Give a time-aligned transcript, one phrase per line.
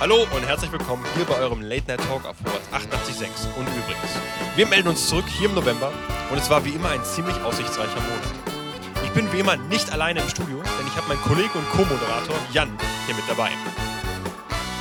[0.00, 3.54] Hallo und herzlich willkommen hier bei eurem Late Night Talk auf Horror 88.6.
[3.58, 4.10] Und übrigens,
[4.56, 5.92] wir melden uns zurück hier im November
[6.30, 9.04] und es war wie immer ein ziemlich aussichtsreicher Monat.
[9.04, 12.34] Ich bin wie immer nicht alleine im Studio, denn ich habe meinen Kollegen und Co-Moderator
[12.50, 12.70] Jan
[13.04, 13.50] hier mit dabei.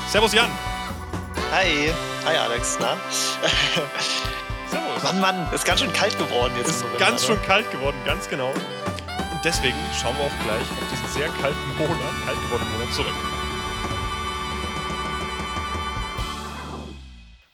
[0.08, 0.50] Servus Jan.
[1.52, 1.92] Hi.
[2.26, 2.96] Hi Alex, na?
[4.72, 5.04] Servus.
[5.04, 6.70] Mann, Mann, ist ganz schön kalt geworden jetzt.
[6.70, 7.28] Ist November, ganz ne?
[7.28, 8.52] schön kalt geworden, ganz genau.
[8.52, 13.39] Und deswegen schauen wir auch gleich auf diesen sehr kalten Monat, kalt gewordenen Monat zurück.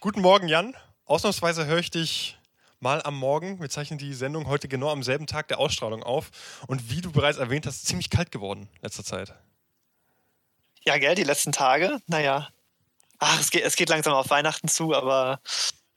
[0.05, 0.77] Guten Morgen, Jan.
[1.05, 2.38] Ausnahmsweise höre ich dich
[2.80, 3.59] mal am Morgen.
[3.59, 6.30] Wir zeichnen die Sendung heute genau am selben Tag der Ausstrahlung auf.
[6.68, 9.34] Und wie du bereits erwähnt hast, ziemlich kalt geworden in letzter Zeit.
[10.84, 11.98] Ja, gell, die letzten Tage.
[12.05, 12.50] Naja.
[13.18, 15.40] Ach, es geht, es geht langsam auf Weihnachten zu, aber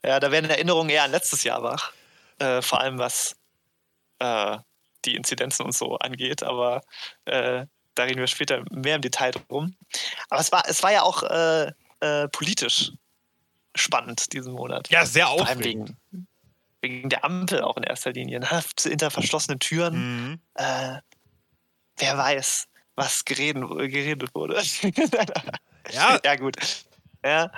[0.03, 1.93] ja, da werden Erinnerungen eher an letztes Jahr wach.
[2.39, 3.35] Äh, vor allem was
[4.17, 4.57] äh,
[5.05, 6.81] die Inzidenzen und so angeht, aber
[7.25, 9.75] äh, da reden wir später mehr im Detail drum.
[10.31, 12.91] Aber es war, es war ja auch äh, äh, politisch
[13.75, 14.89] spannend diesen Monat.
[14.89, 15.93] Ja, sehr Vor allem aufregend.
[16.11, 16.27] wegen,
[16.81, 18.39] wegen der Ampel auch in erster Linie.
[18.39, 18.63] Ne?
[18.83, 19.95] Hinter verschlossenen Türen.
[20.29, 20.39] Mhm.
[20.55, 20.97] Äh,
[21.97, 24.61] wer weiß, was gereden, geredet wurde.
[25.91, 26.55] Ja, ja, gut.
[27.25, 27.51] Ja.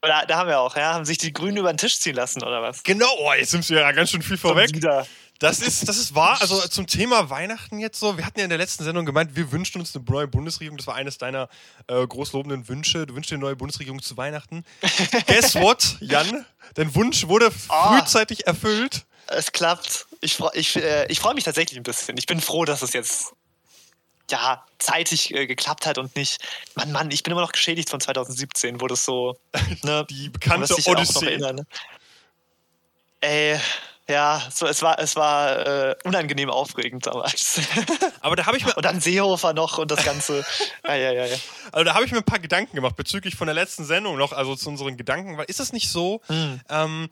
[0.00, 2.42] Da, da haben wir auch, ja, haben sich die Grünen über den Tisch ziehen lassen,
[2.42, 2.82] oder was?
[2.82, 3.06] genau.
[3.18, 4.74] Oh, jetzt sind wir ja ganz schön viel vorweg.
[4.74, 5.06] Wieder.
[5.40, 6.36] Das ist, das ist wahr.
[6.42, 8.18] Also zum Thema Weihnachten jetzt so.
[8.18, 10.76] Wir hatten ja in der letzten Sendung gemeint, wir wünschen uns eine neue Bundesregierung.
[10.76, 11.48] Das war eines deiner
[11.86, 13.06] äh, großlobenden Wünsche.
[13.06, 14.64] Du wünschst dir eine neue Bundesregierung zu Weihnachten.
[15.26, 16.44] Guess what, Jan?
[16.74, 17.98] Dein Wunsch wurde Ah.
[17.98, 19.06] frühzeitig erfüllt.
[19.28, 20.06] Es klappt.
[20.20, 22.18] Ich, ich, äh, ich freue mich tatsächlich ein bisschen.
[22.18, 23.32] Ich bin froh, dass es jetzt
[24.30, 26.36] ja zeitig äh, geklappt hat und nicht.
[26.74, 29.38] Mann, Mann, ich bin immer noch geschädigt von 2017, wo das so.
[29.84, 30.74] Ne, Die kann bekannte
[31.54, 31.66] ne?
[33.22, 33.58] Ey,
[34.10, 37.60] ja, so, es war, es war äh, unangenehm aufregend damals.
[38.20, 40.44] Aber da habe ich mir, und dann Seehofer noch und das Ganze.
[40.84, 41.36] ja, ja, ja, ja.
[41.72, 44.32] also da habe ich mir ein paar Gedanken gemacht bezüglich von der letzten Sendung noch,
[44.32, 45.38] also zu unseren Gedanken.
[45.38, 46.20] Weil ist das nicht so?
[46.26, 46.60] Hm.
[46.68, 47.08] Ähm,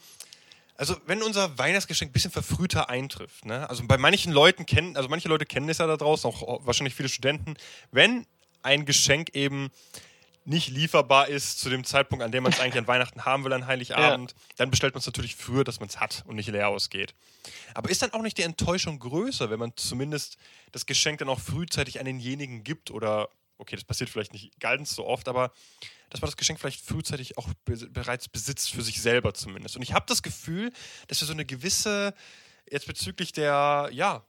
[0.76, 3.68] also wenn unser Weihnachtsgeschenk ein bisschen verfrühter eintrifft, ne?
[3.68, 6.94] also bei manchen Leuten kennen, also manche Leute kennen das ja da draußen, auch wahrscheinlich
[6.94, 7.56] viele Studenten,
[7.90, 8.26] wenn
[8.62, 9.70] ein Geschenk eben
[10.48, 13.52] nicht lieferbar ist zu dem Zeitpunkt, an dem man es eigentlich an Weihnachten haben will,
[13.52, 16.68] an Heiligabend, dann bestellt man es natürlich früher, dass man es hat und nicht leer
[16.68, 17.14] ausgeht.
[17.74, 20.38] Aber ist dann auch nicht die Enttäuschung größer, wenn man zumindest
[20.72, 24.94] das Geschenk dann auch frühzeitig an denjenigen gibt oder, okay, das passiert vielleicht nicht ganz
[24.94, 25.52] so oft, aber
[26.10, 29.76] dass man das Geschenk vielleicht frühzeitig auch be bereits besitzt, für sich selber zumindest.
[29.76, 30.72] Und ich habe das Gefühl,
[31.08, 32.14] dass wir so eine gewisse,
[32.70, 34.24] jetzt bezüglich der, ja,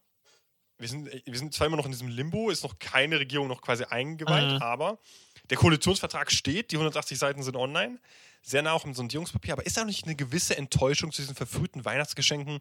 [0.78, 3.62] wir sind, wir sind zwar immer noch in diesem Limbo, ist noch keine Regierung noch
[3.62, 4.62] quasi eingeweiht, Mhm.
[4.62, 5.00] aber
[5.50, 8.00] der Koalitionsvertrag steht, die 180 Seiten sind online,
[8.42, 11.84] sehr nah auch im Sondierungspapier, aber ist da nicht eine gewisse Enttäuschung zu diesen verfrühten
[11.86, 12.60] Weihnachtsgeschenken,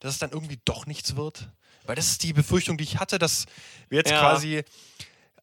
[0.00, 1.48] dass es dann irgendwie doch nichts wird?
[1.84, 3.46] Weil das ist die Befürchtung, die ich hatte, dass
[3.88, 4.20] wir jetzt Ja.
[4.20, 4.62] quasi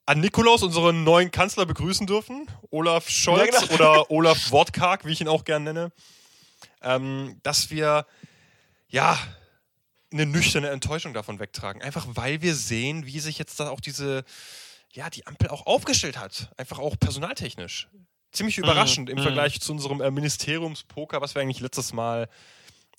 [0.06, 3.74] an Nikolaus unseren neuen Kanzler begrüßen dürfen, Olaf Scholz Ja, genau.
[3.74, 5.92] oder Olaf Wortkarg, wie ich ihn auch gerne nenne,
[6.82, 8.06] ähm, dass wir
[8.88, 9.20] ja
[10.14, 11.82] eine nüchterne Enttäuschung davon wegtragen.
[11.82, 14.24] Einfach weil wir sehen, wie sich jetzt da auch diese,
[14.98, 16.50] ja, die Ampel auch aufgestellt hat.
[16.58, 17.88] Einfach auch personaltechnisch.
[18.32, 19.22] Ziemlich überraschend im mhm.
[19.22, 22.28] Vergleich zu unserem äh, Ministeriumspoker, was wir eigentlich letztes Mal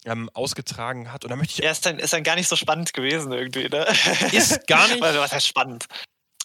[0.04, 1.24] ähm, ausgetragen hat.
[1.24, 3.68] Und da möchte ich Ja, ist dann, ist dann gar nicht so spannend gewesen irgendwie,
[3.68, 3.84] ne?
[4.32, 5.02] Ist gar nicht.
[5.02, 5.86] Also, was heißt spannend?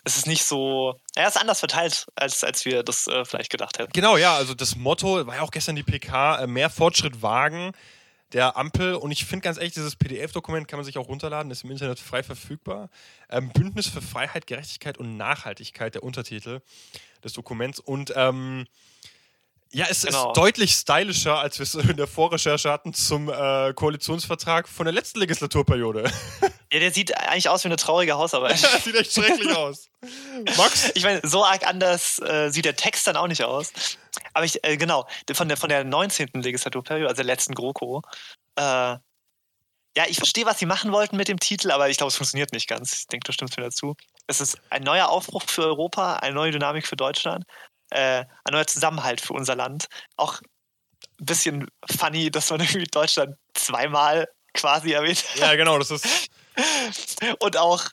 [0.06, 1.00] Es ist nicht so.
[1.16, 3.94] Er ist anders verteilt, als, als wir das äh, vielleicht gedacht hätten.
[3.94, 7.72] Genau, ja, also das Motto war ja auch gestern die PK, äh, mehr Fortschritt wagen
[8.34, 8.96] der Ampel.
[8.96, 12.00] Und ich finde ganz ehrlich, dieses PDF-Dokument kann man sich auch runterladen, ist im Internet
[12.00, 12.90] frei verfügbar.
[13.30, 16.62] Ähm, Bündnis für Freiheit, Gerechtigkeit und Nachhaltigkeit, der Untertitel
[17.24, 17.80] des Dokuments.
[17.80, 18.66] Und ähm,
[19.72, 20.30] ja, es Genau.
[20.30, 24.94] ist deutlich stylischer, als wir es in der Vorrecherche hatten zum äh, Koalitionsvertrag von der
[24.94, 26.12] letzten Legislaturperiode.
[26.74, 28.62] Ja, der sieht eigentlich aus wie eine traurige Hausarbeit.
[28.64, 29.90] das sieht echt schrecklich aus.
[30.58, 30.92] Max?
[30.96, 33.72] Ich meine, so arg anders äh, sieht der Text dann auch nicht aus.
[34.34, 36.30] Aber ich, äh, genau, von der, von der 19.
[36.34, 38.02] Legislaturperiode, also der letzten GroKo,
[38.56, 38.98] äh,
[39.96, 42.54] ja, ich verstehe, was sie machen wollten mit dem Titel, aber ich glaube, es funktioniert
[42.54, 43.02] nicht ganz.
[43.02, 43.96] Ich denke, du stimmst mir dazu.
[44.26, 47.46] Es ist ein neuer Aufbruch für Europa, eine neue Dynamik für Deutschland,
[47.92, 49.86] äh, ein neuer Zusammenhalt für unser Land.
[50.18, 50.42] Auch
[51.20, 55.38] ein bisschen funny, dass man irgendwie Deutschland zweimal quasi erwähnt hat.
[55.38, 56.30] Ja, genau, das ist.
[57.40, 57.86] Und auch,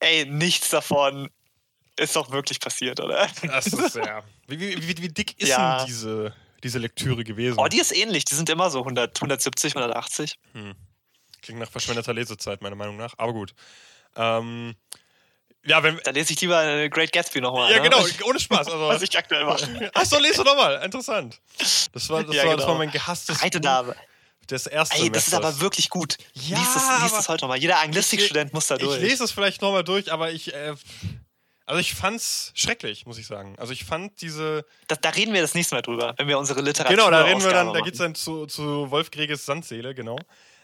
[0.00, 1.30] ey, nichts davon
[1.96, 3.28] ist doch wirklich passiert, oder?
[3.42, 4.22] Das ist ja.
[4.48, 5.78] Wie, wie, wie, dick ist Ja.
[5.78, 7.58] denn diese, diese Lektüre gewesen?
[7.58, 8.24] Oh, die ist ähnlich.
[8.24, 10.34] Die sind immer so 100, 170, 180.
[11.42, 13.14] Klingt nach verschwendeter Lesezeit, meiner Meinung nach.
[13.18, 13.54] Aber gut.
[14.16, 14.74] Ähm,
[15.66, 15.98] ja, wenn.
[16.04, 17.70] Da lese ich lieber äh, Great Gatsby nochmal.
[17.70, 17.88] Ja, ne?
[17.88, 18.66] genau, ohne Spaß.
[18.66, 19.90] Also, Was ich aktuell mache.
[19.94, 20.82] Achso, lese nochmal.
[20.84, 21.40] Interessant.
[21.92, 22.68] Das war, das Ja, war, das genau.
[22.68, 23.40] war mein gehasstes.
[23.40, 23.94] Buch Dame.
[24.50, 26.16] Des ersten Ey, das ist aber wirklich gut.
[26.34, 27.58] Ja, lies das, lies das heute nochmal.
[27.58, 28.96] Jeder Anglistikstudent muss da durch.
[28.96, 30.52] Ich lese es vielleicht nochmal durch, aber ich.
[30.54, 30.74] Äh,
[31.66, 33.56] Also ich fand's schrecklich, muss ich sagen.
[33.58, 34.66] Also ich fand diese.
[34.86, 36.94] Da, da reden wir das nächste Mal drüber, wenn wir unsere Literatur.
[36.94, 40.18] Genau, da reden wir dann, da geht's dann zu, zu Wolf Greges Sandseele, genau.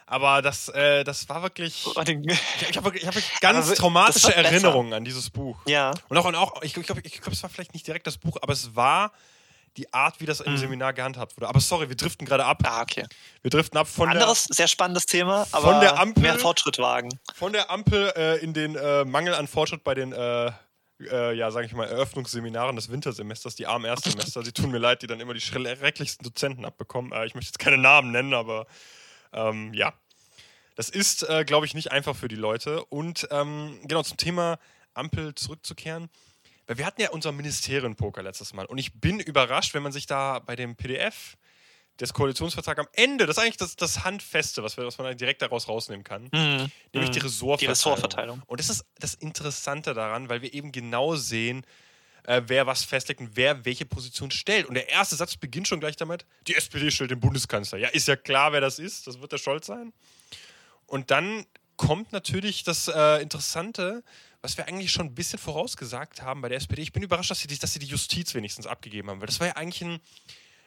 [0.05, 1.85] Aber das, äh, das war wirklich.
[2.05, 4.35] Ich, ich habe ich hab wirklich ganz Aber traumatische das.
[4.35, 5.57] Erinnerungen an dieses Buch.
[5.65, 5.91] Ja.
[6.09, 8.37] Und auch, und auch ich glaube, ich glaub, es war vielleicht nicht direkt das Buch,
[8.41, 9.11] aber es war
[9.77, 10.57] die Art, wie das im Mhm.
[10.57, 11.47] Seminar gehandhabt wurde.
[11.47, 12.59] Aber sorry, wir driften gerade ab.
[12.63, 13.05] Ah, okay.
[13.41, 16.77] Wir driften ab von der, Anderes sehr spannendes Thema, aber Von der Ampel- mehr Fortschritt
[16.79, 17.09] wagen.
[17.35, 20.51] von der Ampel äh, in den äh, Mangel an Fortschritt bei den, äh,
[20.99, 24.43] äh, ja, sage ich mal, Eröffnungsseminaren des Wintersemesters, die armen Erstsemester.
[24.43, 27.11] Sie tun mir leid, die dann immer die schrecklichsten Dozenten abbekommen.
[27.13, 28.67] Äh, ich möchte jetzt keine Namen nennen, aber
[29.33, 29.93] ähm, ja.
[30.75, 32.83] Das ist, äh, glaube ich, nicht einfach für die Leute.
[32.85, 34.57] Und ähm, genau zum Thema
[34.93, 36.09] Ampel zurückzukehren.
[36.71, 38.65] Weil wir hatten ja unser Ministerienpoker letztes Mal.
[38.65, 41.35] Und ich bin überrascht, wenn man sich da bei dem PDF
[41.99, 45.41] des Koalitionsvertrags am Ende, das ist eigentlich das, das Handfeste, was, wir, was man direkt
[45.41, 46.71] daraus rausnehmen kann, Mhm.
[46.93, 47.11] nämlich Mhm.
[47.11, 47.57] die Ressortverteilung.
[47.57, 48.41] Die Ressortverteilung.
[48.47, 51.65] Und das ist das Interessante daran, weil wir eben genau sehen,
[52.23, 54.65] äh, wer was festlegt und wer welche Position stellt.
[54.65, 57.79] Und der erste Satz beginnt schon gleich damit: Die SPD stellt den Bundeskanzler.
[57.79, 59.07] Ja, ist ja klar, wer das ist.
[59.07, 59.91] Das wird der Scholz sein.
[60.85, 61.45] Und dann
[61.75, 64.03] kommt natürlich das äh, Interessante,
[64.41, 66.81] was wir eigentlich schon ein bisschen vorausgesagt haben bei der SPD.
[66.81, 69.39] Ich bin überrascht, dass sie, die- dass sie die Justiz wenigstens abgegeben haben, weil das
[69.39, 69.99] war ja eigentlich ein,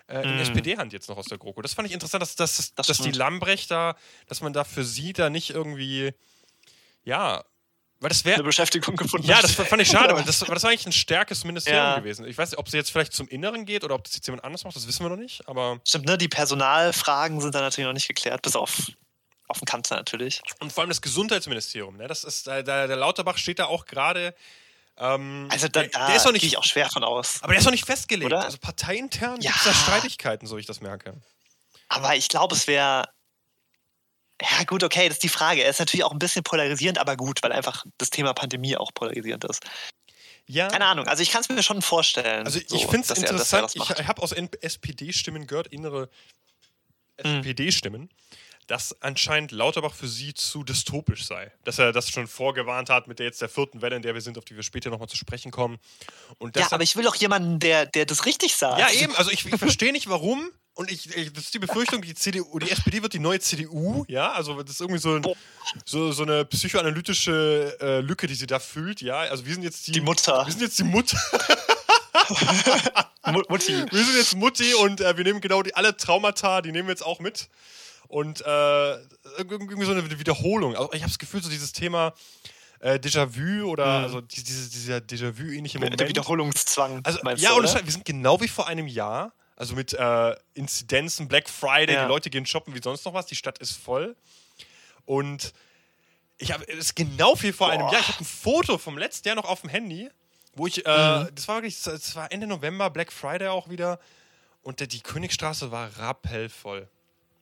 [0.09, 0.41] äh, in Mm.
[0.41, 1.61] SPD-Hand jetzt noch aus der GroKo.
[1.63, 3.11] Das fand ich interessant, dass, dass, Das dass die.
[3.11, 3.97] Lambrecht da,
[4.29, 6.13] dass man da für sie da nicht irgendwie,
[7.05, 7.43] ja,
[8.01, 9.27] weil das wäre Eine Beschäftigung gefunden.
[9.27, 11.99] ja, das fand ich schade, weil das, weil das war eigentlich ein stärkes Ministerium Ja.
[11.99, 12.27] gewesen.
[12.27, 14.45] Ich weiß nicht, ob sie jetzt vielleicht zum Inneren geht oder ob das jetzt jemand
[14.45, 15.81] anders macht, das wissen wir noch nicht, aber.
[15.87, 16.19] Stimmt, ne?
[16.19, 18.89] Die Personalfragen sind da natürlich noch nicht geklärt, bis auf,
[19.49, 20.41] auf den Kanzler natürlich.
[20.61, 22.07] Und vor allem das Gesundheitsministerium, ne?
[22.09, 24.35] Das ist, äh, der, der Lauterbach steht da auch gerade.
[24.97, 27.43] Ähm, Also da, da der ist noch gehe ich auch schwer von aus.
[27.43, 28.27] aber der ist noch nicht festgelegt.
[28.27, 28.45] Oder?
[28.45, 29.51] Also parteiintern Ja.
[29.51, 31.15] gibt es da Streitigkeiten, so ich das merke.
[31.89, 33.09] Aber ich glaube, es wäre.
[34.43, 35.63] Ja, gut, okay, das ist die Frage.
[35.63, 38.93] Er ist natürlich auch ein bisschen polarisierend, aber gut, weil einfach das Thema Pandemie auch
[38.93, 39.63] polarisierend ist.
[40.47, 40.69] Ja.
[40.69, 42.45] Keine Ahnung, also ich kann es mir schon vorstellen.
[42.45, 46.11] Also so, ich finde es er- er interessant, das ich habe aus SPD-Stimmen gehört, innere
[47.23, 47.43] Mhm.
[48.67, 51.53] Dass anscheinend Lauterbach für sie zu dystopisch sei.
[51.65, 54.23] Dass er das schon vorgewarnt hat mit der jetzt der vierten Welle, in der wir
[54.23, 55.79] sind, auf die wir später nochmal zu sprechen kommen.
[56.39, 58.79] Und Ja, aber ich will doch jemanden, der, der das richtig sagt.
[58.81, 60.49] ja eben, also ich, ich verstehe nicht warum.
[60.77, 64.05] Und ich, ich, das ist die Befürchtung, die CDU, die SPD wird die neue CDU,
[64.09, 65.25] ja, also das ist irgendwie so, ein,
[65.85, 69.19] so, so eine psychoanalytische äh, Lücke, die sie da fühlt, ja.
[69.19, 70.45] Also wir sind jetzt die, Die Mutter.
[70.45, 71.17] Wir sind jetzt die Mutter.
[73.31, 73.73] Mu- Mutti.
[73.91, 76.93] Wir sind jetzt Mutti und äh, wir nehmen genau die alle Traumata, die nehmen wir
[76.93, 77.49] jetzt auch mit.
[78.15, 78.93] Und äh,
[79.39, 80.77] irgendwie so eine Wiederholung.
[80.77, 82.15] Also ich habe das Gefühl, so dieses Thema
[82.79, 84.05] äh, Déjà-vu oder Mhm.
[84.05, 85.99] also die- diese, dieser Déjà-vu-ähnliche Moment.
[85.99, 87.01] der Wiederholungszwang.
[87.03, 89.33] also, ja, du, und wir sind genau wie vor einem Jahr.
[89.57, 92.03] Also mit äh, Inzidenzen, Black Friday, Ja.
[92.05, 94.15] die Leute gehen shoppen wie sonst noch was, die Stadt ist voll.
[95.07, 95.53] Und
[96.39, 97.93] ich habe es genau wie vor einem Boah.
[97.95, 98.01] Jahr.
[98.03, 100.09] Ich habe ein Foto vom letzten Jahr noch auf dem Handy,
[100.55, 100.89] wo ich, äh,
[101.25, 101.29] Mhm.
[101.35, 103.99] das war wirklich, das war Ende November, Black Friday auch wieder.
[104.63, 106.89] Und die Königstraße war rappellvoll.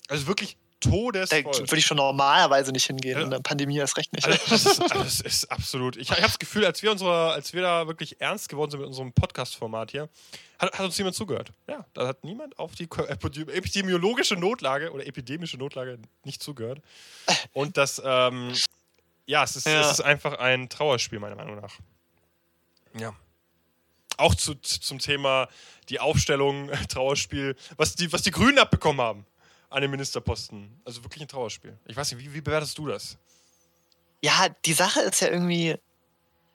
[0.09, 1.43] Also wirklich Da todesvoll.
[1.61, 3.19] würde ich schon normalerweise nicht hingehen.
[3.19, 3.25] Ja.
[3.25, 4.27] In der Pandemie erst recht nicht.
[4.27, 5.97] Also, das, ist, also, das ist absolut.
[5.97, 8.81] Ich, ich habe das Gefühl, als wir, unsere, als wir da wirklich ernst geworden sind
[8.81, 10.09] mit unserem Podcast-Format hier,
[10.59, 11.51] hat, hat uns niemand zugehört.
[11.69, 16.81] Ja, da hat niemand auf die epidemiologische Notlage oder epidemische Notlage nicht zugehört.
[17.53, 18.53] Und das, ähm,
[19.27, 19.81] ja, es ist, Ja.
[19.81, 21.75] es ist einfach ein Trauerspiel, meiner Meinung nach.
[22.99, 23.15] Ja.
[24.19, 25.49] Auch zu- zum Thema
[25.89, 29.27] die Aufstellung, Trauerspiel, was die, was die Grünen abbekommen haben
[29.73, 30.81] an den Ministerposten.
[30.85, 31.79] Also wirklich ein Trauerspiel.
[31.87, 33.17] Ich weiß nicht, wie, wie bewertest du das?
[34.23, 35.77] Ja, die Sache ist ja irgendwie,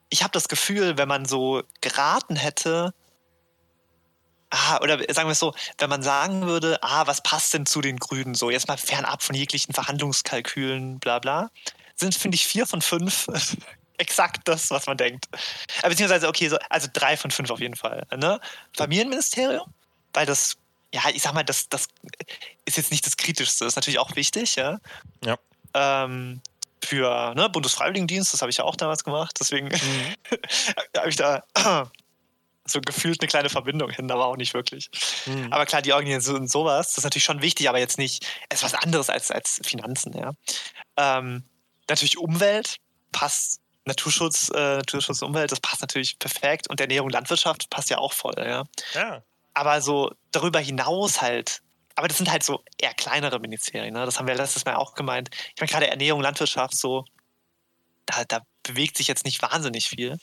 [0.10, 2.94] ich habe das Gefühl, wenn man so geraten hätte,
[4.50, 7.82] ah, oder sagen wir es so, wenn man sagen würde, ah, was passt denn zu
[7.82, 11.50] den Grünen so, jetzt mal fernab von jeglichen Verhandlungskalkülen, bla bla,
[11.96, 13.28] sind, finde ich, vier von fünf
[13.98, 15.26] exakt das, was man denkt.
[15.82, 18.06] Äh, Beziehungsweise, okay, so, also drei von fünf auf jeden Fall.
[18.16, 18.40] Ne?
[18.74, 19.74] Familienministerium,
[20.14, 20.58] weil das,
[20.94, 21.88] ja, ich sag mal, das, das
[22.65, 24.79] ist jetzt nicht das Kritischste, ist natürlich auch wichtig, ja.
[25.24, 25.38] Ja.
[25.74, 26.41] Ähm,
[26.84, 29.70] für ne, Bundesfreiwilligendienst, das habe ich ja auch damals gemacht, deswegen
[30.98, 31.44] habe ich da
[32.65, 34.89] so gefühlt eine kleine Verbindung hin, aber auch nicht wirklich.
[35.25, 35.51] Mhm.
[35.51, 38.60] Aber klar, die Organisation und sowas, das ist natürlich schon wichtig, aber jetzt nicht, es
[38.60, 40.32] ist was anderes als, als Finanzen, ja.
[40.98, 41.44] Ähm,
[41.89, 42.77] natürlich Umwelt
[43.12, 47.98] passt, Naturschutz, äh, Naturschutz und Umwelt, das passt natürlich perfekt und Ernährung Landwirtschaft passt ja
[47.98, 48.63] auch voll, ja.
[48.94, 49.24] Ja.
[49.58, 51.62] Aber so darüber hinaus halt,
[51.96, 54.06] aber das sind halt so eher kleinere Ministerien, ne?
[54.06, 55.30] das haben wir letztes Mal auch gemeint.
[55.56, 57.06] Ich meine, gerade Ernährung, Landwirtschaft, so,
[58.06, 60.18] da, da bewegt sich jetzt nicht wahnsinnig viel.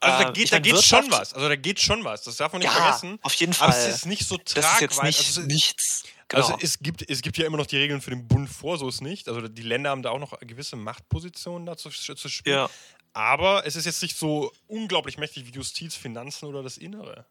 [0.00, 1.32] Also da Äh, geht, ich da mein, geht schon was.
[1.32, 2.24] Also da geht schon was.
[2.24, 3.18] Das darf man nicht ja, vergessen.
[3.22, 3.80] auf jeden Aber Fall.
[3.88, 4.80] es ist nicht so das ist tragweit.
[4.80, 6.02] jetzt nicht, also, es- nichts.
[6.26, 6.42] Genau.
[6.42, 8.88] also es, gibt, es gibt ja immer noch die Regeln für den Bund vor, so
[8.88, 9.28] ist nicht.
[9.28, 12.56] Also die Länder haben da auch noch gewisse Machtpositionen da zu, zu spielen.
[12.56, 12.70] ja.
[13.12, 17.26] Aber es ist jetzt nicht so unglaublich mächtig wie Justiz, Finanzen oder das Innere.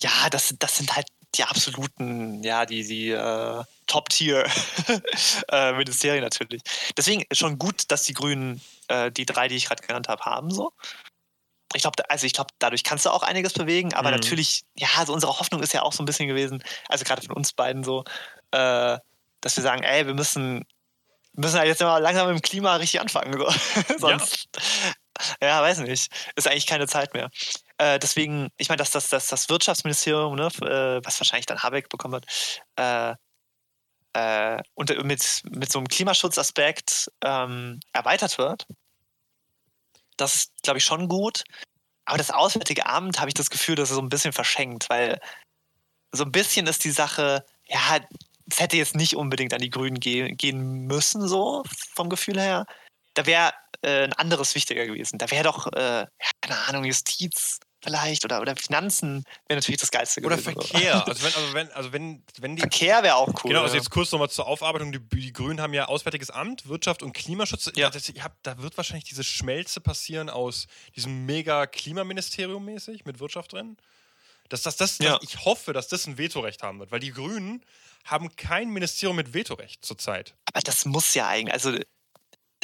[0.00, 6.62] Ja, das, das sind halt die absoluten, ja, die, die äh, Top-Tier-Ministerien äh, natürlich.
[6.96, 10.50] Deswegen schon gut, dass die Grünen äh, die drei, die ich gerade genannt habe, haben
[10.50, 10.72] so.
[11.74, 14.16] Ich glaube, also ich glaube, dadurch kannst du auch einiges bewegen, aber mhm.
[14.16, 17.34] natürlich, ja, also unsere Hoffnung ist ja auch so ein bisschen gewesen, also gerade von
[17.34, 18.04] uns beiden so,
[18.52, 18.96] äh,
[19.40, 20.64] dass wir sagen, ey, wir müssen,
[21.32, 23.36] müssen halt jetzt immer langsam mit dem Klima richtig anfangen.
[23.36, 23.48] So.
[23.98, 24.48] Sonst,
[25.40, 25.48] ja.
[25.48, 25.62] ja.
[25.62, 26.12] weiß nicht.
[26.36, 27.28] Ist eigentlich keine Zeit mehr.
[27.78, 31.88] Äh, deswegen, ich meine, dass das, das, das Wirtschaftsministerium, ne, äh, was wahrscheinlich dann Habeck
[31.88, 32.26] bekommen wird,
[32.76, 33.14] äh,
[34.14, 38.66] äh, und mit, mit so einem Klimaschutzaspekt ähm, erweitert wird,
[40.16, 41.42] das ist, glaube ich, schon gut.
[42.04, 45.20] Aber das Auswärtige Amt habe ich das Gefühl, dass es so ein bisschen verschenkt, weil
[46.12, 47.98] so ein bisschen ist die Sache, ja,
[48.50, 51.64] es hätte jetzt nicht unbedingt an die Grünen ge gehen müssen, so
[51.94, 52.66] vom Gefühl her.
[53.14, 53.52] Da wäre
[53.82, 55.18] äh, ein anderes wichtiger gewesen.
[55.18, 56.06] Da wäre doch, äh,
[56.40, 60.56] keine Ahnung, Justiz vielleicht oder, oder Finanzen wäre natürlich das Geilste oder gewesen.
[60.56, 61.06] Oder Verkehr.
[61.06, 63.50] also wenn, also wenn, also wenn, wenn die, Verkehr wäre auch cool.
[63.50, 64.90] Genau, also jetzt kurz nochmal zur Aufarbeitung.
[64.90, 67.70] Die, die, Grünen haben ja Auswärtiges Amt, Wirtschaft und Klimaschutz.
[67.76, 67.90] Ja.
[67.90, 70.66] Das, hab, da wird wahrscheinlich diese Schmelze passieren aus
[70.96, 73.76] diesem mega Klimaministerium mäßig mit Wirtschaft drin.
[74.48, 75.18] Dass, dass, das, ja.
[75.22, 77.64] ich hoffe, dass das ein Vetorecht haben wird, weil die Grünen
[78.04, 80.34] haben kein Ministerium mit Vetorecht zurzeit.
[80.52, 81.78] Aber das muss ja eigentlich, also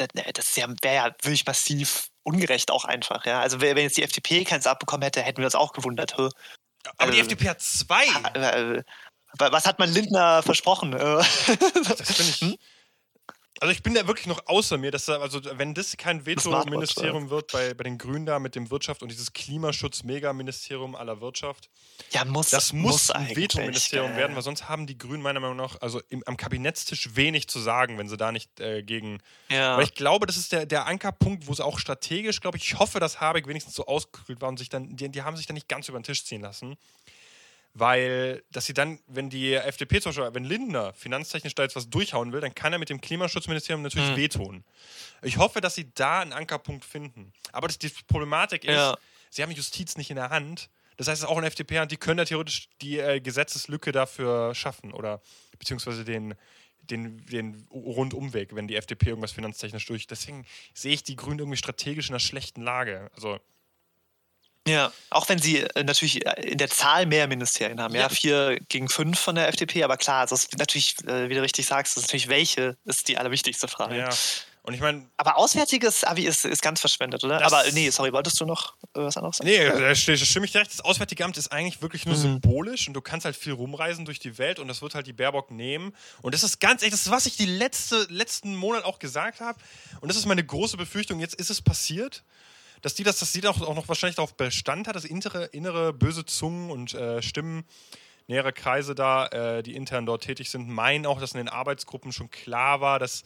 [0.07, 3.39] das, das ja, wäre ja wirklich massiv ungerecht auch einfach, ja.
[3.41, 6.13] Also wenn jetzt die FDP keins abbekommen hätte, hätten wir uns auch gewundert.
[6.17, 6.31] Aber
[6.99, 8.05] äh, die FDP hat zwei.
[8.33, 8.83] Äh,
[9.37, 10.91] was hat man Lindner versprochen?
[10.91, 12.41] das finde ich.
[12.41, 12.55] Hm?
[13.59, 17.29] Also ich bin da wirklich noch außer mir, dass da, also wenn das kein Veto-Ministerium
[17.29, 21.69] wird bei, bei den Grünen da mit dem Wirtschaft und dieses Klimaschutz-Megaministerium aller Wirtschaft.
[22.11, 25.57] Ja, muss Das muss, muss ein Veto-Ministerium werden, weil sonst haben die Grünen meiner Meinung
[25.57, 29.19] nach also im, am Kabinettstisch wenig zu sagen, wenn sie da nicht äh, gegen.
[29.49, 29.77] Ja.
[29.77, 32.79] Weil ich glaube, das ist der, der Ankerpunkt, wo es auch strategisch, glaube ich, ich
[32.79, 35.55] hoffe, dass Habeck wenigstens so ausgekühlt war und sich dann, die, die haben sich dann
[35.55, 36.77] nicht ganz über den Tisch ziehen lassen
[37.73, 41.89] weil dass sie dann, wenn die FDP zum Beispiel, wenn Lindner finanztechnisch da jetzt was
[41.89, 44.17] durchhauen will, dann kann er mit dem Klimaschutzministerium natürlich mhm.
[44.17, 44.63] wehtun.
[45.21, 47.31] Ich hoffe, dass sie da einen Ankerpunkt finden.
[47.51, 48.97] Aber das, die Problematik ist, ja.
[49.29, 50.69] sie haben Justiz nicht in der Hand.
[50.97, 54.53] Das heißt, es ist auch eine FDP-Hand, die können ja theoretisch die äh, Gesetzeslücke dafür
[54.53, 55.21] schaffen oder
[55.57, 56.35] beziehungsweise den,
[56.81, 60.07] den, den Rundumweg, wenn die FDP irgendwas finanztechnisch durch.
[60.07, 63.09] Deswegen sehe ich die Grünen irgendwie strategisch in einer schlechten Lage.
[63.15, 63.39] Also
[64.67, 68.09] ja, auch wenn sie äh, natürlich äh, in der Zahl mehr Ministerien haben, ja, ja
[68.09, 71.65] vier gegen fünf von der FDP, aber klar, das ist natürlich, äh, wie du richtig
[71.65, 73.97] sagst, das ist natürlich welche, ist die allerwichtigste Frage.
[73.97, 74.09] Ja.
[74.63, 75.09] Und ich meine.
[75.17, 77.43] Aber Auswärtiges Abi ist, ist ganz verschwendet, oder?
[77.43, 79.49] Aber nee, sorry, wolltest du noch was anderes sagen?
[79.49, 80.71] Nee, da stimme ich direkt.
[80.71, 82.21] Das Auswärtige Amt ist eigentlich wirklich nur mhm.
[82.21, 85.13] symbolisch und du kannst halt viel rumreisen durch die Welt und das wird halt die
[85.13, 85.95] Baerbock nehmen.
[86.21, 89.39] Und das ist ganz echt, das ist, was ich die letzte, letzten Monat auch gesagt
[89.39, 89.57] habe.
[89.99, 91.19] Und das ist meine große Befürchtung.
[91.19, 92.23] Jetzt ist es passiert
[92.81, 95.93] dass die das, dass die auch, auch noch wahrscheinlich darauf Bestand hat, dass innere, innere
[95.93, 97.63] böse Zungen und äh, Stimmen,
[98.27, 102.11] nähere Kreise da, äh, die intern dort tätig sind, meinen auch, dass in den Arbeitsgruppen
[102.11, 103.23] schon klar war, dass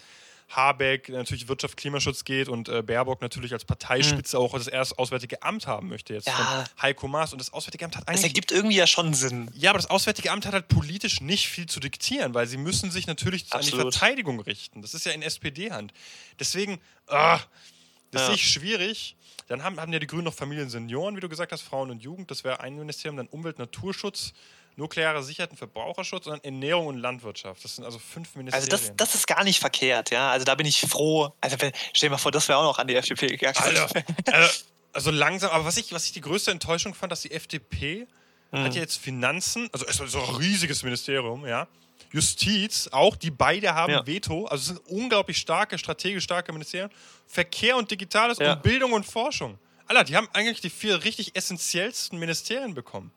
[0.50, 4.43] Habeck natürlich Wirtschaft, Klimaschutz geht und äh, Baerbock natürlich als Parteispitze mhm.
[4.43, 6.33] auch das erste Auswärtige Amt haben möchte jetzt ja.
[6.33, 7.33] von Heiko Maas.
[7.33, 8.21] Und das Auswärtige Amt hat eigentlich.
[8.21, 9.50] Das ergibt irgendwie ja schon Sinn.
[9.55, 12.91] Ja, aber das Auswärtige Amt hat halt politisch nicht viel zu diktieren, weil sie müssen
[12.91, 13.74] sich natürlich Absolut.
[13.74, 14.81] an die Verteidigung richten.
[14.81, 15.93] Das ist ja in SPD-Hand.
[16.39, 17.39] Deswegen, ah,
[18.12, 18.25] das ja.
[18.27, 19.15] sehe ich schwierig.
[19.47, 22.01] Dann haben, haben ja die Grünen noch Familien, Senioren, wie du gesagt hast, Frauen und
[22.01, 22.31] Jugend.
[22.31, 23.17] Das wäre ein Ministerium.
[23.17, 24.33] Dann Umwelt, Naturschutz,
[24.75, 27.63] nukleare Sicherheit und Verbraucherschutz und dann Ernährung und Landwirtschaft.
[27.63, 28.71] Das sind also fünf Ministerien.
[28.71, 30.31] Also das, das ist gar nicht verkehrt, ja.
[30.31, 31.33] Also da bin ich froh.
[31.41, 33.55] Also stell dir mal vor, das wäre auch noch an die FDP gegangen.
[34.31, 38.07] Also, also, langsam, aber was ich, was ich die größte Enttäuschung fand, dass die FDP
[38.51, 38.63] hm.
[38.63, 41.67] hat ja jetzt Finanzen, also es ist so ein riesiges Ministerium, ja.
[42.11, 44.07] Justiz, auch die beide haben ja.
[44.07, 46.89] Veto, also es sind unglaublich starke, strategisch starke Ministerien.
[47.27, 48.53] Verkehr und Digitales ja.
[48.53, 49.59] und Bildung und Forschung.
[49.87, 53.11] Alter, die haben eigentlich die vier richtig essentiellsten Ministerien bekommen.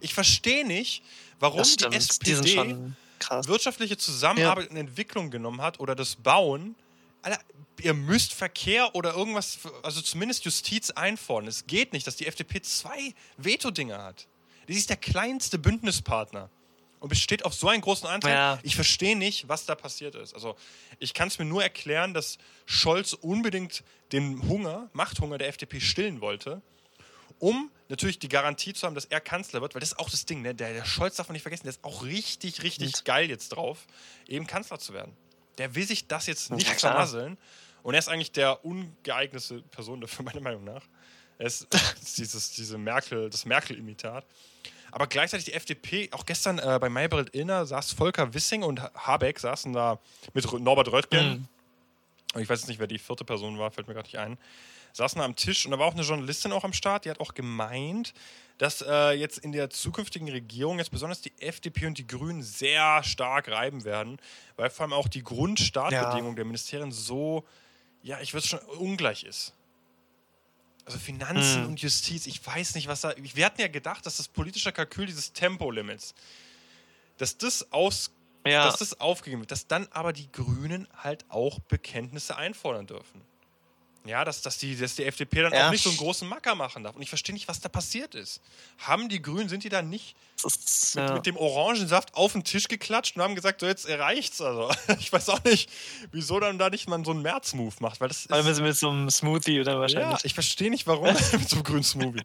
[0.00, 1.02] Ich verstehe nicht,
[1.40, 4.70] warum die SPD die wirtschaftliche Zusammenarbeit ja.
[4.70, 6.74] und Entwicklung genommen hat oder das Bauen.
[7.22, 7.40] Alter,
[7.80, 11.48] ihr müsst Verkehr oder irgendwas, also zumindest Justiz einfordern.
[11.48, 14.26] Es geht nicht, dass die FDP zwei Veto-Dinge hat.
[14.68, 16.50] Die ist der kleinste Bündnispartner
[17.04, 18.32] und besteht auf so einen großen Anteil.
[18.32, 18.58] Ja.
[18.62, 20.32] Ich verstehe nicht, was da passiert ist.
[20.32, 20.56] Also
[20.98, 26.22] ich kann es mir nur erklären, dass Scholz unbedingt den Hunger, Machthunger der FDP stillen
[26.22, 26.62] wollte,
[27.38, 30.24] um natürlich die Garantie zu haben, dass er Kanzler wird, weil das ist auch das
[30.24, 30.54] Ding, ne?
[30.54, 33.04] der, der Scholz darf man nicht vergessen, der ist auch richtig, richtig Und?
[33.04, 33.86] geil jetzt drauf,
[34.26, 35.14] eben Kanzler zu werden.
[35.58, 37.36] Der will sich das jetzt nicht ja, vermasseln.
[37.82, 40.86] Und er ist eigentlich der ungeeignete Person dafür, meiner Meinung nach.
[41.36, 41.68] Er ist,
[42.00, 44.24] ist dieses, diese Merkel, das Merkel-Imitat.
[44.94, 49.40] Aber gleichzeitig die FDP, auch gestern äh, bei Maybrit Illner saß Volker Wissing und Habeck
[49.40, 49.98] saßen da
[50.34, 51.48] mit Norbert Röttgen.
[52.32, 52.40] Mhm.
[52.40, 54.38] ich weiß jetzt nicht, wer die vierte Person war, fällt mir gerade nicht ein,
[54.92, 57.34] saßen am Tisch und da war auch eine Journalistin auch am Start, die hat auch
[57.34, 58.14] gemeint,
[58.58, 63.02] dass äh, jetzt in der zukünftigen Regierung jetzt besonders die FDP und die Grünen sehr
[63.02, 64.20] stark reiben werden,
[64.54, 66.36] weil vor allem auch die Grundstartbedingung ja.
[66.36, 67.44] der Ministerien so,
[68.04, 69.54] ja, ich würde schon ungleich ist.
[70.86, 71.68] Also Finanzen hm.
[71.68, 73.14] und Justiz, ich weiß nicht, was da.
[73.16, 76.14] Wir hatten ja gedacht, dass das politische Kalkül dieses Tempolimits,
[77.16, 78.10] dass das aus,
[78.46, 78.66] ja.
[78.66, 83.22] dass das aufgegeben wird, dass dann aber die Grünen halt auch Bekenntnisse einfordern dürfen.
[84.06, 85.66] Ja, dass, dass, die, dass die FDP dann ja.
[85.66, 86.94] auch nicht so einen großen Macker machen darf.
[86.94, 88.42] Und ich verstehe nicht, was da passiert ist.
[88.78, 91.14] Haben die Grünen, sind die da nicht ist, mit, ja.
[91.14, 94.42] mit, dem Orangensaft auf den Tisch geklatscht und haben gesagt, so jetzt reicht's.
[94.42, 95.70] Also ich weiß auch nicht,
[96.12, 98.02] wieso dann da nicht mal so einen März-Move macht.
[98.02, 100.18] Weil das ist, also mit so einem Smoothie oder wahrscheinlich.
[100.18, 102.24] Ja, ich verstehe nicht, warum, mit so einem grünen Smoothie.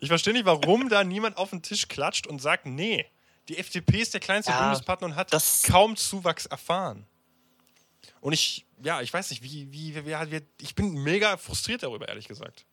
[0.00, 3.06] Ich verstehe nicht, warum da niemand auf den Tisch klatscht und sagt, nee,
[3.48, 5.30] die FDP ist der kleinste ja, Bundespartner und hat
[5.66, 7.06] kaum Zuwachs erfahren.
[8.24, 12.08] Und ich, ja, ich weiß nicht, wie, wie, wie, wie ich bin mega frustriert darüber,
[12.08, 12.64] ehrlich gesagt.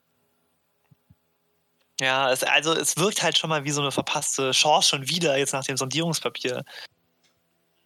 [2.00, 5.36] Ja, es, also es wirkt halt schon mal wie so eine verpasste Chance schon wieder
[5.36, 6.64] jetzt nach dem Sondierungspapier.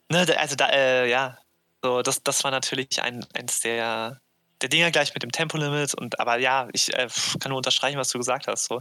[0.09, 1.39] Ne, also da, äh, ja,
[1.83, 4.21] so, das, das war natürlich ein, eins der,
[4.61, 7.09] der Dinger gleich mit dem Tempolimit und aber ja, ich äh,
[7.41, 8.67] kann nur unterstreichen, was du gesagt hast.
[8.67, 8.81] So.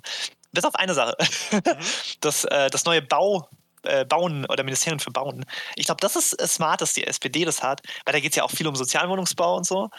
[0.51, 1.17] Bis auf eine Sache.
[1.51, 1.61] Mhm.
[2.19, 3.49] Das, äh, das neue Bau,
[3.85, 5.45] äh, Bauen oder Ministerium für Bauen.
[5.75, 8.35] Ich glaube, das ist äh, smart, dass die SPD das hat, weil da geht es
[8.35, 9.89] ja auch viel um Sozialwohnungsbau und so.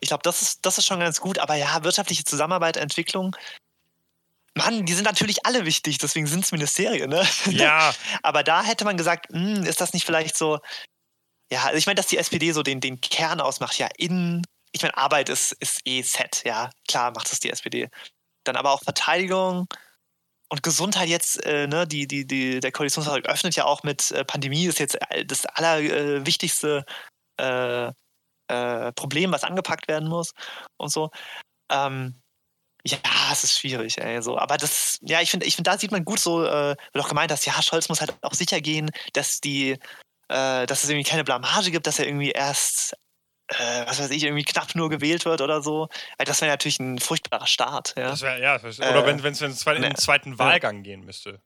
[0.00, 3.36] Ich glaube, das ist, das ist schon ganz gut, aber ja, wirtschaftliche Zusammenarbeit, Entwicklung,
[4.56, 7.26] Mann, die sind natürlich alle wichtig, deswegen sind es Ministerien, ne?
[7.46, 7.92] Ja.
[8.22, 10.60] aber da hätte man gesagt, mh, hm, ist das nicht vielleicht so,
[11.50, 14.82] ja, also ich meine, dass die SPD so den, den Kern ausmacht, ja, in, ich
[14.82, 17.88] meine, Arbeit ist, ist eh set, ja, klar macht das die SPD.
[18.44, 19.66] Dann aber auch Verteidigung,
[20.48, 24.24] und Gesundheit jetzt, äh, ne, die, die, die, der Koalitionsvertrag öffnet ja auch mit äh,
[24.24, 26.84] Pandemie, ist jetzt äh, das allerwichtigste
[27.40, 27.90] äh,
[28.48, 30.32] äh, Problem, was angepackt werden muss
[30.76, 31.10] und so.
[31.70, 32.20] Ähm,
[32.86, 32.98] ja,
[33.32, 34.38] es ist schwierig, ey, so.
[34.38, 37.08] Aber das, ja, ich finde, ich finde, da sieht man gut so, äh, du auch
[37.08, 39.70] gemeint hast, ja, Scholz muss halt auch sicher gehen, dass die,
[40.28, 42.94] äh, dass es irgendwie keine Blamage gibt, dass er irgendwie erst
[43.48, 45.88] äh, was weiß ich, irgendwie knapp nur gewählt wird oder so.
[46.18, 47.94] Weil das wäre natürlich ein furchtbarer Start.
[47.96, 51.40] Ja, das wär, ja oder äh, wenn es in den zweiten Wahlgang gehen müsste.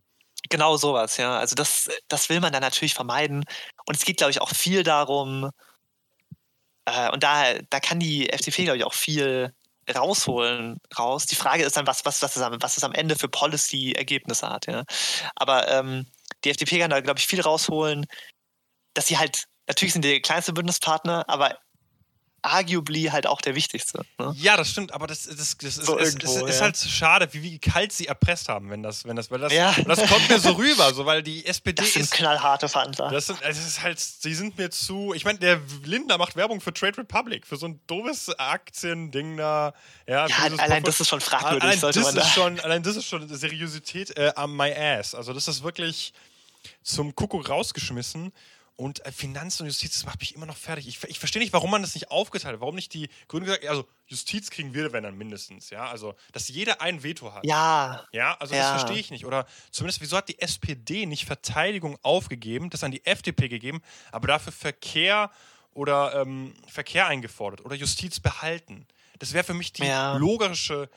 [0.51, 1.39] Genau sowas, ja.
[1.39, 3.45] Also das, das will man dann natürlich vermeiden.
[3.87, 5.51] Und es geht, glaube ich, auch viel darum,
[6.89, 9.53] äh, und da, da kann die FDP, glaube ich, auch viel
[9.95, 11.27] rausholen raus.
[11.27, 14.49] Die Frage ist dann, was, was, was, es, am, was es am Ende für Policy-Ergebnisse
[14.49, 14.67] hat.
[14.67, 14.85] Ja.
[15.35, 16.07] Aber ähm,
[16.45, 18.07] die FDP kann da, glaube ich, viel rausholen,
[18.95, 21.59] dass sie halt, natürlich sind die kleinste Bündnispartner, aber
[22.49, 24.05] arguably halt auch der wichtigste.
[24.19, 24.35] Ne?
[24.37, 27.43] Ja, das stimmt, aber das, das, das so ist, irgendwo, ist, ist, halt schade, wie,
[27.43, 29.75] wie kalt sie erpresst haben, wenn das, wenn das, weil das, ja.
[29.87, 33.11] das kommt mir so rüber, so weil die SPD das sind ist, knallharte Verhandler.
[33.11, 36.61] Das, sind, das ist halt, sie sind mir zu, ich meine, der Lindner macht Werbung
[36.61, 39.73] für Trade Republic, für so ein doofes Aktiending da.
[40.07, 42.97] Ja, ja allein das ist schon fragwürdig, allein sollte das man ist schon, Allein das
[42.97, 45.15] ist schon Seriosität äh, am my ass.
[45.15, 46.13] Also das ist wirklich
[46.83, 48.33] zum Kuckuck rausgeschmissen.
[48.79, 50.87] Und äh, Finanz und Justiz, das macht mich immer noch fertig.
[50.87, 52.61] Ich, ich verstehe nicht, warum man das nicht aufgeteilt hat.
[52.61, 55.91] Warum nicht die Grünen gesagt also Justiz kriegen wir, wenn dann mindestens, ja.
[55.91, 57.45] Also, dass jeder ein Veto hat.
[57.45, 58.07] Ja.
[58.13, 58.61] Ja, also ja.
[58.61, 59.27] das verstehe ich nicht.
[59.27, 64.29] Oder zumindest, wieso hat die SPD nicht Verteidigung aufgegeben, das an die FDP gegeben, aber
[64.29, 65.33] dafür Verkehr
[65.73, 68.87] oder ähm, Verkehr eingefordert oder Justiz behalten?
[69.19, 70.17] Das wäre für mich die ja.
[70.17, 70.89] logische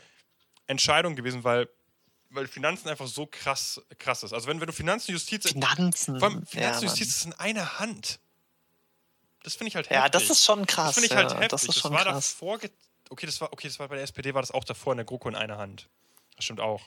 [0.67, 1.67] Entscheidung gewesen, weil
[2.31, 4.33] weil Finanzen einfach so krass, krass ist.
[4.33, 5.47] Also wenn, wenn du Finanzen, Justiz...
[5.47, 6.19] Finanzen.
[6.19, 8.19] Vor allem Finanzen, ja, Justiz ist in einer Hand.
[9.43, 10.03] Das finde ich halt heftig.
[10.03, 10.87] Ja, das ist schon krass.
[10.87, 11.49] Das finde ich halt ja, heftig.
[11.49, 12.31] Das, ist schon das war krass.
[12.31, 12.59] davor...
[13.09, 15.05] Okay das, war, okay, das war bei der SPD, war das auch davor in der
[15.05, 15.89] GroKo in einer Hand.
[16.37, 16.81] Das stimmt auch.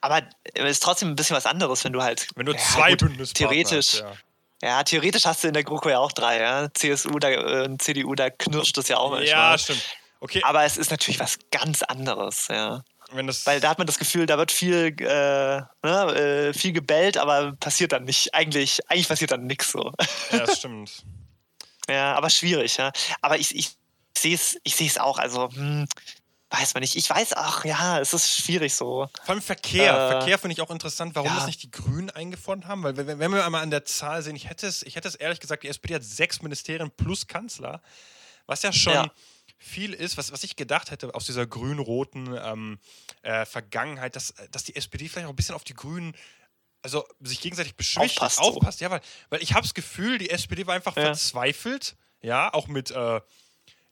[0.00, 2.28] Aber es ist trotzdem ein bisschen was anderes, wenn du halt...
[2.36, 3.94] Wenn du ja, zwei gut, Bündnispartner Theoretisch...
[3.94, 4.12] Hast, ja.
[4.62, 6.72] Ja, theoretisch hast du in der GroKo ja auch drei, ja.
[6.72, 9.28] CSU da, äh, CDU, da knirscht das ja auch manchmal.
[9.28, 9.84] Ja, stimmt.
[10.20, 10.42] Okay.
[10.42, 12.82] Aber es ist natürlich was ganz anderes, ja.
[13.12, 17.52] Weil da hat man das Gefühl, da wird viel, äh, ne, äh, viel gebellt, aber
[17.52, 18.34] passiert dann nicht.
[18.34, 19.92] Eigentlich, eigentlich passiert dann nichts so.
[20.30, 21.04] Ja, das stimmt.
[21.88, 22.92] ja, aber schwierig, ja.
[23.20, 23.72] Aber ich, ich
[24.16, 25.18] sehe es ich seh's auch.
[25.18, 25.86] Also, hm,
[26.50, 26.96] weiß man nicht.
[26.96, 29.08] Ich weiß auch, ja, es ist schwierig so.
[29.24, 29.92] Vor allem Verkehr.
[29.92, 31.36] Äh, Verkehr finde ich auch interessant, warum ja.
[31.36, 32.82] das nicht die Grünen eingefordert haben.
[32.82, 35.40] Weil, wenn wir einmal an der Zahl sehen, ich hätte es, ich hätte es ehrlich
[35.40, 37.82] gesagt, die SPD hat sechs Ministerien plus Kanzler,
[38.46, 38.94] was ja schon.
[38.94, 39.10] Ja
[39.58, 42.78] viel ist, was, was ich gedacht hätte aus dieser grün-roten ähm,
[43.22, 46.14] äh, Vergangenheit, dass, dass die SPD vielleicht auch ein bisschen auf die Grünen
[46.82, 48.40] also sich gegenseitig beschwichtigt, aufpasst.
[48.40, 48.80] aufpasst.
[48.82, 51.06] Ja, weil, weil ich habe das Gefühl, die SPD war einfach ja.
[51.06, 53.20] verzweifelt, ja, auch mit, äh,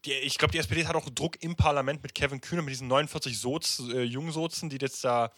[0.05, 2.88] die, ich glaube, die SPD hat auch Druck im Parlament mit Kevin Kühner, mit diesen
[2.88, 5.33] 49 Soz, äh, Jungsozen, die jetzt da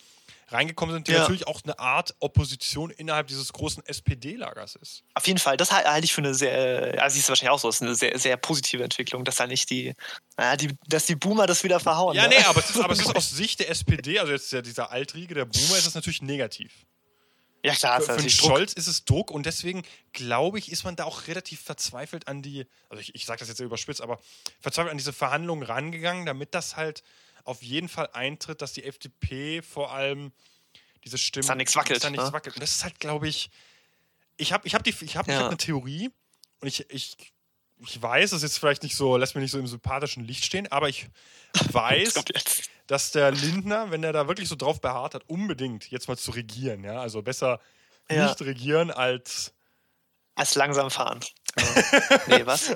[0.49, 1.21] reingekommen sind, die Ja.
[1.21, 5.03] natürlich auch eine Art Opposition innerhalb dieses großen SPD-Lagers ist.
[5.15, 7.69] Auf jeden Fall, das halte ich für eine sehr, also siehst du wahrscheinlich auch so,
[7.69, 9.95] das ist eine sehr, sehr positive Entwicklung, dass da nicht die,
[10.37, 12.15] naja, die, dass die Boomer das wieder verhauen.
[12.15, 12.37] Ja, ne?
[12.39, 15.35] nee, aber es, ist, aber es ist aus Sicht der SPD, also jetzt dieser Altriege,
[15.35, 16.73] der Boomer, ist es natürlich negativ.
[17.65, 18.51] Ja, klar, Für, für den natürlich Druck.
[18.51, 22.43] Scholz ist es Druck und deswegen glaube ich, ist man da auch relativ verzweifelt an
[22.43, 24.21] die, also ich, ich sage das jetzt sehr überspitzt, aber
[24.61, 27.03] verzweifelt an diese Verhandlungen rangegangen, damit das halt
[27.45, 30.33] auf jeden Fall eintritt, dass die FDP vor allem
[31.05, 31.43] diese Stimmen.
[31.43, 32.33] Dass da nichts wackelt, dass da nichts ne?
[32.33, 32.57] wackelt.
[32.57, 33.51] Und das ist halt, glaube ich,
[34.37, 35.41] ich habe ich hab die, ich hab, ich Ja.
[35.41, 36.11] hab eine Theorie
[36.61, 37.17] und ich, ich,
[37.79, 40.45] ich weiß, das ist jetzt vielleicht nicht so, lässt mich nicht so im sympathischen Licht
[40.45, 41.07] stehen, aber ich
[41.73, 42.15] weiß,
[42.87, 46.31] dass der Lindner, wenn er da wirklich so drauf beharrt hat, unbedingt jetzt mal zu
[46.31, 46.83] regieren.
[46.85, 47.01] Ja?
[47.01, 47.61] Also besser
[48.11, 48.27] Ja.
[48.27, 49.53] nicht regieren als.
[50.37, 51.21] Als langsam fahren.
[52.27, 52.71] Nee, was?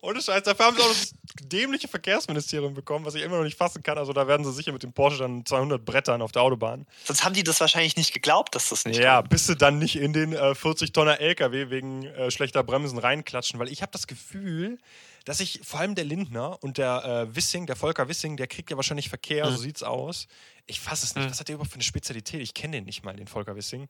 [0.00, 3.58] Ohne Scheiß, dafür haben sie auch das dämliche Verkehrsministerium bekommen, was ich immer noch nicht
[3.58, 3.98] fassen kann.
[3.98, 6.86] Also da werden sie sicher mit dem Porsche dann 200 Brettern auf der Autobahn.
[7.04, 9.30] Sonst haben die das wahrscheinlich nicht geglaubt, dass das nicht ja, kommt.
[9.30, 13.68] bis sie dann nicht in den äh, 40-Tonner LKW wegen äh, schlechter Bremsen reinklatschen, weil
[13.68, 14.78] ich habe das Gefühl,
[15.24, 18.70] dass ich vor allem der Lindner und der äh, Wissing, der Volker Wissing, der kriegt
[18.70, 19.50] ja wahrscheinlich Verkehr, Mhm.
[19.50, 20.26] so sieht's aus.
[20.66, 21.26] Ich fasse es nicht.
[21.26, 21.30] Mhm.
[21.30, 22.40] Was hat der überhaupt für eine Spezialität?
[22.40, 23.88] Ich kenne den nicht mal, den Volker Wissing.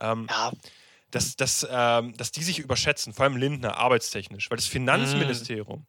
[0.00, 0.52] Ähm, Ja,
[1.10, 5.86] dass, dass, ähm, dass die sich überschätzen, vor allem Lindner, arbeitstechnisch, weil das Finanzministerium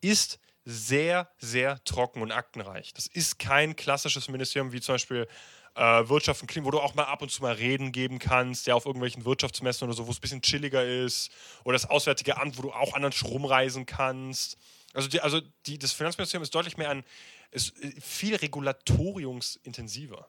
[0.00, 2.92] ist sehr, sehr trocken und aktenreich.
[2.92, 5.26] Das ist kein klassisches Ministerium wie zum Beispiel
[5.74, 8.66] äh, Wirtschaft und Klima, wo du auch mal ab und zu mal Reden geben kannst,
[8.66, 11.30] ja, auf irgendwelchen Wirtschaftsmessen oder so, wo es ein bisschen chilliger ist.
[11.64, 14.58] Oder das Auswärtige Amt, wo du auch anderen rumreisen kannst.
[14.92, 17.04] Also, die, also die, das Finanzministerium ist deutlich mehr an,
[17.50, 20.28] ist äh, viel regulatoriumsintensiver.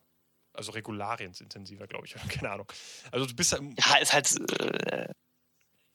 [0.59, 2.15] Also regulariensintensiver, glaube ich.
[2.29, 2.71] Keine Ahnung.
[3.11, 4.29] Also du bist ja ja ist halt.
[4.59, 5.07] Äh,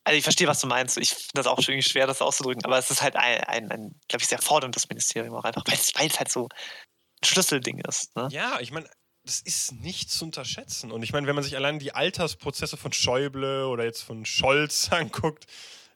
[0.07, 0.99] also ich verstehe, was du meinst.
[0.99, 4.01] Ich finde das auch irgendwie schwer, das auszudrücken, aber es ist halt ein, ein, ein
[4.09, 8.15] glaube ich, sehr forderndes Ministerium auch einfach, weil es halt so ein Schlüsselding ist.
[8.15, 8.29] Ne?
[8.31, 8.87] Ja, ich meine,
[9.25, 10.93] das ist nicht zu unterschätzen.
[10.93, 14.89] Und ich meine, wenn man sich allein die Altersprozesse von Schäuble oder jetzt von Scholz
[14.91, 15.47] anguckt,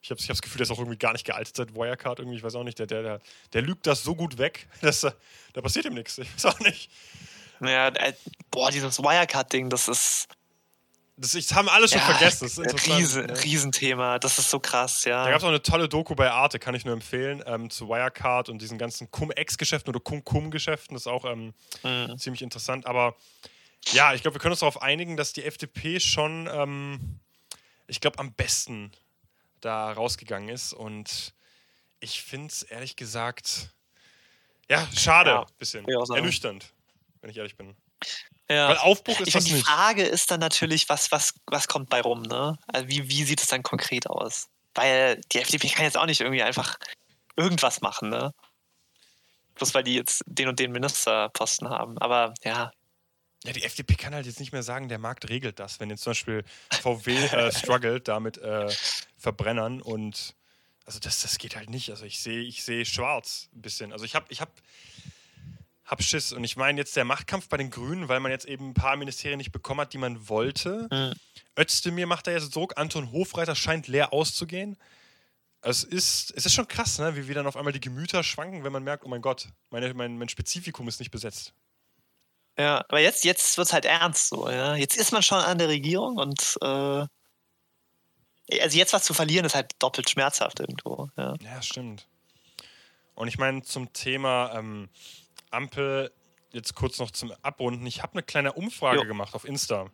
[0.00, 2.20] ich habe ich hab das Gefühl, der ist auch irgendwie gar nicht gealtert seit Wirecard.
[2.20, 3.20] Irgendwie, ich weiß auch nicht, der, der, der,
[3.52, 6.18] der lügt das so gut weg, dass da passiert ihm nichts.
[6.18, 6.90] Ich weiß auch nicht.
[7.60, 8.12] Ja, äh,
[8.50, 10.28] boah, dieses Wirecard-Ding, das ist
[11.16, 12.44] Das, ich haben alle schon ja, vergessen.
[12.44, 12.98] Das ist interessant.
[12.98, 13.42] Riesen, ne?
[13.44, 14.18] Riesenthema.
[14.20, 15.24] Das ist so krass, ja.
[15.24, 17.88] Da gab es auch eine tolle Doku bei Arte, kann ich nur empfehlen, ähm, zu
[17.88, 20.94] Wirecard und diesen ganzen Cum-Ex-Geschäften oder Cum-Cum-Geschäften.
[20.94, 22.16] Das ist auch ähm, Mhm.
[22.18, 22.86] ziemlich interessant.
[22.86, 23.16] Aber
[23.92, 27.18] ja, ich glaube, wir können uns darauf einigen, dass die FDP schon, ähm,
[27.88, 28.92] ich glaube, am besten
[29.60, 30.72] da rausgegangen ist.
[30.72, 31.34] Und
[31.98, 33.70] ich finde es ehrlich gesagt,
[34.70, 35.30] ja, schade.
[35.30, 35.84] Ja, bisschen.
[35.88, 36.72] Ernüchternd,
[37.20, 37.76] wenn ich ehrlich bin.
[38.48, 38.68] ja.
[38.68, 39.66] Weil Aufbruch ist Ich das meine, die nicht.
[39.66, 42.58] Frage ist dann natürlich, was, was, was kommt bei rum, ne?
[42.68, 44.48] Also wie, wie sieht es dann konkret aus?
[44.74, 46.78] Weil die FDP kann jetzt auch nicht irgendwie einfach
[47.36, 48.32] irgendwas machen, ne?
[49.56, 51.98] Bloß weil die jetzt den und den Ministerposten haben.
[51.98, 52.70] Aber ja,
[53.44, 55.80] Ja, die FDP kann halt jetzt nicht mehr sagen, der Markt regelt das.
[55.80, 56.44] Wenn jetzt zum Beispiel
[56.80, 58.68] VW äh, struggelt da mit äh,
[59.16, 60.34] Verbrennern und
[60.84, 61.90] also das, das geht halt nicht.
[61.90, 63.92] Also ich sehe ich sehe schwarz ein bisschen.
[63.92, 64.50] Also ich habe ich hab,
[65.88, 66.32] hab Schiss.
[66.32, 68.96] Und ich meine jetzt der Machtkampf bei den Grünen, weil man jetzt eben ein paar
[68.96, 70.86] Ministerien nicht bekommen hat, die man wollte.
[70.90, 71.14] Mhm.
[71.58, 72.76] Özdemir macht da jetzt Druck.
[72.76, 74.76] Anton Hofreiter scheint leer auszugehen.
[75.62, 77.16] Es ist, es ist schon krass, ne?
[77.16, 79.92] wie, wie dann auf einmal die Gemüter schwanken, wenn man merkt, oh mein Gott, meine,
[79.92, 81.52] mein, mein Spezifikum ist nicht besetzt.
[82.56, 82.84] ja.
[82.88, 84.76] Aber jetzt, jetzt wird es halt ernst so, ja.
[84.76, 87.06] Jetzt ist man schon an der Regierung und äh,
[88.60, 91.34] also jetzt was zu verlieren ist halt doppelt schmerzhaft irgendwo, ja.
[91.42, 92.06] Ja, stimmt.
[93.14, 94.88] Und ich meine, zum Thema ähm,
[95.50, 96.12] Ampel,
[96.52, 97.86] jetzt kurz noch zum Abrunden.
[97.86, 99.06] Ich habe eine kleine Umfrage Jo.
[99.06, 99.90] gemacht auf Insta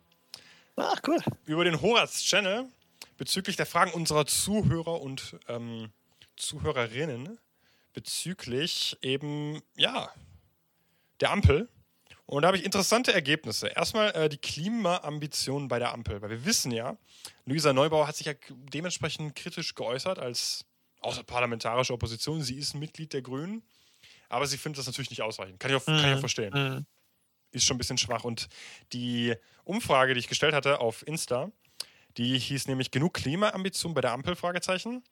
[0.75, 1.17] Ach, cool.
[1.45, 2.67] über den Horaz-Channel
[3.17, 5.91] bezüglich der Fragen unserer Zuhörer und ähm,
[6.35, 7.39] Zuhörerinnen
[7.93, 10.09] bezüglich eben, ja,
[11.21, 11.69] der Ampel.
[12.25, 13.67] Und da habe ich interessante Ergebnisse.
[13.67, 16.97] Erstmal äh, die Klimaambitionen bei der Ampel, weil wir wissen ja,
[17.45, 20.65] Luisa Neubauer hat sich ja dementsprechend kritisch geäußert als
[21.01, 22.41] außerparlamentarische Opposition.
[22.41, 23.63] Sie ist ein Mitglied der Grünen,
[24.29, 25.59] aber sie findet das natürlich nicht ausreichend.
[25.59, 26.19] Kann ich auch, kann ich auch Mhm.
[26.19, 26.85] verstehen Mhm.
[27.51, 28.23] ist schon ein bisschen schwach.
[28.23, 28.47] Und
[28.93, 29.33] die
[29.63, 31.51] Umfrage, die ich gestellt hatte auf Insta,
[32.17, 34.35] die hieß nämlich genug Klimaambition bei der Ampel?
[34.35, 35.03] Fragezeichen.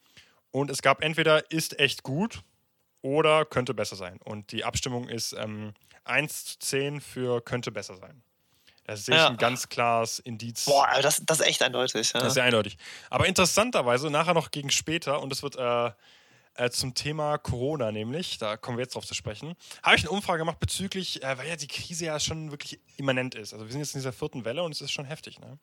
[0.51, 2.41] Und es gab entweder ist echt gut
[3.01, 4.19] oder könnte besser sein.
[4.23, 5.73] Und die Abstimmung ist ähm,
[6.05, 8.23] 1 zu 10 für könnte besser sein.
[8.85, 9.29] Da sehe ich Ja.
[9.29, 10.65] ein ganz klares Indiz.
[10.65, 12.11] Boah, aber das, das ist echt eindeutig.
[12.13, 12.19] Ja.
[12.19, 12.77] Das ist sehr eindeutig.
[13.09, 15.91] Aber interessanterweise, nachher noch gegen später, und das wird äh,
[16.55, 20.11] äh, zum Thema Corona nämlich, da kommen wir jetzt drauf zu sprechen, habe ich eine
[20.11, 23.53] Umfrage gemacht bezüglich, äh, weil ja die Krise ja schon wirklich immanent ist.
[23.53, 25.57] Also wir sind jetzt in dieser vierten Welle und es ist schon heftig, ne?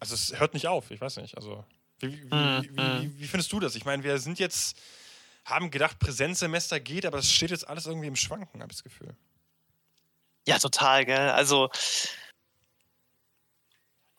[0.00, 1.36] Also es hört nicht auf, ich weiß nicht.
[1.36, 1.64] Also
[2.00, 3.74] Wie, wie, Mhm, wie, wie, wie findest du das?
[3.74, 4.76] Ich meine, wir sind jetzt,
[5.44, 8.84] haben gedacht, Präsenzsemester geht, aber es steht jetzt alles irgendwie im Schwanken, habe ich das
[8.84, 9.16] Gefühl.
[10.46, 11.30] Ja, total, gell?
[11.30, 11.70] Also,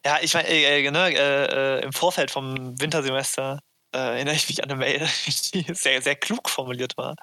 [0.05, 3.59] ja, ich meine, äh, äh, ne, äh, äh, im Vorfeld vom Wintersemester
[3.93, 5.07] äh, erinnere ich mich an eine Mail,
[5.53, 7.15] die sehr, sehr klug formuliert war.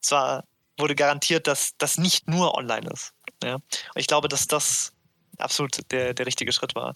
[0.00, 0.44] Zwar
[0.78, 3.12] wurde garantiert, dass das nicht nur online ist.
[3.42, 3.54] Ja?
[3.54, 3.64] Und
[3.96, 4.92] ich glaube, dass das
[5.38, 6.94] absolut der, der richtige Schritt war.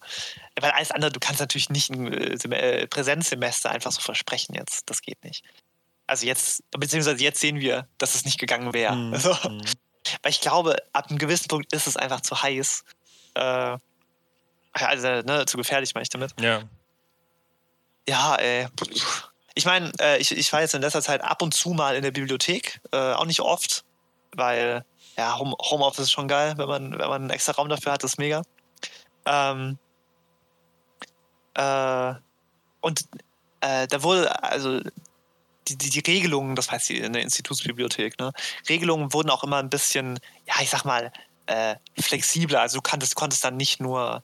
[0.58, 4.88] Weil alles andere, du kannst natürlich nicht ein Sem- Präsenzsemester einfach so versprechen jetzt.
[4.88, 5.44] Das geht nicht.
[6.06, 8.96] Also jetzt, beziehungsweise jetzt sehen wir, dass es nicht gegangen wäre.
[8.96, 9.14] Mhm.
[9.14, 9.30] Also,
[10.22, 12.84] weil ich glaube, ab einem gewissen Punkt ist es einfach zu heiß.
[13.34, 13.78] Äh,
[14.72, 16.33] also, ne, zu gefährlich meine ich damit.
[16.40, 16.62] Ja.
[18.09, 18.68] Ja, ey.
[19.54, 22.02] Ich meine, äh, ich, ich war jetzt in letzter Zeit ab und zu mal in
[22.02, 22.80] der Bibliothek.
[22.92, 23.85] Äh, auch nicht oft,
[24.35, 24.85] weil
[25.16, 28.04] ja, Home, Homeoffice ist schon geil, wenn man, wenn man einen extra Raum dafür hat,
[28.04, 28.42] ist mega.
[29.26, 29.78] Ähm,
[31.54, 32.14] äh,
[32.80, 33.04] und
[33.61, 34.80] äh, da wurde, also
[35.68, 38.33] die, die, die Regelungen, das heißt in der Institutsbibliothek, ne,
[38.68, 41.12] Regelungen wurden auch immer ein bisschen, ja, ich sag mal,
[41.46, 42.61] äh, flexibler.
[42.62, 44.22] Also du konntest, konntest dann nicht nur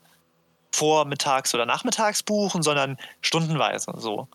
[0.72, 4.28] vormittags oder nachmittags buchen, sondern stundenweise so.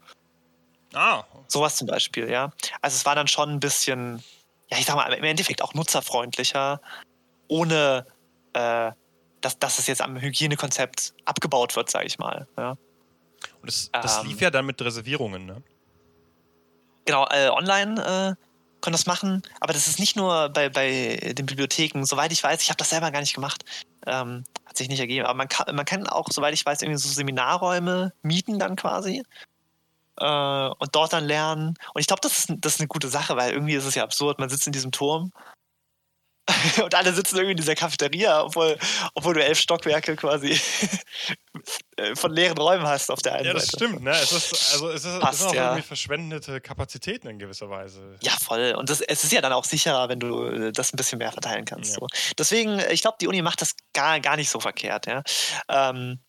[0.94, 2.52] Ah, Sowas zum Beispiel, ja.
[2.82, 4.24] Also es war dann schon ein bisschen,
[4.70, 6.82] ja, ich sag mal, im Endeffekt auch nutzerfreundlicher,
[7.48, 8.06] ohne
[8.54, 8.92] äh,
[9.42, 12.48] dass, dass es jetzt am Hygienekonzept abgebaut wird, sage ich mal.
[12.58, 12.72] Ja.
[12.72, 12.80] und
[13.68, 14.28] das, das Ähm.
[14.28, 15.64] lief ja dann mit Reservierungen, ne?
[17.06, 18.51] Genau, äh, online äh,
[18.82, 22.04] können das machen, aber das ist nicht nur bei, bei den Bibliotheken.
[22.04, 23.64] Soweit ich weiß, ich habe das selber gar nicht gemacht,
[24.08, 25.26] ähm, hat sich nicht ergeben.
[25.26, 29.24] Aber man kann, man kann auch, soweit ich weiß, irgendwie so Seminarräume mieten dann quasi
[30.18, 31.76] äh, und dort dann lernen.
[31.94, 34.04] Und ich glaube, das ist, das ist eine gute Sache, weil irgendwie ist es ja
[34.04, 34.40] absurd.
[34.40, 35.32] Man sitzt in diesem Turm
[36.84, 38.78] und alle sitzen irgendwie in dieser Cafeteria, obwohl,
[39.14, 40.60] obwohl du elf Stockwerke quasi
[41.98, 43.86] äh, von leeren Räumen hast auf der einen Ja, das Seite.
[43.86, 44.12] stimmt, ne?
[44.12, 45.70] Es ist, also es ist, es Passt, sind auch ja.
[45.70, 48.18] irgendwie verschwendete Kapazitäten in gewisser Weise.
[48.22, 48.74] Ja, voll.
[48.78, 51.32] Und das, es ist ja dann auch sicherer, wenn du äh, das ein bisschen mehr
[51.32, 51.92] verteilen kannst.
[51.94, 52.00] Ja.
[52.00, 52.08] So.
[52.38, 55.06] Deswegen, äh, ich glaube, die Uni macht das gar, gar nicht so verkehrt.
[55.06, 55.22] Ja.
[55.70, 56.20] Ähm,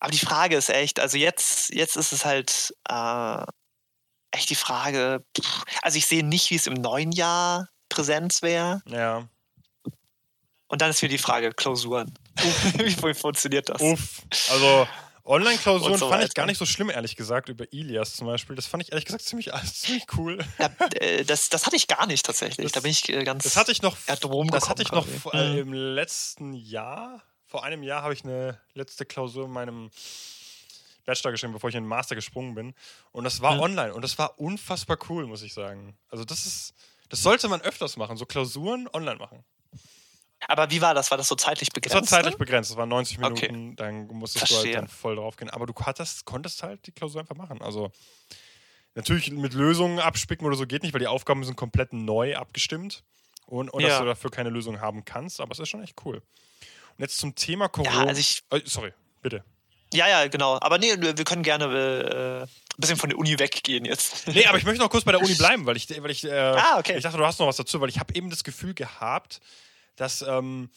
[0.00, 3.44] aber die Frage ist echt, also jetzt, jetzt ist es halt äh,
[4.32, 8.82] echt die Frage, pff, also ich sehe nicht, wie es im neuen Jahr Präsenz wäre.
[8.86, 9.28] Ja.
[10.72, 12.14] Und dann ist wieder die Frage, Klausuren.
[12.78, 13.82] wie funktioniert das?
[13.82, 14.22] Uff.
[14.50, 14.88] Also
[15.26, 18.56] Online-Klausuren so fand ich gar nicht so schlimm, ehrlich gesagt, über Ilias zum Beispiel.
[18.56, 20.38] Das fand ich ehrlich gesagt ziemlich, ziemlich cool.
[20.58, 22.64] Ja, äh, das, das hatte ich gar nicht tatsächlich.
[22.64, 23.44] Das- da bin ich äh, ganz.
[23.44, 25.58] Das hatte ich noch, Ja, das hatte ich noch äh, Mhm.
[25.58, 27.22] im letzten Jahr.
[27.46, 29.90] Vor einem Jahr habe ich eine letzte Klausur in meinem
[31.04, 32.74] Bachelor geschrieben, bevor ich in den Master gesprungen bin.
[33.10, 33.60] Und das war Mhm.
[33.60, 35.98] online und das war unfassbar cool, muss ich sagen.
[36.08, 36.72] Also das ist,
[37.10, 39.44] das sollte man öfters machen, so Klausuren online machen.
[40.48, 41.10] Aber wie war das?
[41.10, 41.94] War das so zeitlich Das begrenzt?
[42.12, 43.48] war zeitlich begrenzt, das waren 90 Okay.
[43.52, 44.74] Minuten, dann musstest du Verstehe.
[44.76, 45.50] halt dann voll drauf gehen.
[45.50, 47.62] Aber du hattest, konntest halt die Klausur einfach machen.
[47.62, 47.90] Also
[48.94, 53.04] natürlich mit Lösungen abspicken oder so geht nicht, weil die Aufgaben sind komplett neu abgestimmt
[53.46, 54.00] und, und dass Ja.
[54.00, 56.16] du dafür keine Lösung haben kannst, aber es ist schon echt cool.
[56.16, 58.02] Und jetzt zum Thema Corona.
[58.02, 59.44] Ja, also ich, Äh, sorry, bitte.
[59.94, 60.58] Ja, ja, genau.
[60.60, 64.26] Aber nee, wir können gerne äh, ein bisschen von der Uni weggehen jetzt.
[64.26, 66.30] Nee, aber ich möchte noch kurz bei der Uni bleiben, weil ich, weil ich, äh,
[66.32, 66.96] Ah, okay.
[66.96, 69.40] ich dachte, du hast noch was dazu, weil ich habe eben das Gefühl gehabt,
[69.96, 70.70] dass, ähm,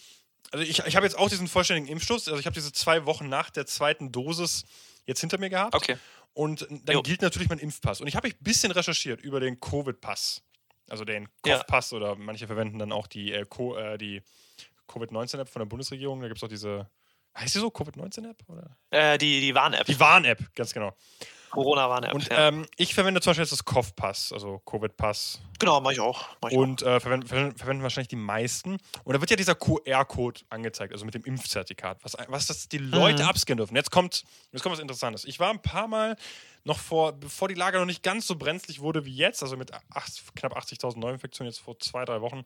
[0.51, 3.27] also ich, ich habe jetzt auch diesen vollständigen Impfstoß, also ich habe diese zwei Wochen
[3.29, 4.63] nach der zweiten Dosis
[5.05, 5.75] jetzt hinter mir gehabt.
[5.75, 5.97] Okay.
[6.33, 7.01] Und dann Jo.
[7.01, 8.01] gilt natürlich mein Impfpass.
[8.01, 10.41] Und ich habe ein bisschen recherchiert über den Covid-Pass.
[10.89, 11.57] Also den Ja.
[11.57, 14.21] Kopfpass oder manche verwenden dann auch die, äh, Co- äh, die
[14.87, 16.21] Covid-19-App von der Bundesregierung.
[16.21, 16.89] Da gibt es auch diese,
[17.37, 18.43] heißt die so, Covid-19-App?
[18.47, 18.77] Oder?
[18.91, 19.85] Äh, die die Warn-App.
[19.87, 20.95] Die Warn-App, ganz genau.
[21.51, 22.13] Corona-Warn-App.
[22.13, 22.47] Und ja.
[22.49, 25.41] ähm, ich verwende zum Beispiel jetzt das Kopfpass, also Covid-Pass.
[25.59, 26.27] genau, mach ich auch.
[26.41, 28.77] Mach ich Und äh, verwenden, verwenden, verwenden wahrscheinlich die meisten.
[29.03, 32.77] Und da wird ja dieser QR-Code angezeigt, also mit dem Impfzertifikat, was, was das die
[32.77, 33.29] Leute Mhm.
[33.29, 33.75] abscannen dürfen.
[33.75, 35.25] Jetzt kommt, jetzt kommt was Interessantes.
[35.25, 36.15] Ich war ein paar Mal
[36.63, 39.71] noch vor, bevor die Lage noch nicht ganz so brenzlig wurde wie jetzt, also mit
[39.93, 42.43] acht, knapp 80.000 Neuinfektionen jetzt vor zwei, drei Wochen,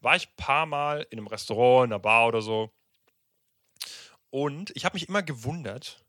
[0.00, 2.70] war ich ein paar Mal in einem Restaurant, in einer Bar oder so.
[4.30, 6.04] Und ich habe mich immer gewundert,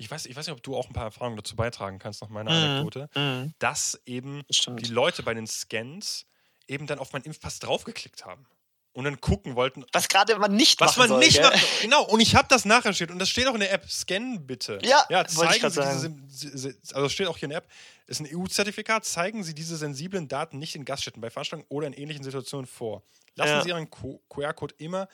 [0.00, 2.28] ich weiß, ich weiß nicht, ob du auch ein paar Erfahrungen dazu beitragen kannst, nach
[2.30, 2.56] meiner Mhm.
[2.64, 4.80] Anekdote, Mhm, dass eben stimmt.
[4.80, 6.26] die Leute bei den Scans
[6.66, 8.46] eben dann auf meinen Impfpass draufgeklickt haben
[8.92, 11.50] und dann gucken wollten, Was gerade man nicht was machen man soll, nicht gell?
[11.50, 11.80] macht.
[11.82, 13.88] Genau, und ich habe das nachrecherchiert und das steht auch in der App.
[13.90, 14.78] Scannen bitte.
[14.82, 17.68] Ja, ja zeigen Sie diese, se- also steht auch hier in der App,
[18.06, 21.92] ist ein EU-Zertifikat, zeigen Sie diese sensiblen Daten nicht in Gaststätten, bei Veranstaltungen oder in
[21.92, 23.02] ähnlichen Situationen vor.
[23.36, 23.62] Lassen Ja.
[23.62, 25.08] Sie Ihren QR-Code immer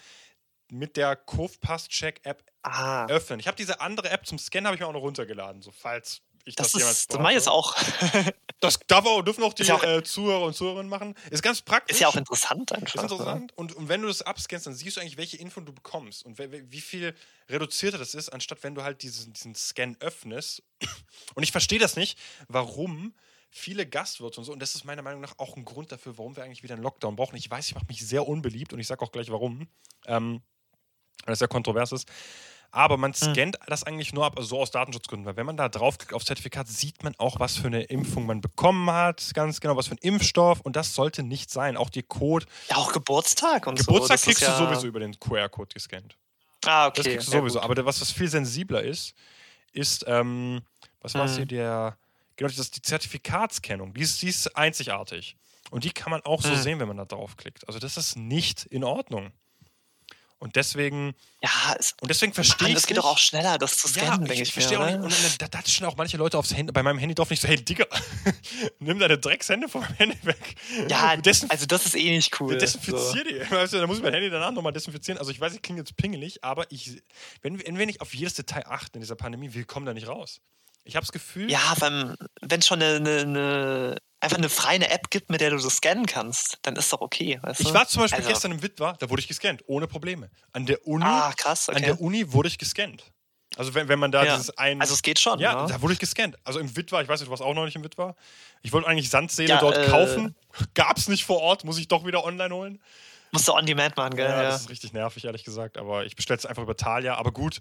[0.70, 3.38] mit der Kurvpass-Check-App Ah, öffnen.
[3.38, 6.22] Ich habe diese andere App zum Scannen habe ich mir auch noch runtergeladen, so falls
[6.44, 7.76] ich Das, das, jemals ist, das mache ich jetzt auch.
[8.60, 11.14] Das darf auch, dürfen auch die ja auch- äh, Zuhörer und Zuhörerinnen machen.
[11.30, 11.94] Ist ganz praktisch.
[11.96, 12.94] Ist ja auch interessant einfach.
[12.94, 13.52] Ist interessant.
[13.56, 16.38] Und, und wenn du das abscannst, dann siehst du eigentlich, welche Info du bekommst und
[16.38, 17.14] wie viel
[17.48, 20.62] reduzierter das ist, anstatt wenn du halt diesen, diesen Scan öffnest.
[21.34, 23.14] Und ich verstehe das nicht, warum
[23.50, 26.34] viele Gastwirte und so, und das ist meiner Meinung nach auch ein Grund dafür, warum
[26.36, 27.36] wir eigentlich wieder einen Lockdown brauchen.
[27.36, 29.68] Ich weiß, ich mache mich sehr unbeliebt und ich sage auch gleich warum,
[30.06, 30.42] ähm,
[31.24, 32.08] das sehr kontrovers ist.
[32.72, 33.32] Aber man Hm.
[33.32, 36.24] scannt das eigentlich nur ab, also so aus Datenschutzgründen, weil wenn man da draufklickt auf
[36.24, 39.94] Zertifikat, sieht man auch, was für eine Impfung man bekommen hat, ganz genau, was für
[39.94, 41.76] ein Impfstoff und das sollte nicht sein.
[41.78, 44.30] Auch die Code, Ja, auch Geburtstag und Geburtstag so.
[44.30, 46.16] ist kriegst du ja, sowieso über den QR-Code gescannt.
[46.66, 46.96] Ah, okay.
[46.96, 47.60] Das kriegst du ja, sowieso.
[47.60, 47.70] gut.
[47.70, 49.14] Aber was, was viel sensibler ist,
[49.72, 50.60] ist, ähm,
[51.00, 51.36] was war es Hm.
[51.36, 51.98] hier, der,
[52.36, 53.94] genau, das ist die Zertifikatskennung.
[53.94, 55.36] Die ist, die ist einzigartig.
[55.70, 56.62] Und die kann man auch so Hm.
[56.62, 57.66] sehen, wenn man da draufklickt.
[57.68, 59.32] Also das ist nicht in Ordnung.
[60.46, 63.88] Und deswegen, Ja, es, und deswegen verstehe ich es geht doch auch schneller, das zu
[63.88, 64.94] ja, scannen, denke ich, ich, verstehe auch nicht.
[64.94, 67.48] Und dann, da datschen auch manche Leute aufs Handy, bei meinem Handy drauf nicht so,
[67.48, 67.84] hey Digga,
[68.78, 70.54] nimm deine Dreckshände von meinem Handy weg.
[70.88, 72.56] Ja, Desinf also das ist eh nicht cool.
[72.56, 73.40] desinfizier die.
[73.50, 75.18] Weißt du, da muss ich mein Handy danach nochmal desinfizieren.
[75.18, 77.02] Also ich weiß, ich klinge jetzt pingelig, aber ich,
[77.42, 80.06] wenn, wenn wir nicht auf jedes Detail achten in dieser Pandemie, wir kommen da nicht
[80.06, 80.40] raus.
[80.86, 85.30] Ich habe das Gefühl, Ja, wenn es schon eine, eine, einfach eine freie App gibt,
[85.30, 87.38] mit der du das scannen kannst, dann ist doch okay.
[87.42, 87.74] Weißt ich du?
[87.74, 90.30] war zum Beispiel Also- gestern im Witwer, da wurde ich gescannt, ohne Probleme.
[90.52, 91.84] An der Uni, Ah, krass, an okay.
[91.86, 93.04] der Uni wurde ich gescannt.
[93.56, 94.36] Also wenn, wenn man da Ja.
[94.36, 94.80] dieses ein...
[94.80, 95.38] Also es geht schon.
[95.38, 95.68] Ja, ne?
[95.68, 96.36] da wurde ich gescannt.
[96.44, 98.14] Also im Witwer, ich weiß nicht, du warst auch noch nicht im Witwer.
[98.62, 100.34] Ich wollte eigentlich Sandseele Ja, dort äh, kaufen.
[100.74, 102.82] Gab's nicht vor Ort, muss ich doch wieder online holen.
[103.32, 104.28] Musst du on demand machen, gell?
[104.28, 105.78] Ja, Ja, das ist richtig nervig, ehrlich gesagt.
[105.78, 107.16] Aber ich bestelle es einfach über Thalia.
[107.16, 107.60] Aber gut.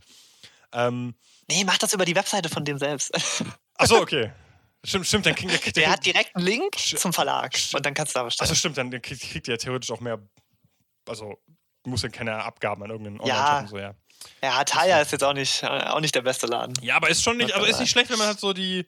[0.73, 1.15] Ähm,
[1.49, 3.11] Nee, mach das über die Webseite von dem selbst.
[3.75, 4.31] achso, okay.
[4.83, 8.13] Stimmt, stimmt, dann kriegt der, Der hat direkt einen Link zum Verlag und dann kannst
[8.13, 8.49] du da bestellen.
[8.49, 10.19] Achso, stimmt, dann kriegt, kriegt ja theoretisch auch mehr.
[11.07, 11.39] Also,
[11.83, 13.35] du musst ja keine Abgaben an irgendeinen Ja.
[13.35, 13.93] Online-Shop und so, ja.
[14.43, 16.73] Ja, Thalia ist jetzt auch nicht, äh, auch nicht der beste Laden.
[16.81, 18.87] Ja, aber ist schon nicht, aber ist nicht schlecht, wenn man halt so die.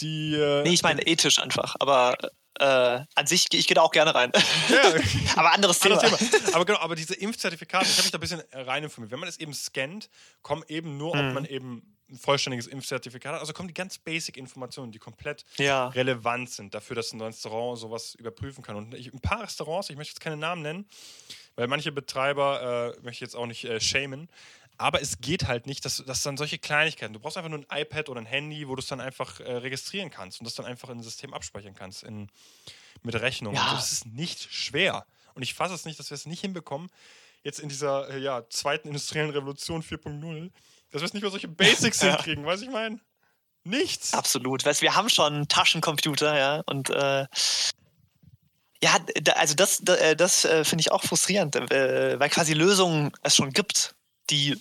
[0.00, 1.76] die äh, Nee, ich meine ethisch einfach.
[1.78, 2.16] Aber
[2.60, 4.32] äh, an sich, ich gehe da auch gerne rein.
[4.68, 4.94] ja,
[5.36, 5.98] aber anderes Thema.
[5.98, 6.54] Anderes Thema.
[6.54, 9.10] Aber genau, aber diese Impfzertifikate, ich habe mich da ein bisschen rein informiert.
[9.12, 10.08] Wenn man es eben scannt,
[10.42, 11.32] kommen eben nur, ob Mhm.
[11.34, 13.40] man eben ein vollständiges Impfzertifikat hat.
[13.40, 15.88] Also kommen die ganz basic Informationen, die komplett Ja.
[15.88, 18.76] relevant sind dafür, dass ein Restaurant sowas überprüfen kann.
[18.76, 20.88] Und ich, ein paar Restaurants, ich möchte jetzt keine Namen nennen,
[21.54, 24.30] weil manche Betreiber äh, möchte ich jetzt auch nicht äh, shamen.
[24.78, 27.82] Aber es geht halt nicht, dass, dass dann solche Kleinigkeiten, du brauchst einfach nur ein
[27.82, 30.66] iPad oder ein Handy, wo du es dann einfach äh, registrieren kannst und das dann
[30.66, 32.30] einfach in ein System abspeichern kannst in,
[33.02, 33.54] mit Rechnung.
[33.54, 33.64] Ja.
[33.64, 35.04] Also das ist nicht schwer.
[35.34, 36.90] Und ich fasse es nicht, dass wir es nicht hinbekommen,
[37.42, 40.50] jetzt in dieser äh, ja, zweiten industriellen Revolution 4.0,
[40.90, 42.14] dass wir es nicht mehr solche Basics Ja.
[42.14, 43.00] hinkriegen, weißt du, ich meine?
[43.64, 44.14] Nichts.
[44.14, 44.64] Absolut.
[44.64, 47.26] Weißt, wir haben schon einen Taschencomputer, ja, und äh,
[48.82, 48.96] ja,
[49.34, 53.34] also das, da, äh, das äh, finde ich auch frustrierend, äh, weil quasi Lösungen es
[53.34, 53.94] schon gibt,
[54.30, 54.60] die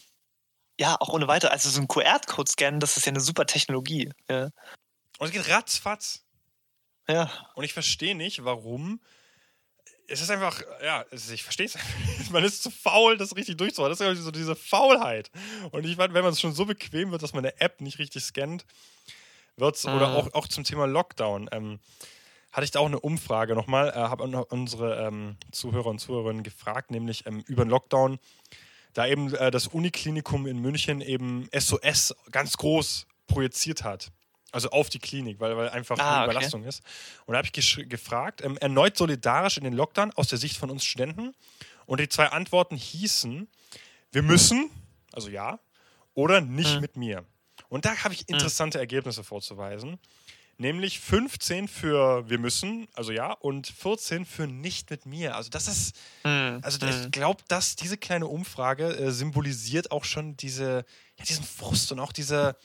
[0.80, 4.12] ja auch ohne weiter, also so ein QR-Code scannen, das ist ja eine super Technologie.
[4.30, 4.49] Ja.
[5.19, 6.23] Und es geht ratzfatz.
[7.10, 7.32] ja.
[7.56, 9.01] Und ich verstehe nicht, warum.
[10.10, 11.89] Es ist einfach, ja, ich verstehe es einfach.
[12.32, 13.91] Man ist zu faul, das richtig durchzumachen.
[13.91, 15.32] Das ist irgendwie so diese Faulheit.
[15.71, 17.99] Und ich meine, wenn man es schon so bequem wird, dass man eine App nicht
[17.99, 18.65] richtig scannt,
[19.58, 20.15] wird es, oder Mhm.
[20.15, 21.80] auch, auch zum Thema Lockdown, ähm,
[22.51, 26.91] hatte ich da auch eine Umfrage nochmal, äh, habe unsere ähm, Zuhörer und Zuhörerinnen gefragt,
[26.91, 28.19] nämlich ähm, über den Lockdown,
[28.97, 34.12] da eben äh, das Uniklinikum in München eben SOS ganz groß projiziert hat.
[34.51, 36.31] Also auf die Klinik, weil, weil einfach Ah, okay.
[36.31, 36.81] Überlastung ist.
[37.25, 40.71] Und da habe ich gefragt, ähm, erneut solidarisch in den Lockdown aus der Sicht von
[40.71, 41.36] uns Studenten.
[41.86, 43.47] Und die zwei Antworten hießen,
[44.12, 44.71] wir müssen,
[45.12, 45.60] also ja,
[46.13, 46.81] oder nicht Mhm.
[46.81, 47.25] mit mir.
[47.69, 49.99] Und da habe ich interessante Ergebnisse vorzuweisen.
[50.60, 55.36] Nämlich 15 für wir müssen, also ja, und 14 für nicht mit mir.
[55.36, 60.36] Also das ist, Hm, also ich glaube, dass diese kleine Umfrage äh, symbolisiert auch schon
[60.36, 60.84] diese,
[61.17, 62.56] ja, diesen Frust und auch diese,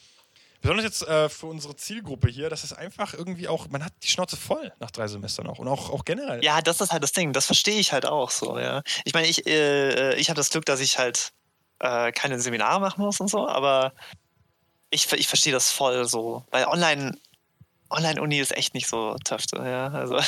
[0.63, 4.09] besonders jetzt äh, für unsere Zielgruppe hier, dass es einfach irgendwie auch, man hat die
[4.09, 6.43] Schnauze voll nach drei Semestern auch und auch, auch generell.
[6.43, 7.35] Ja, das ist halt das Ding.
[7.35, 8.83] Das verstehe ich halt auch so, ja.
[9.05, 11.33] Ich meine, ich, äh, ich habe das Glück, dass ich halt
[11.81, 13.93] äh, keine Seminare machen muss und so, aber
[14.89, 16.47] ich, ich verstehe das voll so.
[16.51, 17.19] Weil online,
[17.93, 19.89] Online-Uni ist echt nicht so töfte, ja.
[19.89, 20.25] Also, Ja,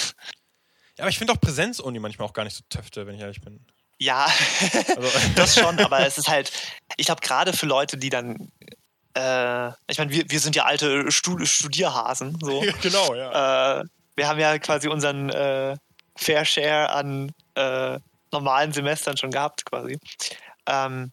[1.01, 3.65] aber ich finde auch Präsenzuni manchmal auch gar nicht so töfte, wenn ich ehrlich bin.
[3.99, 4.27] ja,
[4.97, 6.53] Also, das schon, aber es ist halt,
[6.97, 8.53] ich glaube, gerade für Leute, die dann,
[9.15, 12.61] äh, ich meine, wir, wir sind ja alte Stud Studierhasen, so.
[12.83, 13.81] genau, ja.
[13.81, 13.85] äh,
[14.17, 15.77] wir haben ja quasi unseren äh,
[16.17, 17.99] Fair Share an äh,
[18.33, 19.99] normalen Semestern schon gehabt, quasi.
[20.67, 21.13] Ähm,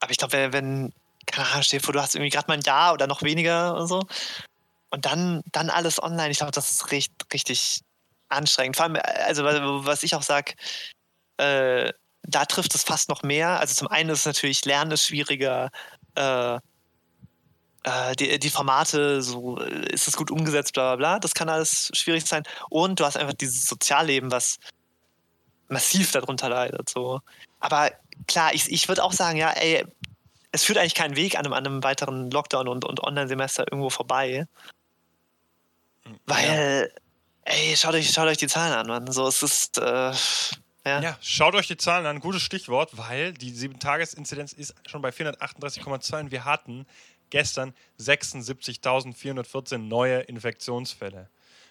[0.00, 0.92] aber ich glaube, wenn, wenn,
[1.26, 4.02] keine Ahnung, vor, du hast irgendwie gerade mal ein Jahr oder noch weniger und so.
[4.90, 7.80] Und dann, dann alles online, ich glaube, das ist richtig, richtig
[8.28, 8.76] anstrengend.
[8.76, 10.54] Vor allem, also wa- was ich auch sage,
[11.38, 13.60] äh, da trifft es fast noch mehr.
[13.60, 15.70] Also zum einen ist natürlich Lernen ist schwieriger,
[16.14, 16.58] äh,
[17.84, 21.18] äh, die, die Formate, so äh, ist es gut umgesetzt, bla bla bla.
[21.18, 22.42] Das kann alles schwierig sein.
[22.70, 24.58] Und du hast einfach dieses Sozialleben, was
[25.68, 26.88] massiv darunter leidet.
[26.88, 27.20] So.
[27.60, 27.90] Aber
[28.26, 29.84] klar, ich, ich würde auch sagen, ja, ey,
[30.50, 33.90] es führt eigentlich keinen Weg an einem, an einem weiteren Lockdown und, und Online-Semester irgendwo
[33.90, 34.46] vorbei.
[36.26, 36.90] Weil,
[37.44, 37.52] ja.
[37.52, 39.10] ey, schaut euch, schaut euch die Zahlen an, Mann.
[39.12, 39.78] So, es ist.
[39.78, 40.12] Äh,
[40.84, 41.00] ja.
[41.00, 41.18] ja.
[41.20, 42.20] schaut euch die Zahlen an.
[42.20, 46.86] Gutes Stichwort, weil die 7-Tages-Inzidenz ist schon bei 438,2 und wir hatten
[47.30, 51.28] gestern 76.414 neue Infektionsfälle.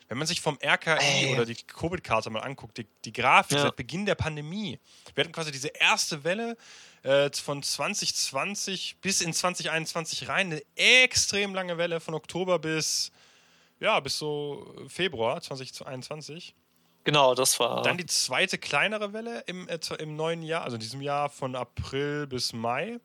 [0.07, 1.33] Wenn man sich vom RKI Ey.
[1.33, 3.63] oder die Covid-Karte mal anguckt, die, die Grafik ja.
[3.63, 4.79] seit Beginn der Pandemie,
[5.13, 6.55] wir hatten quasi diese erste Welle
[7.03, 13.11] äh, von 2020 bis in 2021 rein, eine extrem lange Welle von Oktober bis,
[13.79, 16.55] ja, bis so Februar 2021.
[17.03, 17.83] Genau, das war.
[17.83, 21.55] Dann die zweite kleinere Welle im, äh, im neuen Jahr, also in diesem Jahr von
[21.55, 22.99] April bis Mai.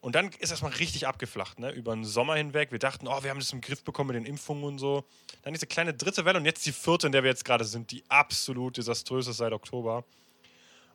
[0.00, 1.70] Und dann ist das mal richtig abgeflacht, ne?
[1.70, 2.72] Über den Sommer hinweg.
[2.72, 5.04] Wir dachten, oh, wir haben das im Griff bekommen mit den Impfungen und so.
[5.42, 7.90] Dann diese kleine dritte Welle und jetzt die vierte, in der wir jetzt gerade sind,
[7.92, 10.04] die absolut desaströs ist seit Oktober.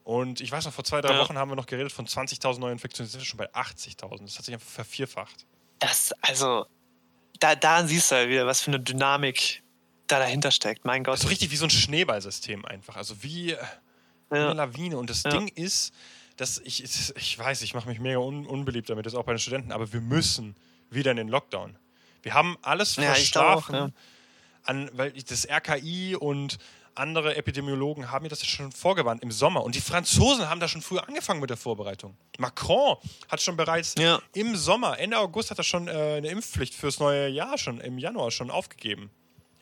[0.03, 1.19] Und ich weiß noch, vor zwei, drei ja.
[1.19, 3.05] Wochen haben wir noch geredet von 20.000 neuen Infektionen.
[3.05, 4.23] Jetzt sind wir schon bei 80.000.
[4.23, 5.45] Das hat sich einfach vervierfacht.
[5.79, 6.65] Das, also,
[7.39, 9.63] da, daran siehst du ja wieder, was für eine Dynamik
[10.07, 10.85] da dahinter steckt.
[10.85, 11.13] Mein Gott.
[11.13, 12.95] Das ist so richtig wie so ein Schneeballsystem einfach.
[12.95, 13.57] Also wie ja.
[14.29, 14.97] eine Lawine.
[14.97, 15.31] Und das ja.
[15.31, 15.93] Ding ist,
[16.37, 19.39] dass ich, ich weiß, ich mache mich mega un, unbeliebt damit, das auch bei den
[19.39, 20.55] Studenten, aber wir müssen
[20.89, 21.77] wieder in den Lockdown.
[22.21, 23.93] Wir haben alles ja, verschlafen, auch, ja.
[24.63, 26.57] an, weil das RKI und
[26.95, 29.63] andere Epidemiologen haben mir das schon vorgewarnt im Sommer.
[29.63, 32.15] Und die Franzosen haben da schon früher angefangen mit der Vorbereitung.
[32.37, 32.97] Macron
[33.29, 34.21] hat schon bereits ja.
[34.33, 37.97] im Sommer, Ende August, hat er schon äh, eine Impfpflicht fürs neue Jahr schon im
[37.97, 39.11] Januar schon aufgegeben.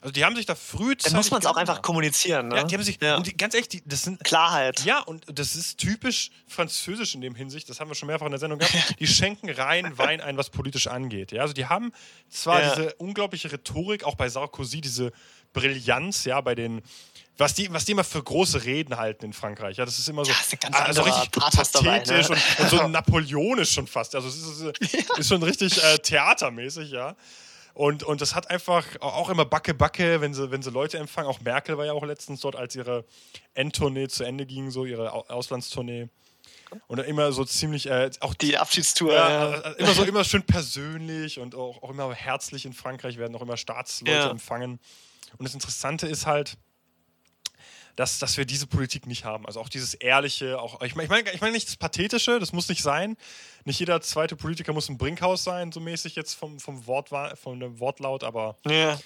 [0.03, 1.13] Also die haben sich da frühzeitig.
[1.13, 2.57] Dann muss man es auch einfach kommunizieren, ne?
[2.57, 2.99] Ja, die haben sich.
[3.01, 3.15] Ja.
[3.15, 4.21] Und die, ganz ehrlich, die, das sind.
[4.21, 4.83] Klarheit.
[4.83, 8.33] Ja, und das ist typisch französisch in dem Hinsicht, das haben wir schon mehrfach in
[8.33, 8.75] der Sendung gehabt.
[8.99, 11.31] Die schenken rein Wein ein, was politisch angeht.
[11.31, 11.93] Ja, also die haben
[12.29, 12.75] zwar ja.
[12.75, 15.13] diese unglaubliche Rhetorik, auch bei Sarkozy, diese
[15.53, 16.81] Brillanz, ja, bei den.
[17.37, 19.77] Was die, was die immer für große Reden halten in Frankreich.
[19.77, 20.31] Ja, das ist immer so.
[20.31, 22.17] Ja, ist ganz also richtig pathetisch dabei, ne?
[22.17, 24.13] und, und, so napoleonisch schon fast.
[24.13, 27.15] Also es ist, ist schon richtig äh, theatermäßig, ja.
[27.73, 31.27] Und, und das hat einfach auch immer Backe, Backe, wenn sie, wenn sie Leute empfangen.
[31.27, 33.03] Auch Merkel war ja auch letztens dort, als ihre
[33.55, 36.09] Endtournee zu Ende ging, so ihre Auslandstournee.
[36.87, 37.87] Und immer so ziemlich.
[37.87, 39.13] Äh, auch die Abschiedstour.
[39.13, 39.57] Ja, ja.
[39.57, 43.41] Äh, immer so immer schön persönlich und auch, auch immer herzlich in Frankreich werden auch
[43.41, 44.29] immer Staatsleute ja.
[44.29, 44.79] empfangen.
[45.37, 46.57] Und das Interessante ist halt,
[47.95, 49.45] dass, dass wir diese Politik nicht haben.
[49.45, 52.53] Also auch dieses ehrliche, auch ich meine, ich meine ich mein nicht das Pathetische, das
[52.53, 53.15] muss nicht sein.
[53.65, 57.79] Nicht jeder zweite Politiker muss ein Brinkhaus sein, so mäßig jetzt vom, vom, Wort, vom
[57.79, 58.99] Wortlaut, aber, ja.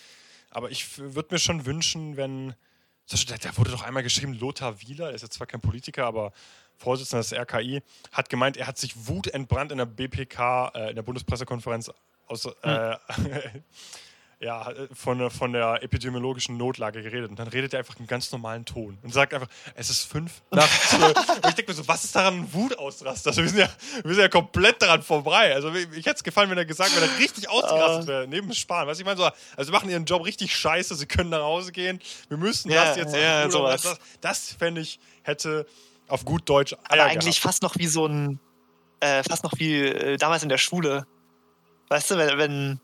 [0.52, 2.56] aber ich würde mir schon wünschen, wenn.
[3.10, 6.34] Da wurde doch einmal geschrieben, Lothar Wieler, ist jetzt zwar kein Politiker, aber
[6.76, 7.82] Vorsitzender des RKI,
[8.12, 11.90] hat gemeint, er hat sich wutentbrannt in der BPK, äh, in der Bundespressekonferenz
[12.28, 12.54] aus, hm.
[12.64, 12.98] äh,
[14.40, 17.32] ja, von, von der epidemiologischen Notlage geredet.
[17.32, 20.44] Und dann redet er einfach im ganz normalen Ton und sagt einfach, es ist fünf
[20.52, 21.18] nach zwölf.
[21.30, 23.32] und ich denke mir so, was ist daran ein Wutausraster?
[23.32, 23.70] Also wir sind, ja,
[24.04, 25.56] wir sind ja komplett daran vorbei.
[25.56, 28.08] Also ich hätte es gefallen, wenn er gesagt wäre, richtig ausgerastet ah.
[28.08, 28.88] wäre, neben Sparen.
[28.88, 31.42] Weißt du, ich meine so, also sie machen ihren Job richtig scheiße, sie können nach
[31.42, 32.00] Hause gehen.
[32.30, 33.82] Wir müssen ja, das jetzt ja, sowas.
[33.82, 35.66] Das, das fände ich, hätte
[36.08, 37.56] auf gut Deutsch Eier Aber eigentlich gehabt.
[37.56, 38.40] fast noch wie so ein,
[39.00, 41.08] äh, fast noch wie äh, damals in der Schule.
[41.90, 42.80] Weißt du, wenn, wenn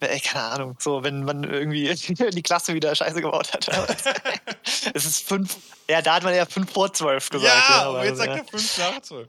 [0.00, 1.94] keine Ahnung, so, wenn man irgendwie
[2.30, 3.68] die Klasse wieder Scheiße gebaut hat.
[4.94, 5.56] es ist fünf,
[5.88, 7.52] ja, da hat man ja fünf vor zwölf gesagt.
[7.52, 9.28] Ja, ja aber jetzt sagt er fünf nach zwölf.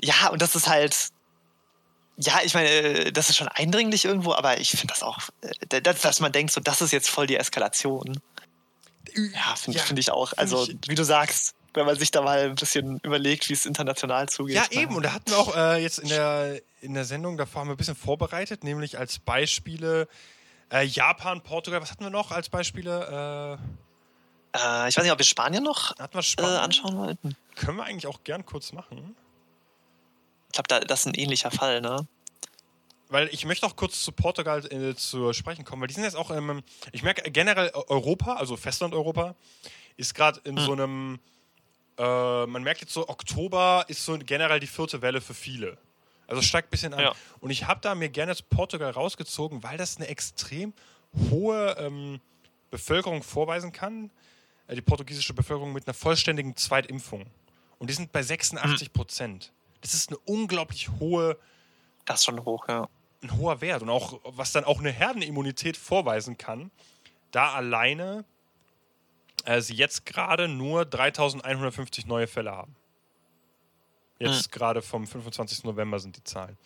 [0.00, 1.08] Ja, und das ist halt,
[2.16, 5.18] ja, ich meine, äh, das ist schon eindringlich irgendwo, aber ich finde das auch,
[5.70, 8.20] äh, dass man denkt, so, das ist jetzt voll die Eskalation.
[9.14, 10.32] Ja, finde ja, find ich auch.
[10.36, 13.64] Also, ich, wie du sagst, wenn man sich da mal ein bisschen überlegt, wie es
[13.64, 14.56] international zugeht.
[14.56, 14.96] Ja, eben.
[14.96, 17.74] Und da hatten wir auch äh, jetzt in der, in der Sendung, davor haben wir
[17.74, 20.08] ein bisschen vorbereitet, nämlich als Beispiele
[20.70, 21.80] äh, Japan, Portugal.
[21.80, 23.58] Was hatten wir noch als Beispiele?
[24.54, 26.54] Äh, äh ich weiß nicht, ob wir Spanien noch hatten wir Spanien?
[26.54, 27.36] Äh, anschauen wollten.
[27.54, 29.16] Können wir eigentlich auch gern kurz machen.
[30.48, 32.06] Ich glaube, da, das ist ein ähnlicher Fall, ne?
[33.08, 36.16] weil ich möchte auch kurz zu Portugal äh, zu sprechen kommen, weil die sind jetzt
[36.16, 36.62] auch im,
[36.92, 39.34] ich merke generell Europa, also Festland-Europa,
[39.96, 40.64] ist gerade in hm.
[40.64, 41.18] so einem
[41.98, 45.78] äh, man merkt jetzt so, Oktober ist so generell die vierte Welle für viele.
[46.28, 47.00] Also steigt ein bisschen an.
[47.00, 47.12] Ja.
[47.40, 50.74] Und ich habe da mir gerne das Portugal rausgezogen, weil das eine extrem
[51.30, 52.20] hohe ähm,
[52.70, 54.10] Bevölkerung vorweisen kann.
[54.68, 57.26] Äh, die portugiesische Bevölkerung mit einer vollständigen Zweitimpfung.
[57.78, 59.52] Und die sind bei 86 Prozent.
[59.52, 59.78] Mhm.
[59.80, 61.38] Das ist eine unglaublich hohe.
[62.04, 62.88] Das ist schon hoch, ja.
[63.22, 63.82] Ein hoher Wert.
[63.82, 66.70] Und auch, was dann auch eine Herdenimmunität vorweisen kann,
[67.30, 68.24] da alleine
[69.44, 72.76] äh, sie jetzt gerade nur 3150 neue Fälle haben.
[74.18, 74.50] Jetzt hm.
[74.50, 75.64] gerade vom 25.
[75.64, 76.56] November sind die Zahlen.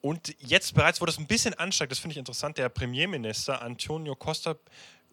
[0.00, 4.14] Und jetzt bereits, wo das ein bisschen ansteigt, das finde ich interessant, der Premierminister Antonio
[4.14, 4.56] Costa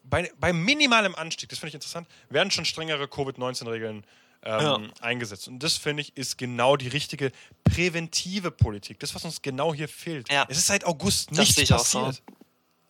[0.04, 4.04] bei, bei minimalem Anstieg, das finde ich interessant, werden schon strengere Covid-19-Regeln
[4.44, 4.80] ähm, ja.
[5.00, 5.48] eingesetzt.
[5.48, 7.32] Und das finde ich ist genau die richtige
[7.64, 8.98] präventive Politik.
[8.98, 10.30] Das, was uns genau hier fehlt.
[10.30, 10.44] Ja.
[10.48, 12.14] Es ist seit August nichts passiert.
[12.14, 12.34] So.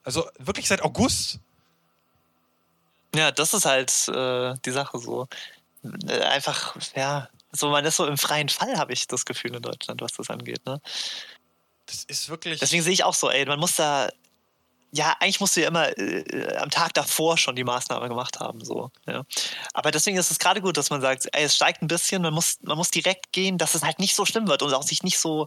[0.03, 1.39] Also wirklich seit August.
[3.15, 5.29] Ja, das ist halt äh, die Sache so.
[6.09, 9.63] Äh, einfach, ja, so man ist so im freien Fall, habe ich das Gefühl in
[9.63, 10.65] Deutschland, was das angeht.
[10.65, 10.81] Ne?
[11.87, 12.61] Das ist wirklich.
[12.61, 14.09] Deswegen sehe ich auch so, ey, man muss da
[14.95, 18.63] ja, eigentlich musst du ja immer äh, am Tag davor schon die Maßnahme gemacht haben.
[18.63, 19.25] So, ja.
[19.73, 22.35] Aber deswegen ist es gerade gut, dass man sagt, ey, es steigt ein bisschen, man
[22.35, 25.03] muss, man muss direkt gehen, dass es halt nicht so schlimm wird und auch sich
[25.03, 25.47] nicht so,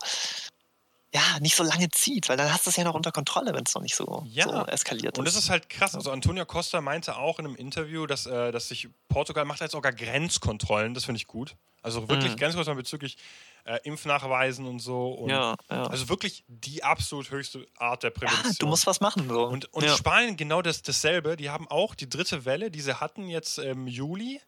[1.16, 3.64] ja, nicht so lange zieht, weil dann hast du es ja noch unter Kontrolle, wenn
[3.66, 4.44] es noch nicht so, ja.
[4.44, 5.20] so eskaliert ist.
[5.20, 5.96] Und das ist halt krass.
[5.96, 9.72] Also Antonio Costa meinte auch in einem Interview, dass, äh, dass sich Portugal macht jetzt
[9.72, 11.56] sogar Grenzkontrollen, das finde ich gut.
[11.82, 12.38] Also wirklich mhm.
[12.38, 13.18] Grenzkontrollen bezüglich
[13.64, 15.12] äh, Impfnachweisen und so.
[15.12, 15.84] Und ja, ja.
[15.84, 18.52] Also wirklich die absolut höchste Art der Prävention.
[18.52, 19.30] Ja, du musst was machen.
[19.30, 19.46] So.
[19.48, 19.88] Und, und.
[19.90, 21.38] Spanien genau das, dasselbe.
[21.38, 24.42] Die haben auch die dritte Welle, die sie hatten jetzt im Juli.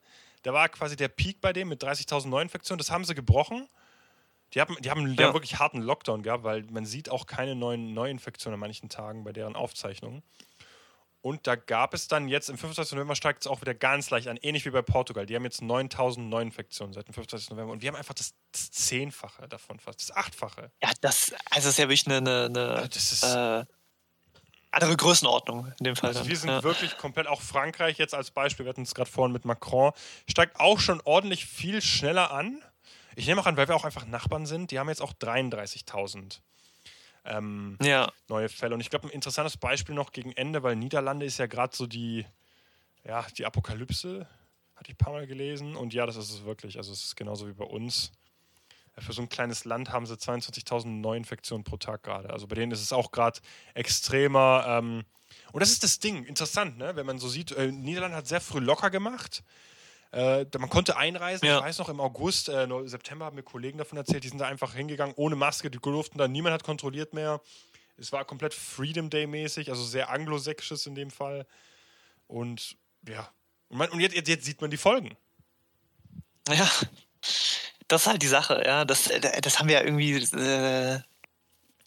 [0.43, 2.79] Da war quasi der Peak bei dem mit 30.000 Neuinfektionen.
[2.79, 3.69] Das haben sie gebrochen.
[4.53, 7.55] Die haben, die, haben, die haben wirklich harten Lockdown gehabt, weil man sieht auch keine
[7.55, 10.23] neuen Neuinfektionen an manchen Tagen bei deren Aufzeichnungen.
[11.21, 12.95] Und da gab es dann jetzt im 25.
[12.95, 15.25] November steigt es auch wieder ganz leicht an, ähnlich wie bei Portugal.
[15.25, 17.49] Die haben jetzt 9000 Neuinfektionen seit dem 25.
[17.49, 20.71] November und wir haben einfach das, das Zehnfache davon fast, das Achtfache.
[20.81, 23.65] Ja, das, also das ist ja wirklich eine, eine, eine ist, äh,
[24.71, 26.09] andere Größenordnung in dem Fall.
[26.09, 26.63] Also wir sind ja.
[26.63, 29.91] wirklich komplett, auch Frankreich jetzt als Beispiel, wir hatten es gerade vorhin mit Macron,
[30.29, 32.63] steigt auch schon ordentlich viel schneller an.
[33.17, 36.39] Ich nehme auch an, weil wir auch einfach Nachbarn sind, die haben jetzt auch 33.000
[37.25, 38.11] ähm, ja.
[38.27, 38.75] neue Fälle.
[38.75, 41.87] Und ich glaube, ein interessantes Beispiel noch gegen Ende, weil Niederlande ist ja gerade so
[41.87, 42.27] die,
[43.03, 44.27] ja, die Apokalypse,
[44.75, 45.75] hatte ich ein paar Mal gelesen.
[45.75, 46.77] Und ja, das ist es wirklich.
[46.77, 48.11] Also es ist genauso wie bei uns.
[48.99, 52.29] Für so ein kleines Land haben sie 22.000 Neuinfektionen pro Tag gerade.
[52.29, 53.39] Also bei denen ist es auch gerade
[53.73, 54.63] extremer.
[54.67, 55.05] Ähm,
[55.53, 56.95] und das ist das Ding, interessant, ne?
[56.95, 59.43] wenn man so sieht, äh, Niederland hat sehr früh locker gemacht.
[60.11, 61.47] Äh, man konnte einreisen.
[61.47, 61.57] Ja.
[61.57, 64.47] Ich weiß noch, im August, äh, September haben mir Kollegen davon erzählt, die sind da
[64.47, 67.41] einfach hingegangen ohne Maske, die durften da, niemand hat kontrolliert mehr.
[67.97, 71.45] Es war komplett Freedom Day-mäßig, also sehr anglosächsisches in dem Fall.
[72.27, 72.77] Und
[73.07, 73.29] ja,
[73.69, 75.17] und, man, und jetzt, jetzt, jetzt, sieht man die Folgen.
[76.49, 76.69] Ja,
[77.87, 78.85] das ist halt die Sache, ja.
[78.85, 80.13] Das, äh, das haben wir ja irgendwie.
[80.13, 81.01] Äh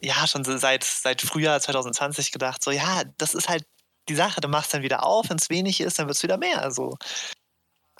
[0.01, 3.65] ja, schon seit, seit Frühjahr 2020 gedacht, so, ja, das ist halt
[4.09, 6.39] die Sache, du machst dann wieder auf, wenn es wenig ist, dann wird es wieder
[6.39, 6.63] mehr.
[6.63, 6.97] Also,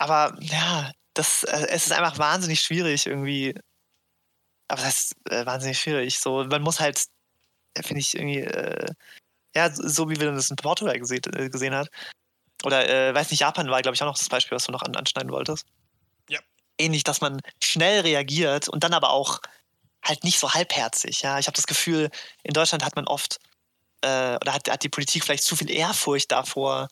[0.01, 3.53] aber ja, das, äh, es ist einfach wahnsinnig schwierig irgendwie.
[4.67, 6.19] Aber das ist äh, wahnsinnig schwierig.
[6.19, 7.05] So, man muss halt,
[7.75, 8.87] äh, finde ich, irgendwie, äh,
[9.55, 11.87] ja, so wie wir das in Portugal gesehen, äh, gesehen hat.
[12.63, 14.81] Oder, äh, weiß nicht, Japan war, glaube ich, auch noch das Beispiel, was du noch
[14.81, 15.67] an, anschneiden wolltest.
[16.29, 16.39] Ja.
[16.79, 19.39] Ähnlich, dass man schnell reagiert und dann aber auch
[20.03, 21.21] halt nicht so halbherzig.
[21.21, 22.09] Ja, ich habe das Gefühl,
[22.41, 23.37] in Deutschland hat man oft
[24.03, 26.87] oder hat, hat die Politik vielleicht zu viel Ehrfurcht davor,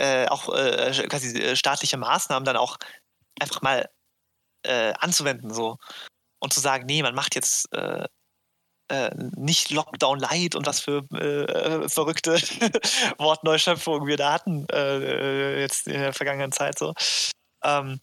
[0.00, 2.78] äh, auch äh, quasi äh, staatliche Maßnahmen dann auch
[3.38, 3.86] einfach mal
[4.62, 5.76] äh, anzuwenden so
[6.38, 8.06] und zu sagen, nee, man macht jetzt äh,
[8.88, 11.02] äh, nicht Lockdown Light und was für
[11.88, 12.32] verrückte
[13.18, 14.66] Wortneuschöpfungen wir da hatten
[15.60, 16.94] jetzt in der vergangenen Zeit so.
[17.62, 18.00] Ähm,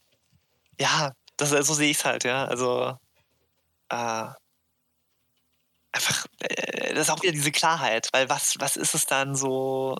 [0.80, 2.44] ja, das, so sehe ich es halt, ja.
[2.46, 2.96] Also
[3.88, 6.26] einfach,
[6.90, 9.96] das ist auch wieder diese Klarheit, weil was, was ist es dann so,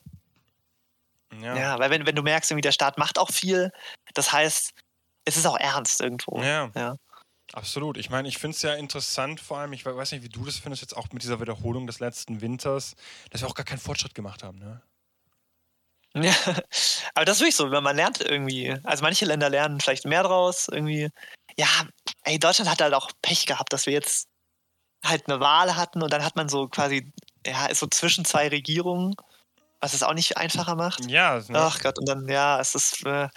[1.40, 1.56] ja.
[1.56, 3.70] ja, weil wenn, wenn du merkst, irgendwie der Staat macht auch viel,
[4.14, 4.72] das heißt,
[5.24, 6.40] es ist auch ernst irgendwo.
[6.42, 6.70] Ja.
[6.74, 6.96] ja.
[7.52, 7.96] Absolut.
[7.96, 10.58] Ich meine, ich finde es ja interessant, vor allem, ich weiß nicht, wie du das
[10.58, 12.94] findest, jetzt auch mit dieser Wiederholung des letzten Winters,
[13.30, 14.82] dass wir auch gar keinen Fortschritt gemacht haben, ne?
[16.14, 16.34] Ja,
[17.14, 20.66] aber das ist wirklich so, man lernt irgendwie, also manche Länder lernen vielleicht mehr draus,
[20.68, 21.10] irgendwie.
[21.58, 21.68] Ja,
[22.24, 24.26] ey, Deutschland hat halt auch Pech gehabt, dass wir jetzt
[25.04, 27.12] halt eine Wahl hatten und dann hat man so quasi,
[27.46, 29.14] ja, ist so zwischen zwei Regierungen
[29.80, 31.08] was es auch nicht einfacher macht.
[31.10, 31.38] Ja.
[31.48, 31.58] Ne?
[31.58, 33.04] Ach Gott, und dann, ja, es ist.
[33.04, 33.28] Äh,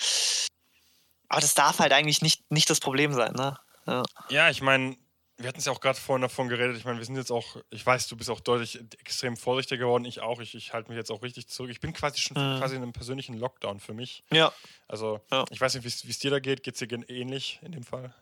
[1.29, 3.57] aber das darf halt eigentlich nicht, nicht das Problem sein, ne?
[3.87, 4.97] Ja, ja ich meine,
[5.37, 6.77] wir hatten es ja auch gerade vorhin davon geredet.
[6.77, 10.05] Ich meine, wir sind jetzt auch, ich weiß, du bist auch deutlich extrem vorsichtiger geworden.
[10.05, 10.39] Ich auch.
[10.39, 11.71] Ich, ich halte mich jetzt auch richtig zurück.
[11.71, 12.59] Ich bin quasi schon mhm.
[12.59, 14.23] quasi in einem persönlichen Lockdown für mich.
[14.31, 14.51] Ja.
[14.87, 15.45] Also, ja.
[15.49, 16.63] ich weiß nicht, wie es dir da geht.
[16.63, 18.13] Geht es dir ähnlich in dem Fall?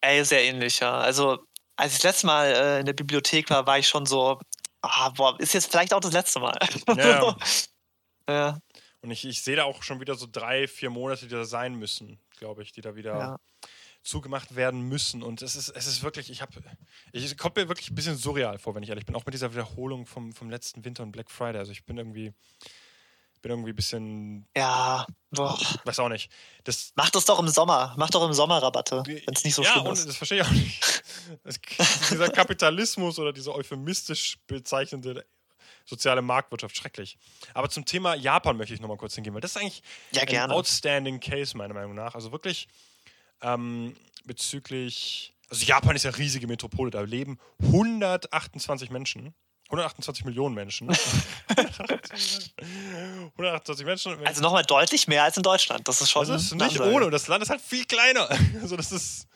[0.00, 0.98] Ey, sehr ähnlich, ja.
[0.98, 1.46] Also,
[1.76, 4.40] als ich das letzte Mal äh, in der Bibliothek war, war ich schon so,
[4.84, 6.58] ah, boah, ist jetzt vielleicht auch das letzte Mal.
[6.96, 7.36] Ja.
[8.28, 8.58] ja.
[9.00, 11.74] Und ich, ich sehe da auch schon wieder so drei, vier Monate, die da sein
[11.74, 13.40] müssen, glaube ich, die da wieder ja.
[14.02, 15.22] zugemacht werden müssen.
[15.22, 16.52] Und es ist, es ist wirklich, ich habe,
[17.12, 19.14] ich kommt mir wirklich ein bisschen surreal vor, wenn ich ehrlich bin.
[19.14, 21.58] Auch mit dieser Wiederholung vom, vom letzten Winter und Black Friday.
[21.58, 22.32] Also ich bin irgendwie,
[23.44, 24.46] bin irgendwie ein bisschen.
[24.56, 25.58] Ja, boah.
[25.84, 26.30] Weiß auch nicht.
[26.64, 27.94] Das Mach das doch im Sommer.
[27.98, 30.08] Mach doch im Sommer Rabatte, wenn es nicht so ja, schlimm ist.
[30.08, 30.82] Das verstehe ich auch nicht.
[32.10, 35.26] dieser Kapitalismus oder diese euphemistisch bezeichnende
[35.84, 37.18] soziale Marktwirtschaft schrecklich.
[37.52, 39.82] Aber zum Thema Japan möchte ich nochmal kurz hingehen, weil das ist eigentlich
[40.12, 40.54] Ja, ein gerne.
[40.54, 42.14] outstanding Case, meiner Meinung nach.
[42.14, 42.66] Also wirklich
[43.42, 45.34] ähm, bezüglich.
[45.50, 49.34] Also Japan ist ja eine riesige Metropole, da leben 128 Menschen.
[49.74, 50.88] 128 Millionen Menschen.
[53.36, 54.26] 128 Menschen.
[54.26, 55.88] Also nochmal deutlich mehr als in Deutschland.
[55.88, 56.26] Das ist schon.
[56.26, 56.94] das ist eine nicht Ansage.
[56.94, 57.10] ohne.
[57.10, 58.28] Das Land ist halt viel kleiner.
[58.62, 59.26] Also das ist.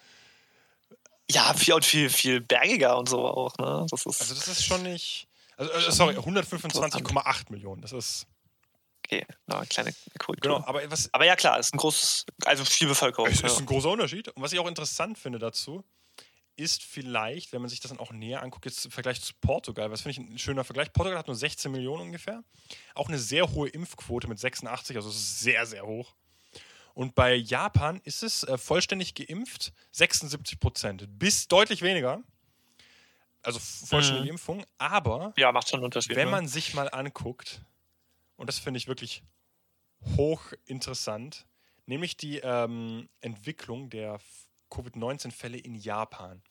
[1.30, 3.86] Ja, viel und viel, viel bergiger und so auch, ne?
[3.90, 4.20] Das ist.
[4.20, 5.28] Also das ist schon nicht.
[5.56, 7.82] Also, äh, sorry, 125,8 Millionen.
[7.82, 8.26] Das ist.
[9.04, 10.54] okay, na, kleine Korrektur.
[10.54, 11.12] Genau, aber was.
[11.12, 13.28] Aber ja, klar, ist ein großes, also viel Bevölkerung.
[13.28, 13.48] Es ja.
[13.48, 14.28] ist ein großer Unterschied.
[14.28, 15.84] Und was ich auch interessant finde dazu,
[16.58, 19.90] ist vielleicht, wenn man sich das dann auch näher anguckt, jetzt im Vergleich zu Portugal,
[19.90, 20.92] was finde ich ein schöner Vergleich.
[20.92, 22.42] Portugal hat nur 16 Millionen ungefähr.
[22.94, 26.14] Auch eine sehr hohe Impfquote mit 86, also es ist sehr, sehr hoch.
[26.94, 32.22] Und bei Japan ist es äh, vollständig geimpft 76 Prozent, bis deutlich weniger.
[33.42, 34.30] Also vollständige Mhm.
[34.32, 34.66] Impfung.
[34.78, 36.16] Aber ja, macht schon einen Unterschied.
[36.16, 36.32] wenn ne?
[36.32, 37.62] man sich mal anguckt,
[38.36, 39.22] und das finde ich wirklich
[40.16, 41.46] hochinteressant,
[41.86, 46.42] nämlich die ähm, Entwicklung der F- Covid-19-Fälle in Japan.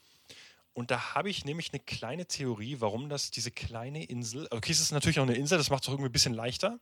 [0.78, 4.80] Und da habe ich nämlich eine kleine Theorie, warum das diese kleine Insel, okay, es
[4.80, 6.78] ist natürlich auch eine Insel, das macht es auch irgendwie ein bisschen leichter,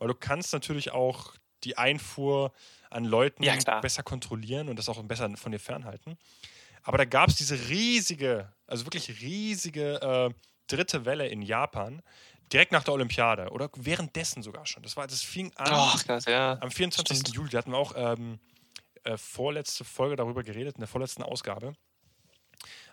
[0.00, 2.52] weil du kannst natürlich auch die Einfuhr
[2.90, 6.18] an Leuten Ja, besser kontrollieren und das auch besser von dir fernhalten.
[6.82, 10.34] Aber da gab es diese riesige, also wirklich riesige äh,
[10.66, 12.02] dritte Welle in Japan,
[12.52, 14.82] direkt nach der Olympiade oder währenddessen sogar schon.
[14.82, 16.58] Das war, das fing an Ach, Gott, ja.
[16.60, 17.18] am 24.
[17.18, 17.36] stimmt.
[17.36, 17.50] Juli.
[17.50, 18.40] Da hatten wir auch ähm,
[19.04, 21.74] äh, vorletzte Folge darüber geredet, in der vorletzten Ausgabe.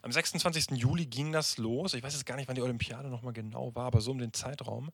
[0.07, 0.67] Am 26.
[0.79, 1.93] Juli ging das los.
[1.93, 4.31] Ich weiß jetzt gar nicht, wann die Olympiade nochmal genau war, aber so um den
[4.31, 4.89] Zeitraum.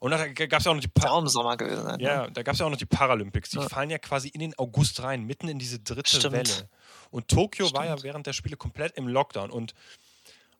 [0.00, 1.84] Und da gab es ja auch noch die pa Sommer gewesen.
[1.84, 2.02] sein, ne?
[2.02, 3.50] ja, da gab es ja auch noch die Paralympics.
[3.50, 3.68] Die Ja.
[3.68, 6.32] fallen ja quasi in den August rein, mitten in diese dritte Stimmt.
[6.34, 6.68] Welle.
[7.12, 8.02] Und Tokio war ja Stimmt.
[8.02, 9.50] während der Spiele komplett im Lockdown.
[9.52, 9.72] Und,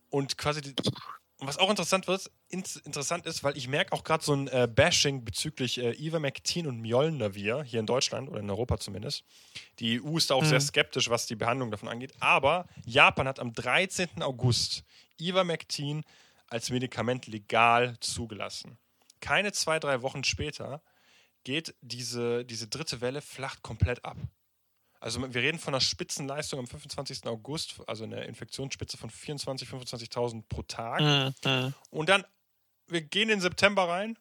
[0.09, 0.75] und quasi, die,
[1.39, 4.49] und was auch interessant wird, ins, interessant ist, weil ich merke auch gerade so ein
[4.49, 9.25] äh, Bashing bezüglich äh, Ivermectin und Mjolnir hier in Deutschland oder in Europa zumindest.
[9.79, 10.47] Die EU ist da auch Mhm.
[10.47, 12.15] sehr skeptisch, was die Behandlung davon angeht.
[12.21, 14.23] Aber Japan hat am 13.
[14.23, 14.83] August
[15.21, 16.05] Ivermectin
[16.49, 18.79] als Medikament legal zugelassen.
[19.21, 20.81] Keine zwei, drei Wochen später
[21.45, 24.17] geht diese, diese dritte Welle flacht komplett ab.
[25.01, 27.27] Also wir reden von einer Spitzenleistung am 25.
[27.27, 31.01] August, also eine Infektionsspitze von 24.000, 25.000 pro Tag.
[31.01, 31.75] Mhm, mhm.
[31.91, 32.25] Und dann,
[32.87, 34.19] wir gehen in September rein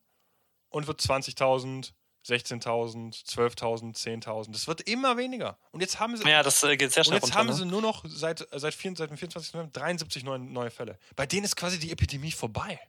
[0.69, 1.93] und wird 20.000,
[2.25, 4.51] 16.000, 12.000, 10.000.
[4.51, 5.57] Das wird immer weniger.
[5.71, 7.37] Und jetzt haben sie, Ja, das äh, geht sehr und jetzt runter.
[7.37, 7.53] haben ne?
[7.53, 9.53] sie nur noch seit, äh, seit, vier, seit dem 24.
[9.53, 10.97] November 73 neue, neue Fälle.
[11.15, 12.79] Bei denen ist quasi die Epidemie vorbei.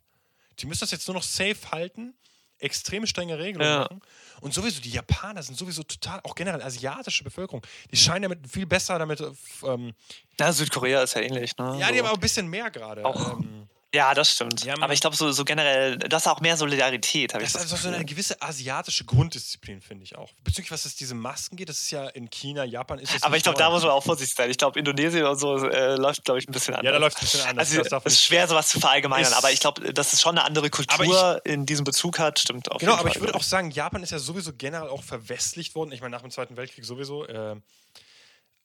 [0.59, 2.15] Die müssen das jetzt nur noch safe halten,
[2.59, 3.81] extrem strenge Regelungen Ja.
[3.83, 4.01] machen.
[4.41, 8.67] Und sowieso, die Japaner sind sowieso total, auch generell asiatische Bevölkerung, die scheinen damit viel
[8.67, 9.21] besser damit.
[9.21, 9.31] äh,
[9.65, 9.93] Ähm,
[10.39, 11.79] Ja, Südkorea ist ja ähnlich, ne?
[11.81, 13.05] ja, die haben auch ein bisschen mehr gerade.
[13.05, 13.39] Auch.
[13.39, 14.65] Ähm, ja das stimmt.
[14.65, 17.65] Ja, Aber ich glaube, so, so generell, das ist auch mehr Solidarität, habe ich Das
[17.65, 20.33] ist so eine gewisse asiatische Grunddisziplin, finde ich auch.
[20.45, 23.37] Bezüglich, was es diese Masken geht, das ist ja in China, Japan ist das Aber
[23.37, 24.51] ich glaube, da muss man auch vorsichtig sein.
[24.51, 26.85] Ich glaube, Indonesien und so äh, läuft, glaube ich, ein bisschen anders.
[26.87, 27.77] Ja, da läuft es ein bisschen anders.
[27.79, 30.69] Also, es ist schwer, sowas zu verallgemeinern, aber ich glaube, dass es schon eine andere
[30.69, 33.13] Kultur in diesem Bezug hat, stimmt auf Genau, aber Fall.
[33.13, 35.93] ich würde auch sagen, Japan ist ja sowieso generell auch verwestlicht worden.
[35.93, 37.27] Ich meine, nach dem Zweiten Weltkrieg sowieso.
[37.27, 37.57] Äh,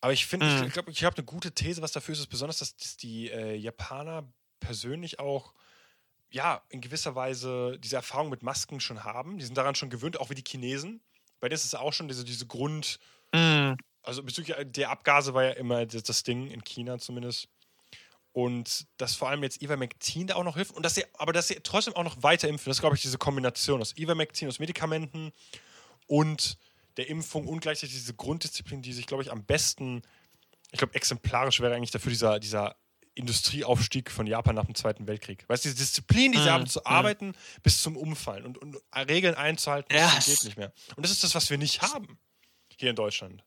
[0.02, 0.64] aber ich finde, Mhm.
[0.68, 3.30] ich glaube, ich habe eine gute These, was dafür ist, ist besonders, dass dass die
[3.30, 4.24] äh, Japaner
[4.62, 5.54] persönlich auch
[6.30, 9.38] ja, in gewisser Weise diese Erfahrung mit Masken schon haben.
[9.38, 11.02] Die sind daran schon gewöhnt, auch wie die Chinesen.
[11.42, 13.00] Bei denen ist es auch schon diese, diese Grund,
[13.34, 13.78] Mhm.
[14.04, 17.48] also bezüglich der Abgase war ja immer das, das Ding in China zumindest.
[18.34, 21.50] Und dass vor allem jetzt Ivermectin da auch noch hilft und dass sie, aber dass
[21.50, 22.70] sie trotzdem auch noch weiter impfen.
[22.70, 25.34] Das ist, glaube ich, diese Kombination aus Ivermectin, aus Medikamenten
[26.08, 26.58] und
[26.98, 30.02] der Impfung und gleichzeitig diese Grunddisziplin, die sich, glaube ich, am besten,
[30.72, 32.78] ich glaube, exemplarisch wäre eigentlich dafür dieser, dieser
[33.14, 35.44] Industrieaufstieg von Japan nach dem Zweiten Weltkrieg.
[35.48, 36.86] Weißt du, diese Disziplin, die sie Mhm, haben, zu mhm.
[36.86, 40.72] arbeiten bis zum Umfallen und, und Regeln einzuhalten, Ja, das geht nicht mehr.
[40.96, 42.18] Und das ist das, was wir nicht haben
[42.78, 43.44] hier in Deutschland.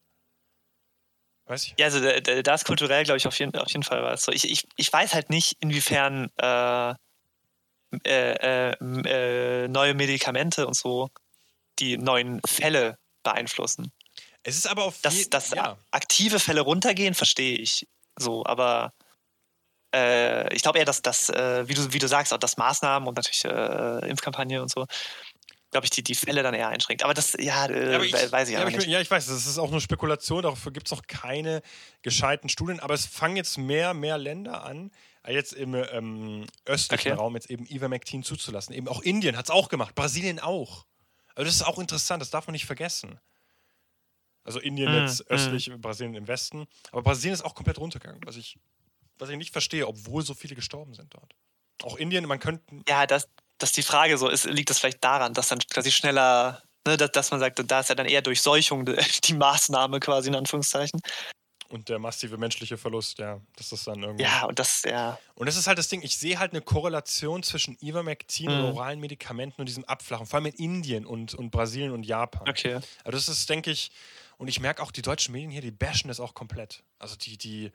[1.47, 1.75] Weiß ich?
[1.79, 4.23] Ja, also da, ist kulturell, glaube ich, auf jeden, auf jeden Fall was.
[4.25, 6.95] So, ich, ich, ich weiß halt nicht, inwiefern äh,
[8.07, 11.11] äh, äh, äh, neue Medikamente und so
[11.79, 13.93] die neuen Fälle beeinflussen.
[14.43, 15.77] Es ist aber auf Dass, jeden dass ja.
[15.91, 17.87] aktive Fälle runtergehen, verstehe ich
[18.17, 19.04] so, aber äh,
[20.53, 23.17] ich glaube eher, dass das, äh, wie, du, wie du sagst, auch das Maßnahmen und
[23.17, 24.87] natürlich äh, Impfkampagne und so,
[25.71, 27.03] glaube ich, die, die Fälle dann eher einschränkt.
[27.05, 28.89] Aber das, ja, äh, Ja, aber ich, we- weiß ich ja, aber aber ich, nicht.
[28.89, 31.63] ja, ich weiß, das ist auch nur Spekulation, dafür gibt es noch keine
[32.03, 34.91] gescheiten Studien, aber es fangen jetzt mehr, mehr Länder an,
[35.25, 37.19] äh, jetzt im ähm, östlichen Okay.
[37.19, 38.75] Raum jetzt eben Ivermectin zuzulassen.
[38.75, 40.87] Eben auch Indien hat es auch gemacht, Brasilien auch.
[41.35, 43.19] Also das ist auch interessant, das darf man nicht vergessen.
[44.45, 45.33] Also Indien Mm, jetzt mm.
[45.33, 46.67] östlich, Brasilien im Westen.
[46.93, 48.59] Aber Brasilien ist auch komplett runtergegangen, was ich
[49.19, 51.33] was ich nicht verstehe, obwohl so viele gestorben sind dort.
[51.83, 52.63] Auch Indien, man könnte.
[52.89, 54.29] Ja, das, das ist die Frage so.
[54.29, 57.81] Ist, liegt das vielleicht daran, dass dann quasi schneller, ne, dass, dass man sagt, da
[57.81, 58.85] ist ja dann eher Durchseuchung
[59.25, 61.01] die Maßnahme quasi in Anführungszeichen.
[61.71, 64.23] Und der massive menschliche Verlust, ja, das ist dann irgendwie.
[64.23, 65.19] Ja, und das, ja.
[65.35, 68.59] Und das ist halt das Ding, ich sehe halt eine Korrelation zwischen Ivermectin Mhm.
[68.59, 72.49] und oralen Medikamenten und diesem Abflachen, vor allem in Indien und, und Brasilien und Japan.
[72.49, 72.75] Okay.
[73.03, 73.91] Also das ist, denke ich,
[74.37, 76.85] und ich merke auch, die deutschen Medien hier, die bashen das auch komplett.
[76.99, 77.73] Also die, die,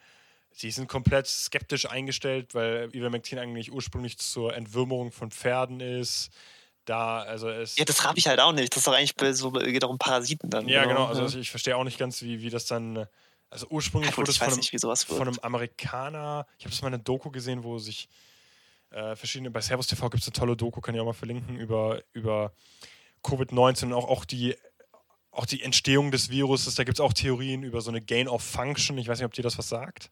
[0.61, 6.29] die sind komplett skeptisch eingestellt, weil Ivermectin eigentlich ursprünglich zur Entwürmerung von Pferden ist.
[6.85, 7.77] Da, also es.
[7.77, 8.73] Ja, das raff ich halt auch nicht.
[8.73, 10.67] Das ist doch eigentlich bei- so, geht auch um Parasiten dann.
[10.67, 11.05] Ja, genau.
[11.05, 13.05] Also ich verstehe auch nicht ganz, wie, wie das dann.
[13.51, 16.45] Also ursprünglich Ja, gut, wurde es von nicht, von einem Amerikaner.
[16.57, 18.09] Ich habe das mal in einer Doku gesehen, wo sich
[18.91, 19.49] äh, verschiedene.
[19.51, 22.53] Bei Servus TV gibt es eine tolle Doku, kann ich auch mal verlinken, über, über
[23.23, 24.55] Covid-19 und auch, auch die.
[25.31, 28.41] Auch die Entstehung des Viruses, da gibt es auch Theorien über so eine Gain of
[28.43, 28.97] Function.
[28.97, 30.09] Ich weiß nicht, ob dir das was sagt.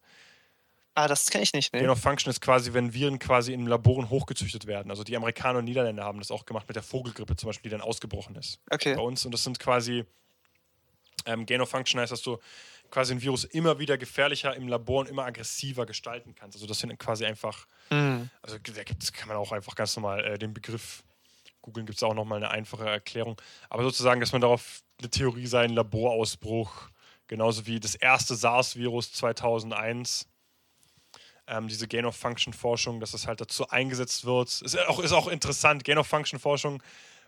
[0.98, 1.92] Ah, das kenne ich nicht, Gain ne?
[1.92, 4.90] of Function ist quasi, wenn Viren quasi in Laboren hochgezüchtet werden.
[4.90, 7.78] Also die Amerikaner und Niederländer haben das auch gemacht mit der Vogelgrippe zum Beispiel, die
[7.78, 8.96] dann ausgebrochen ist Okay.
[8.96, 10.06] bei uns und das sind quasi
[11.28, 12.40] ähm, Gain of Function heißt, dass du
[12.90, 16.56] quasi ein Virus immer wieder gefährlicher im Labor und immer aggressiver gestalten kannst.
[16.56, 18.30] Also das sind quasi einfach, Hm.
[18.42, 21.04] also da gibt's, kann man auch einfach ganz normal äh, den Begriff
[21.62, 23.40] googeln, gibt es auch nochmal eine einfache Erklärung.
[23.70, 26.90] Aber sozusagen, dass man darauf eine Theorie sei, ein Laborausbruch,
[27.28, 30.28] genauso wie das erste SARS-Virus 2001.
[31.48, 34.50] Ähm, diese Gain of Function Forschung, dass es halt dazu eingesetzt wird.
[34.62, 35.84] Ist auch, ist auch interessant.
[35.86, 36.84] Gain of Function Forschung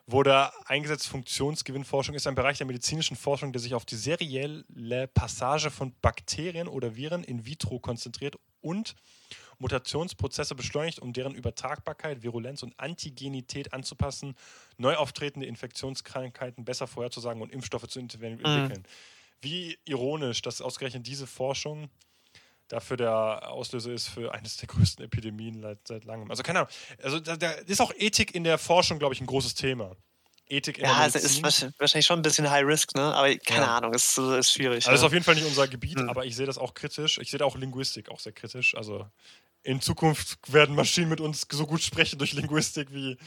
[0.07, 1.07] wurde eingesetzt.
[1.07, 6.67] Funktionsgewinnforschung ist ein Bereich der medizinischen Forschung, der sich auf die serielle Passage von Bakterien
[6.67, 8.95] oder Viren in vitro konzentriert und
[9.59, 14.35] Mutationsprozesse beschleunigt, um deren Übertragbarkeit, Virulenz und Antigenität anzupassen,
[14.77, 18.83] neu auftretende Infektionskrankheiten besser vorherzusagen und Impfstoffe zu ent- entwickeln.
[19.41, 21.89] Wie ironisch, dass ausgerechnet diese Forschung
[22.69, 26.29] dafür der Auslöser ist für eines der größten Epidemien seit, seit langem.
[26.31, 26.71] Also keine Ahnung.
[27.03, 29.95] Also da, da ist auch Ethik in der Forschung, glaube ich, ein großes Thema.
[30.47, 31.45] Ethik in Ja, der es Medizin.
[31.45, 33.13] ist wahrscheinlich- schon ein bisschen High Risk, ne?
[33.13, 33.77] Aber keine Ja.
[33.77, 34.87] Ahnung, es ist, ist schwierig.
[34.87, 35.07] Also das ist ja.
[35.07, 36.09] auf jeden Fall nicht unser Gebiet, Hm.
[36.09, 37.19] aber ich sehe das auch kritisch.
[37.19, 38.73] Ich sehe da auch Linguistik auch sehr kritisch.
[38.75, 39.05] Also
[39.61, 43.17] in Zukunft werden Maschinen mit uns so gut sprechen durch Linguistik wie.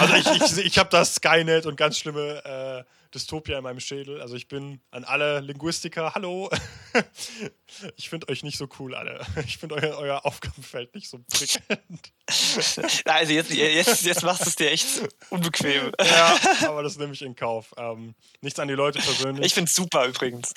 [0.00, 0.26] Also ich,
[0.58, 2.84] ich, ich habe da Skynet und ganz schlimme äh,
[3.14, 4.20] Dystopia in meinem Schädel.
[4.20, 6.50] Also ich bin an alle Linguistiker, hallo.
[7.96, 9.24] Ich finde euch nicht so cool, alle.
[9.46, 12.12] Ich finde euer, euer Aufgabenfeld nicht so prickelnd.
[13.04, 14.86] Also jetzt, jetzt, jetzt machst du es dir echt
[15.30, 15.92] unbequem.
[16.00, 17.72] Ja, aber das nehme ich in Kauf.
[17.76, 19.46] Ähm, nichts an die Leute persönlich.
[19.46, 20.52] Ich finde es super übrigens.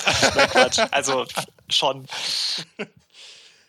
[0.92, 1.26] Also
[1.70, 2.08] schon.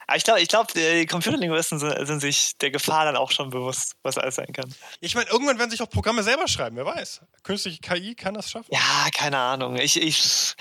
[0.06, 3.50] Aber ich glaube, ich glaub, die Computerlinguisten sind, sind sich der Gefahr dann auch schon
[3.50, 4.72] bewusst, was alles sein kann.
[5.00, 7.22] ich meine, irgendwann werden sich auch Programme selber schreiben, wer weiß.
[7.42, 8.68] Künstliche KI kann das schaffen.
[8.70, 9.76] Ja, keine Ahnung.
[9.76, 10.54] Ich, ich,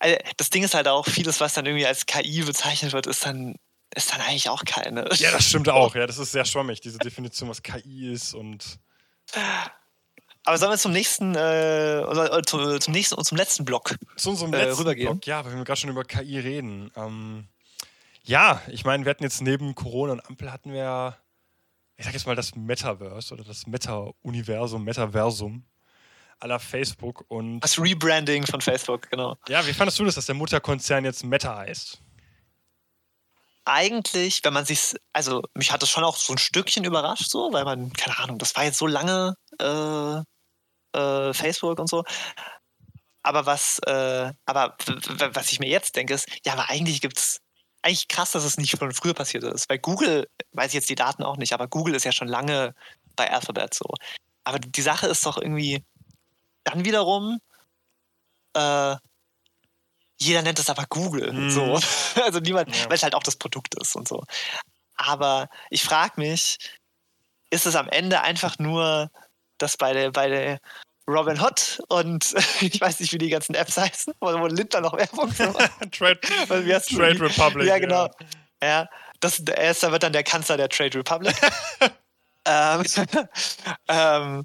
[0.00, 3.24] also das Ding ist halt auch, vieles, was dann irgendwie als KI bezeichnet wird, ist
[3.26, 3.56] dann,
[3.94, 5.08] ist dann eigentlich auch keine.
[5.14, 5.94] Ja, das stimmt auch.
[5.94, 8.78] Ja, das ist sehr schwammig, diese Definition, was KI ist und.
[10.46, 13.94] Aber sollen wir zum nächsten, äh, äh, zum, zum nächsten und zum letzten Block?
[14.16, 15.08] Zu unserem Äh, letzten rübergehen?
[15.08, 15.26] Blog.
[15.26, 16.90] Ja, weil wir gerade schon über KI reden.
[16.96, 17.48] Ähm,
[18.24, 21.16] ja, ich meine, wir hatten jetzt neben Corona und Ampel hatten wir,
[21.96, 25.66] ich sag jetzt mal, das Metaverse oder das Meta-Universum, Metaversum
[26.40, 27.24] aller Facebook.
[27.28, 29.36] Und Das Rebranding von Facebook, genau.
[29.48, 32.00] ja, wie fandest du das, dass der Mutterkonzern jetzt Meta heißt?
[33.66, 37.52] Eigentlich, wenn man sich, also mich hat das schon auch so ein Stückchen überrascht, so,
[37.52, 42.04] weil man, keine Ahnung, das war jetzt so lange äh, äh, Facebook und so.
[43.22, 44.76] Aber was, äh, aber
[45.32, 47.40] was ich mir jetzt denke, ist, ja, aber eigentlich gibt es
[47.84, 49.68] eigentlich krass, dass es nicht schon früher passiert ist.
[49.68, 52.74] Weil Google, weiß ich jetzt die Daten auch nicht, aber Google ist ja schon lange
[53.14, 53.84] bei Alphabet so.
[54.44, 55.84] Aber die Sache ist doch irgendwie
[56.64, 57.40] dann wiederum,
[58.54, 58.96] äh,
[60.16, 61.32] jeder nennt es aber Google.
[61.32, 61.50] Mhm.
[61.50, 61.80] So.
[62.24, 62.84] Also niemand, Ja.
[62.86, 64.22] weil es halt auch das Produkt ist und so.
[64.96, 66.58] Aber ich frage mich,
[67.50, 69.10] ist es am Ende einfach nur,
[69.58, 70.58] dass bei der, bei der
[71.08, 75.28] Robin Hood und ich weiß nicht, wie die ganzen Apps heißen, wo Lindner noch Werbung
[75.28, 75.92] macht.
[75.92, 77.20] Trade, du Trade?
[77.20, 77.66] Republic.
[77.66, 78.08] Ja, genau.
[78.62, 78.88] Ja,
[79.20, 81.36] das, er ist, wird dann der Kanzler der Trade Republic.
[82.46, 82.84] ähm,
[83.88, 84.44] ähm,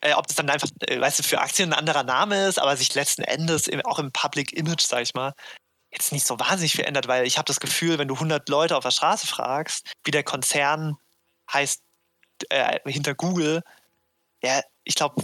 [0.00, 2.76] äh, ob das dann einfach, äh, weißt du, für Aktien ein anderer Name ist, aber
[2.76, 5.32] sich letzten Endes im, auch im Public Image, sag ich mal,
[5.90, 8.76] jetzt nicht so wahnsinnig viel ändert, weil ich habe das Gefühl, wenn du 100 Leute
[8.76, 10.96] auf der Straße fragst, wie der Konzern
[11.52, 11.80] heißt
[12.50, 13.62] äh, hinter Google,
[14.42, 15.22] ja, ich glaube,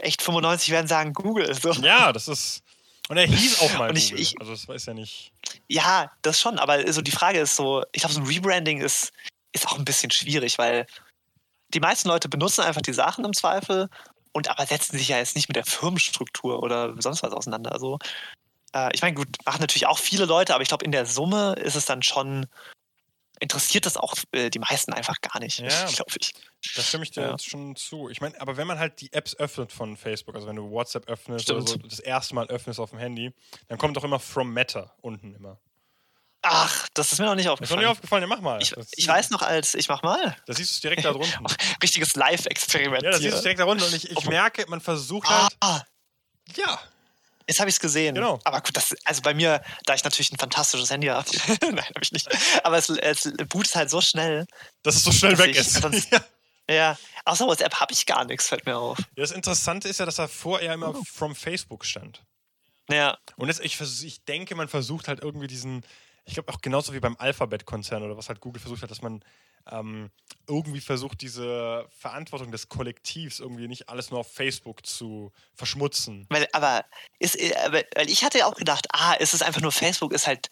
[0.00, 1.52] echt 95 werden sagen Google.
[1.54, 1.72] So.
[1.72, 2.62] Ja, das ist.
[3.08, 4.20] Und er hieß auch mal ich- Google.
[4.22, 5.32] ich- also das weiß ja nicht.
[5.68, 9.12] Ja, das schon, aber so die Frage ist so, ich glaube, so ein Rebranding ist,
[9.52, 10.86] ist auch ein bisschen schwierig, weil
[11.74, 13.88] die meisten Leute benutzen einfach die Sachen im Zweifel
[14.32, 17.72] und aber setzen sich ja jetzt nicht mit der Firmenstruktur oder sonst was auseinander.
[17.72, 17.98] Also,
[18.74, 21.54] äh, ich meine, gut, machen natürlich auch viele Leute, aber ich glaube, in der Summe
[21.54, 22.46] ist es dann schon
[23.40, 25.68] interessiert das auch äh, die meisten einfach gar nicht, Ja.
[25.92, 26.32] glaube ich.
[26.74, 27.30] Da stimme ich dir Ja.
[27.32, 28.08] jetzt schon zu.
[28.08, 31.08] Ich meine, aber wenn man halt die Apps öffnet von Facebook, also wenn du WhatsApp
[31.08, 31.90] öffnest oder so, Stimmt.
[31.92, 33.32] das erste Mal öffnest auf dem Handy,
[33.68, 35.60] dann kommt doch immer From Meta unten immer.
[36.48, 37.80] Ach, das ist mir noch nicht Ist noch aufgefallen.
[37.80, 38.22] nicht aufgefallen?
[38.22, 38.62] Ja, mach mal.
[38.62, 41.44] ich, ich weiß noch als, ich mach mal, Da siehst du es direkt da drunten.
[41.82, 43.84] richtiges Live-Experiment ja, da siehst du es direkt da drunten.
[43.86, 45.52] Und ich, ich merke, man versucht halt.
[45.60, 45.82] Ah,
[46.54, 46.78] Ja,
[47.48, 48.14] jetzt habe ich es gesehen.
[48.14, 48.38] Genau.
[48.44, 51.28] Aber gut, das, also bei mir, da ich natürlich ein fantastisches Handy habe,
[51.62, 52.28] nein, habe ich nicht.
[52.64, 54.46] Aber es, es bootet halt so schnell.
[54.82, 55.74] dass es so schnell weg ich ist.
[55.82, 56.20] sonst- ja.
[56.68, 58.98] Ja, außer WhatsApp habe ich gar nichts, fällt mir auf.
[59.14, 61.02] Das Interessante ist ja, dass da vorher immer Oh.
[61.04, 62.24] From Facebook stand.
[62.90, 65.84] Ja, Und jetzt, ich, ich denke, man versucht halt irgendwie diesen,
[66.24, 69.22] ich glaube auch genauso wie beim Alphabet-Konzern oder was halt Google versucht hat, dass man
[69.70, 70.10] ähm,
[70.48, 76.26] irgendwie versucht, diese Verantwortung des Kollektivs irgendwie nicht alles nur auf Facebook zu verschmutzen.
[76.30, 76.84] weil, aber,
[77.18, 80.12] ist, äh, aber- weil ich hatte ja auch gedacht, ah, ist es einfach nur Facebook,
[80.12, 80.48] ist halt,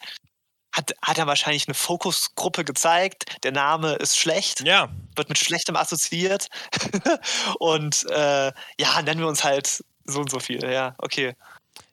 [0.73, 5.75] hat, hat er wahrscheinlich eine Fokusgruppe gezeigt, der Name ist schlecht, Ja, wird mit Schlechtem
[5.77, 6.49] assoziiert
[7.59, 11.35] und äh, ja, nennen wir uns halt so und so viel, ja, okay.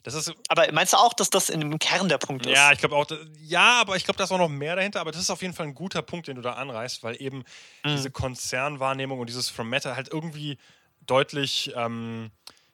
[0.03, 2.53] Das ist, Aber meinst du auch, dass das in dem Kern der Punkt ist?
[2.53, 3.07] ja, ich glaube auch,
[3.43, 5.55] ja, aber ich glaube, da ist auch noch mehr dahinter, aber das ist auf jeden
[5.55, 7.39] Fall ein guter Punkt, den du da anreißt, weil eben
[7.85, 7.97] Mhm.
[7.97, 10.59] diese Konzernwahrnehmung und dieses From Meta halt irgendwie
[11.07, 12.31] deutlich, ähm,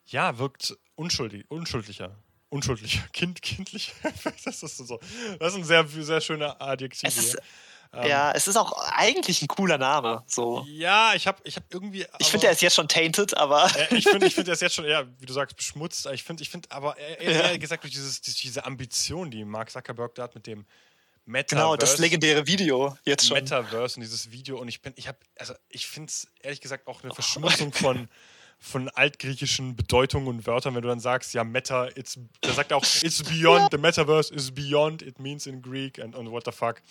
[0.07, 2.16] ja, wirkt unschuldig, unschuldiger.
[2.51, 3.93] Unschuldiger, kind, kindlich.
[4.45, 4.99] das ist so.
[5.39, 7.07] Das ist ein sehr, sehr schöner Adjektiv.
[7.09, 7.43] Es ist, hier.
[7.95, 10.22] Ja, es ist auch eigentlich ein cooler Name.
[10.26, 10.64] So.
[10.68, 12.07] Ja, ich habe ich hab irgendwie.
[12.18, 14.62] Ich finde, er ist jetzt schon tainted, aber Äh, ich finde, ich find, er ist
[14.62, 16.07] jetzt schon, ja, wie du sagst, beschmutzt.
[16.12, 17.57] Ich finde, ich finde aber eher, eher Ja.
[17.57, 20.66] gesagt durch dieses, diese Ambition, die Mark Zuckerberg da hat mit dem
[21.24, 21.55] Metaverse.
[21.57, 23.36] genau, das legendäre Video jetzt schon.
[23.36, 24.59] Metaverse und dieses Video.
[24.59, 28.09] Und ich bin, ich habe, also ich finde es ehrlich gesagt auch eine Verschmutzung von,
[28.61, 32.85] von altgriechischen Bedeutungen und Wörtern, wenn du dann sagst, ja, Meta, it's, der sagt auch,
[33.03, 36.83] it's beyond, the Metaverse is beyond, it means in Greek and, and what the fuck.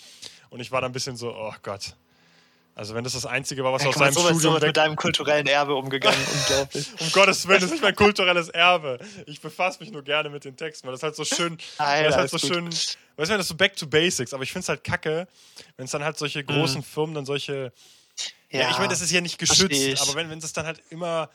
[0.50, 1.96] Und ich war dann ein bisschen so, oh Gott.
[2.78, 4.78] Also wenn das das Einzige war, was Ja, aus seinem so so Studium weg mit
[4.78, 6.20] deinem kulturellen Erbe umgegangen.
[6.40, 6.88] Unglaublich.
[7.00, 9.00] um Gottes Willen, das ist nicht mein kulturelles Erbe.
[9.26, 12.14] Ich befasse mich nur gerne mit den Texten, weil das halt so schön, weil das
[12.14, 12.54] Alter, halt so ist gut.
[12.54, 15.28] schön, weißt du, wenn das so back to basics, aber ich finde es halt kacke,
[15.76, 17.74] wenn es dann halt solche großen Firmen dann solche,
[18.52, 21.32] ja, ich meine, das ist ja nicht geschützt, aber wenn es dann halt immer,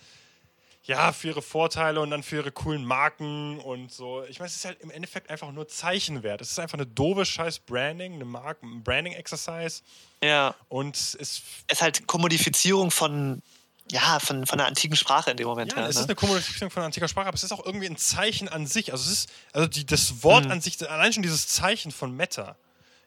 [0.85, 4.57] ja, für ihre Vorteile und dann für ihre coolen Marken und so, ich meine, es
[4.57, 6.41] ist halt im Endeffekt einfach nur Zeichenwert.
[6.41, 9.83] Es ist einfach eine doofe scheiß Branding, eine Mark ein Branding-Exercise
[10.23, 13.43] Ja, und es es ist halt Kommodifizierung von,
[13.91, 15.71] ja, von, von der antiken Sprache in dem Moment.
[15.73, 16.01] Ja, her, es ne?
[16.03, 18.91] ist eine Kommunikation von antiker Sprache, aber es ist auch irgendwie ein Zeichen an sich.
[18.93, 20.51] Also es ist, also die, das Wort Mhm.
[20.53, 22.57] an sich, allein schon dieses Zeichen von Meta,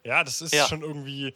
[0.06, 0.68] ja, das ist Ja.
[0.68, 1.34] schon irgendwie,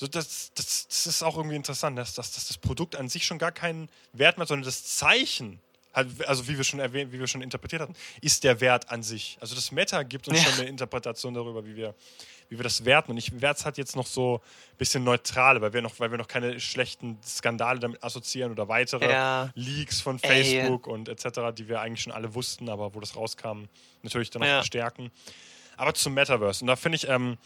[0.00, 3.26] so das, das, das ist auch irgendwie interessant, dass, dass, dass das Produkt an sich
[3.26, 5.60] schon gar keinen Wert mehr hat, sondern das Zeichen,
[5.92, 9.02] halt, also wie wir schon erwähnt, wie wir schon interpretiert hatten, ist der Wert an
[9.02, 9.36] sich.
[9.42, 10.44] Also das Meta gibt uns Ja.
[10.44, 11.94] schon eine Interpretation darüber, wie wir,
[12.48, 13.10] wie wir das werten.
[13.10, 14.36] Und ich werte es halt jetzt noch so
[14.72, 18.68] ein bisschen neutral, weil wir noch, weil wir noch keine schlechten Skandale damit assoziieren oder
[18.68, 19.50] weitere Ja.
[19.54, 20.28] Leaks von Ey.
[20.44, 23.64] Facebook und etc., die wir eigentlich schon alle wussten, aber wo das rauskam,
[24.02, 24.54] natürlich dann noch Ja.
[24.60, 25.10] verstärken.
[25.76, 26.62] Aber zum Metaverse.
[26.64, 27.36] Und da finde ich, ähm,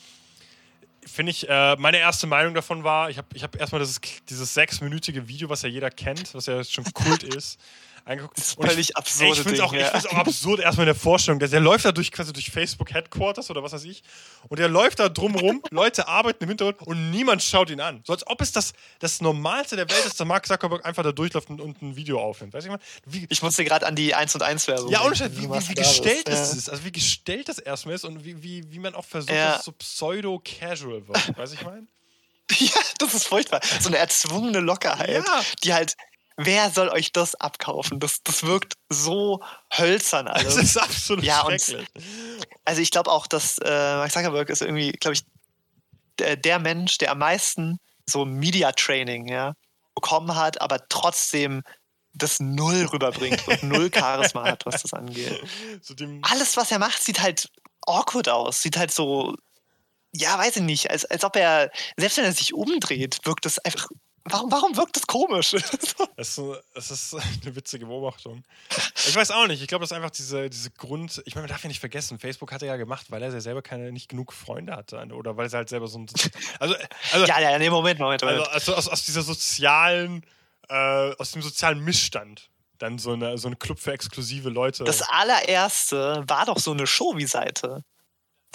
[1.06, 4.54] finde ich, äh, meine erste Meinung davon war, ich habe ich hab erstmal dieses, dieses
[4.54, 7.58] sechsminütige Video, was ja jeder kennt, was ja schon Kult ist,
[8.04, 8.36] angeguckt.
[8.38, 9.92] Das ich- völlig Ey, absurde ich finde es auch, ja.
[9.94, 11.38] auch absurd, erstmal in der Vorstellung.
[11.38, 14.02] Der, der läuft da durch, quasi durch Facebook Headquarters oder was weiß ich.
[14.48, 18.02] Und der läuft da drumrum, Leute arbeiten im Hintergrund und niemand schaut ihn an.
[18.06, 21.12] So als ob es das, das Normalste der Welt ist, dass Mark Zuckerberg einfach da
[21.12, 22.52] durchläuft und, und ein Video aufnimmt.
[22.54, 24.90] Weißt du, ich meine, wie, Ich musste gerade an die 1 und 1 Werbung.
[24.90, 25.76] ja, ohne Scheiß, wie, wie, wie ist.
[25.76, 26.34] gestellt Ja.
[26.34, 26.68] es ist.
[26.70, 29.52] Also wie gestellt das erstmal ist und wie, wie, wie man auch versucht, Ja.
[29.52, 31.38] dass es so pseudo-casual wird.
[31.38, 31.86] Weißt du, ich meine?
[32.58, 33.60] Ja, das ist furchtbar.
[33.80, 35.42] So eine erzwungene Lockerheit, Ja.
[35.62, 35.94] die halt,
[36.36, 38.00] wer soll euch das abkaufen?
[38.00, 40.56] Das, das wirkt so hölzern Das alles.
[40.56, 41.88] ist absolut Ja, und- schrecklich.
[42.64, 45.24] Also ich glaube auch, dass äh, Mark Zuckerberg ist irgendwie, glaube ich,
[46.18, 47.78] der, der Mensch, der am meisten
[48.08, 49.54] so Media Training ja,
[49.94, 51.62] bekommen hat, aber trotzdem
[52.16, 55.42] das Null rüberbringt und null Charisma hat, was das angeht.
[55.82, 57.48] So Alles, was er macht, sieht halt
[57.86, 58.62] awkward aus.
[58.62, 59.34] Sieht halt so,
[60.12, 63.58] ja, weiß ich nicht, als, als ob er, selbst wenn er sich umdreht, wirkt das
[63.58, 63.88] einfach.
[64.26, 65.54] Warum, warum wirkt das komisch?
[66.16, 68.42] Das ist, so- das ist eine witzige Beobachtung.
[69.06, 69.60] Ich weiß auch nicht.
[69.60, 71.22] Ich glaube, das ist einfach diese, diese Grund.
[71.26, 73.40] Ich meine, man darf ja nicht vergessen, Facebook hat er ja gemacht, weil er ja
[73.40, 74.96] selber keine, nicht genug Freunde hatte.
[75.12, 76.06] Oder weil er halt selber so ein.
[76.60, 76.74] Also,
[77.12, 78.40] also, ja, ja, nee, Moment, Moment, Moment.
[78.40, 80.24] also, also aus, aus dieser sozialen,
[80.68, 82.48] äh, aus dem sozialen Missstand
[82.78, 84.84] dann so eine, so ein Club für exklusive Leute.
[84.84, 87.84] Das allererste war doch so eine Showy-Seite,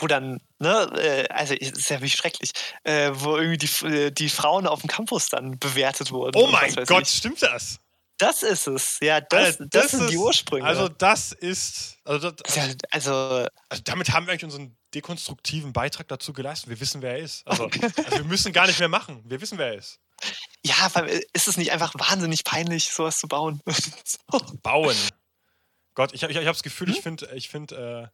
[0.02, 2.52] wo dann, ne, äh, also ist ja wirklich schrecklich,
[2.84, 6.40] äh, wo irgendwie die, äh, die Frauen auf dem Campus dann bewertet wurden.
[6.42, 7.10] oh mein Gott, ich.
[7.10, 7.80] stimmt das?
[8.18, 10.66] Das ist es, ja, das, Alter, das, sind die ist- Ursprünge.
[10.66, 11.98] Also, das ist.
[12.04, 16.70] Also, das, ja, also, also, damit haben wir eigentlich unseren dekonstruktiven Beitrag dazu geleistet.
[16.70, 17.48] Wir wissen, wer er ist.
[17.48, 17.70] Also,
[18.06, 19.24] also wir müssen gar nicht mehr machen.
[19.26, 20.00] Wir wissen, wer er ist.
[20.66, 23.62] Ja, weil ist es nicht einfach wahnsinnig peinlich, sowas zu bauen?
[24.04, 24.40] so.
[24.62, 24.98] Bauen.
[25.94, 26.96] Gott, ich, ich, ich habe das Gefühl, hm?
[26.96, 28.08] ich finde, ich find, äh,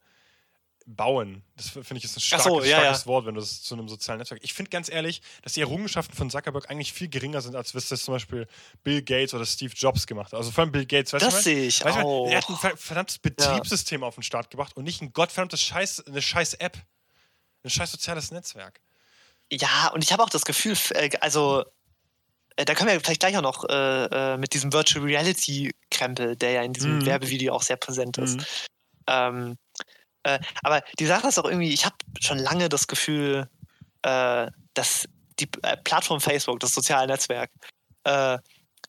[0.85, 3.05] bauen, das finde ich ist ein starkes, so, ja, starkes ja.
[3.07, 4.43] Wort, wenn du das zu einem sozialen Netzwerk.
[4.43, 7.87] Ich finde ganz ehrlich, dass die Errungenschaften von Zuckerberg eigentlich viel geringer sind, als was
[7.87, 8.47] das zum Beispiel
[8.83, 10.37] Bill Gates oder Steve Jobs gemacht hat.
[10.37, 12.27] Also vor allem Bill Gates, weißt das sehe ich weißt auch.
[12.27, 14.07] er hat ein verdammtes Betriebssystem ja.
[14.07, 16.77] auf den Start gebracht und nicht ein gottverdammtes Scheiß, eine scheiß App.
[17.63, 18.79] Ein scheiß soziales Netzwerk.
[19.51, 21.65] Ja, und ich habe auch das Gefühl, äh, also
[22.57, 26.35] äh, da können wir vielleicht gleich auch noch äh, äh, mit diesem Virtual Reality Krempel,
[26.35, 27.05] der ja in diesem mhm.
[27.07, 28.37] Werbevideo auch sehr präsent ist.
[28.37, 28.45] Mhm.
[29.07, 29.57] Ähm,
[30.25, 33.47] äh, aber die Sache ist auch irgendwie, ich habe schon lange das Gefühl,
[34.01, 35.07] äh, dass
[35.39, 37.51] die Plattform Facebook, das soziale Netzwerk,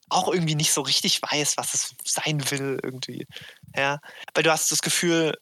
[0.08, 3.26] auch irgendwie nicht so richtig weiß, was es sein will irgendwie.
[3.74, 3.98] Ja,
[4.34, 5.36] weil du hast das Gefühl,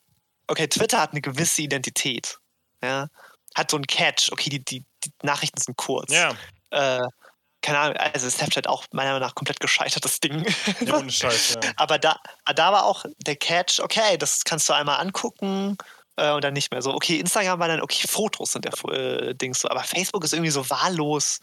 [0.47, 2.38] okay, Twitter hat eine gewisse Identität.
[2.82, 3.09] Ja,
[3.55, 4.30] hat so einen Catch.
[4.32, 6.12] Okay, die, die, die Nachrichten sind kurz.
[6.12, 6.36] Ja.
[7.64, 10.44] Keine Ahnung, also Snapchat auch meiner Meinung nach komplett gescheitertes Ding.
[10.80, 11.70] Ja, ohne Scheiß, ja.
[11.76, 12.20] Aber da,
[12.54, 15.78] da war auch der Catch, okay, das kannst du einmal angucken
[16.16, 16.92] äh, und dann nicht mehr so.
[16.92, 20.50] Okay, Instagram war dann, okay, Fotos sind der äh, Dings so, aber Facebook ist irgendwie
[20.50, 21.40] so wahllos.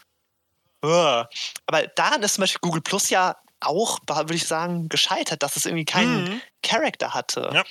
[0.84, 1.24] Uh.
[1.66, 5.66] Aber daran ist zum Beispiel Google Plus ja auch, würde ich sagen, gescheitert, dass es
[5.66, 6.40] irgendwie keinen mhm.
[6.62, 7.50] Charakter hatte.
[7.52, 7.64] Ja.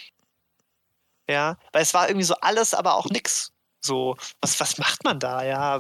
[1.30, 3.54] Ja, weil es war irgendwie so alles, aber auch nix.
[3.80, 5.42] So, was, was macht man da?
[5.42, 5.80] Ja,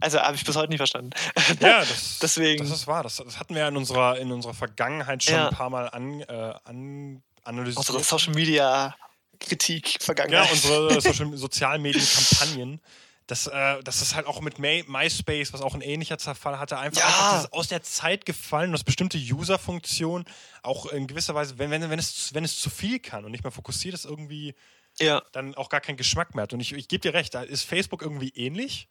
[0.00, 1.10] also habe ich bis heute nicht verstanden.
[1.60, 2.62] Ja, das, Deswegen.
[2.62, 3.02] das ist wahr.
[3.02, 5.48] Das, das, hatten wir ja in unserer, in unserer Vergangenheit schon ja.
[5.48, 7.78] ein paar Mal an, äh, an analysiert.
[7.78, 8.94] Unsere Social Media
[9.40, 10.46] Kritik Vergangenheit.
[10.46, 12.80] Ja, unsere Social sozialen Medienkampagnen.
[13.26, 17.02] Dass, äh, das halt auch mit May MySpace, was auch ein ähnlicher Zerfall hatte, einfach,
[17.02, 17.06] ja.
[17.06, 20.24] einfach aus der Zeit gefallen dass bestimmte User-Funktionen
[20.62, 23.44] auch in gewisser Weise, wenn, wenn, wenn, es, wenn es zu viel kann und nicht
[23.44, 24.54] mehr fokussiert ist, irgendwie
[24.98, 25.22] ja.
[25.32, 26.54] dann auch gar keinen Geschmack mehr hat.
[26.54, 28.88] Und ich, ich gebe dir recht, da ist Facebook irgendwie ähnlich.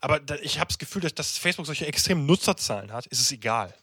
[0.00, 3.32] Aber da, ich habe das Gefühl, dass, dass Facebook solche extremen Nutzerzahlen hat, ist es
[3.32, 3.74] egal.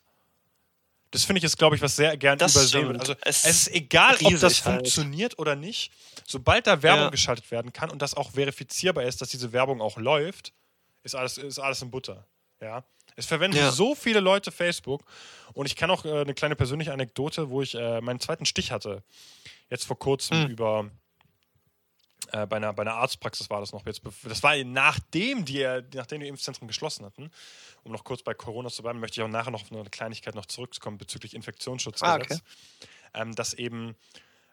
[1.12, 3.00] Das finde ich ist, glaube ich, was sehr gern das übersehen wird.
[3.00, 4.76] Also es, es, ist egal, ob das halt.
[4.76, 5.92] funktioniert oder nicht.
[6.28, 7.10] Sobald da Werbung ja.
[7.10, 10.52] geschaltet werden kann und das auch verifizierbar ist, dass diese Werbung auch läuft,
[11.04, 12.26] ist alles, ist alles in Butter.
[12.60, 12.84] Ja.
[13.16, 13.72] Es verwenden ja.
[13.72, 15.06] so viele Leute Facebook
[15.54, 18.72] und ich kann auch äh, eine kleine persönliche Anekdote, wo ich äh, meinen zweiten Stich
[18.72, 19.02] hatte.
[19.70, 20.50] Jetzt vor kurzem mhm.
[20.50, 20.92] über
[22.32, 24.02] äh, bei, einer, bei einer Arztpraxis war das noch jetzt.
[24.24, 27.32] Das war nachdem die, nachdem die Impfzentren geschlossen hatten.
[27.84, 30.36] Um noch kurz bei Corona zu bleiben, möchte ich auch nachher noch auf eine Kleinigkeit
[30.36, 32.10] noch zurückkommen bezüglich Infektionsschutzgesetz.
[32.10, 32.40] Ah, okay.
[33.14, 33.96] ähm, dass eben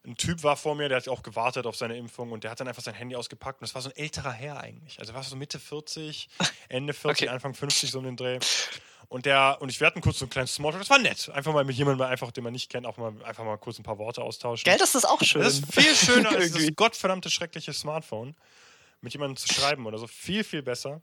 [0.04, 2.60] ein Typ war vor mir, der hat auch gewartet auf seine Impfung und der hat
[2.60, 4.98] dann einfach sein Handy ausgepackt und das war so ein älterer Herr eigentlich.
[4.98, 6.28] Also war so Mitte 40,
[6.68, 7.34] Ende 40, okay.
[7.34, 8.38] Anfang 50 so um den Dreh.
[9.12, 10.80] Und der, und ich werde kurz so einen kleinen Smalltalk.
[10.80, 11.28] Das war nett.
[11.34, 13.82] Einfach mal mit jemandem, einfach, den man nicht kennt, auch mal einfach mal kurz ein
[13.82, 14.64] paar Worte austauschen.
[14.64, 15.42] Gell, das ist auch schön.
[15.42, 18.34] Das ist viel schöner als das gottverdammte schreckliche Smartphone.
[19.02, 20.06] Mit jemandem zu schreiben oder so.
[20.06, 21.02] Viel, viel besser.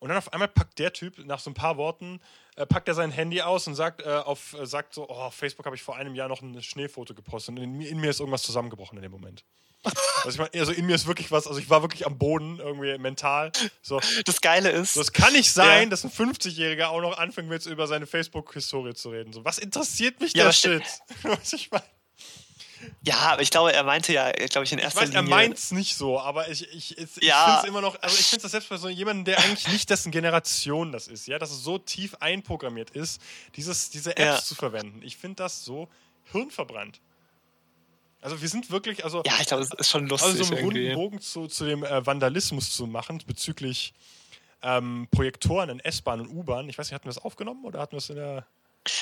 [0.00, 2.20] Und dann auf einmal packt der Typ nach so ein paar Worten,
[2.56, 5.34] äh, packt er sein Handy aus und sagt, äh, auf, äh, sagt so, oh, auf
[5.34, 8.18] Facebook habe ich vor einem Jahr noch ein Schneefoto gepostet und in, in mir ist
[8.18, 9.44] irgendwas zusammengebrochen in dem Moment.
[10.24, 12.58] Also ich meine, also in mir ist wirklich was, also ich war wirklich am Boden
[12.58, 13.52] irgendwie mental.
[13.82, 14.00] So.
[14.24, 14.94] Das Geile ist.
[14.94, 15.88] So, es kann nicht sein, ja.
[15.90, 19.32] dass ein 50-Jähriger auch noch anfängt, jetzt über seine Facebook-Historie zu reden.
[19.32, 20.82] So, was interessiert mich ja, der Shit?
[21.22, 21.84] was ich meine.
[23.02, 25.30] Ja, aber ich glaube, er meinte ja, glaube ich, in erster ich weiß, Linie.
[25.30, 27.44] Er meint es nicht so, aber ich, ich, ich, ja.
[27.44, 29.88] finde es immer noch, also ich finde das selbst bei so jemandem, der eigentlich nicht
[29.88, 33.20] dessen Generation das ist, ja, dass es so tief einprogrammiert ist,
[33.54, 34.42] dieses, diese Apps ja.
[34.42, 35.00] zu verwenden.
[35.02, 35.88] Ich finde das so
[36.32, 37.00] hirnverbrannt.
[38.20, 39.22] Also wir sind wirklich, also.
[39.26, 40.32] Ja, ich glaube, es ist schon lustig.
[40.32, 40.88] Also so einen irgendwie.
[40.88, 43.94] runden Bogen zu, zu dem äh, Vandalismus zu machen bezüglich
[44.62, 46.68] ähm, Projektoren in S-Bahn und U-Bahn.
[46.68, 48.46] Ich weiß nicht, hatten wir das aufgenommen oder hatten wir es in der.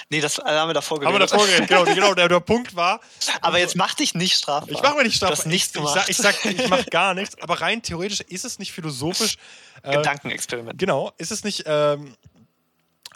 [0.09, 1.15] Nee, das haben wir davor geredet.
[1.15, 1.85] Haben wir davor geredet, genau.
[1.85, 3.01] genau der, der, Punkt war.
[3.43, 4.71] Aber jetzt mach dich nicht strafbar.
[4.71, 5.47] Ich mache mir nicht strafbar.
[5.47, 7.41] Ich, ich, sag, ich, sag, ich mach gar nichts.
[7.43, 9.37] Aber rein theoretisch ist es nicht philosophisch.
[9.83, 10.79] Äh, Gedankenexperiment.
[10.79, 11.12] Genau.
[11.19, 12.17] Ist es nicht ähm,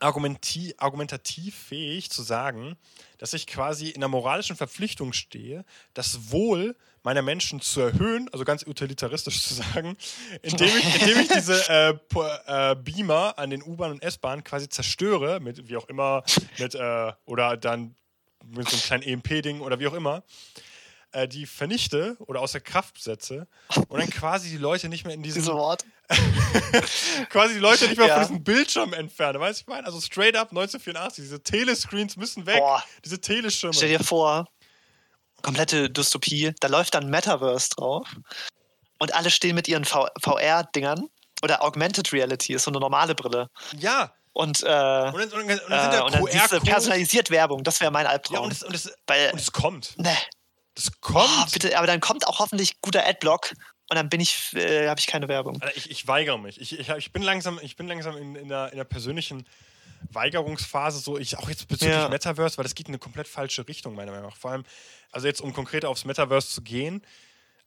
[0.01, 2.77] argumentativ fähig zu sagen,
[3.19, 8.45] dass ich quasi in der moralischen Verpflichtung stehe, das Wohl meiner Menschen zu erhöhen, also
[8.45, 9.97] ganz utilitaristisch zu sagen,
[10.43, 15.41] indem ich, indem ich diese äh, äh, Beamer an den U-Bahn und S-Bahnen quasi zerstöre,
[15.41, 16.23] mit wie auch immer,
[16.59, 17.95] mit äh, oder dann
[18.45, 20.23] mit so einem kleinen EMP-Ding oder wie auch immer
[21.13, 23.47] äh, die vernichte oder außer Kraft setze
[23.89, 25.43] und dann quasi die Leute nicht mehr in diesem.
[25.43, 25.85] Diese Wort.
[27.31, 28.15] quasi die Leute nicht mehr ja.
[28.15, 29.41] von diesem Bildschirm entfernen.
[29.41, 29.87] Weißt du, ich meine?
[29.87, 32.59] Also straight up 1984, diese Telescreens müssen weg.
[32.59, 32.83] Boah.
[33.05, 33.75] Diese Teleschirme.
[33.75, 34.47] Stell dir vor,
[35.43, 38.09] komplette Dystopie, da läuft dann Metaverse drauf
[38.99, 41.09] und alle stehen mit ihren VR-Dingern
[41.43, 43.49] oder Augmented Reality ist so eine normale Brille.
[43.79, 47.81] Ja, und, äh, und, dann, und, dann, und dann, äh, und dann personalisiert Werbung, das
[47.81, 48.37] wäre mein Albtraum.
[48.37, 49.99] Ja, und es, und es, Weil, und es kommt.
[49.99, 50.17] Ne.
[50.75, 51.29] Das kommt.
[51.29, 53.53] Oh, bitte, aber dann kommt auch hoffentlich guter Adblock
[53.91, 55.61] und dann bin ich, äh, habe ich keine Werbung.
[55.63, 56.61] Also ich, ich weigere mich.
[56.61, 59.47] Ich, ich, ich bin langsam, ich bin langsam in, in, der, in der persönlichen
[60.13, 62.09] Weigerungsphase, so ich auch jetzt bezüglich Ja.
[62.09, 64.37] Metaverse, weil das geht in eine komplett falsche Richtung, meiner Meinung nach.
[64.37, 64.65] Vor allem,
[65.11, 67.03] also jetzt um konkret aufs Metaverse zu gehen,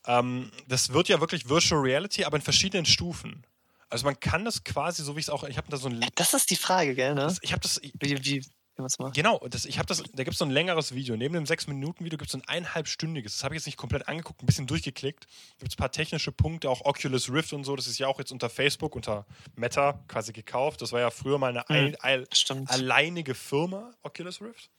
[0.05, 3.45] ähm, das wird ja wirklich Virtual Reality, aber in verschiedenen Stufen.
[3.89, 6.01] Also man kann das quasi, so wie ich es auch, ich habe da so ein,
[6.01, 7.21] Ja, das ist die Frage, gell, ne?
[7.21, 8.45] das, ich habe das, Wie, wie, wie
[8.85, 9.13] es macht.
[9.13, 11.15] Genau, das, ich habe das, da gibt es so ein längeres Video.
[11.15, 13.33] Neben dem 6-Minuten-Video gibt es so ein eineinhalbstündiges.
[13.33, 15.25] Das habe ich jetzt nicht komplett angeguckt, ein bisschen durchgeklickt.
[15.25, 17.75] Da gibt es ein paar technische Punkte, auch Oculus Rift und so.
[17.75, 19.25] Das ist ja auch jetzt unter Facebook, unter
[19.55, 20.81] Meta quasi gekauft.
[20.81, 22.69] Das war ja früher mal eine ein, ein, Stimmt.
[22.69, 24.69] alleinige Firma, Oculus Rift.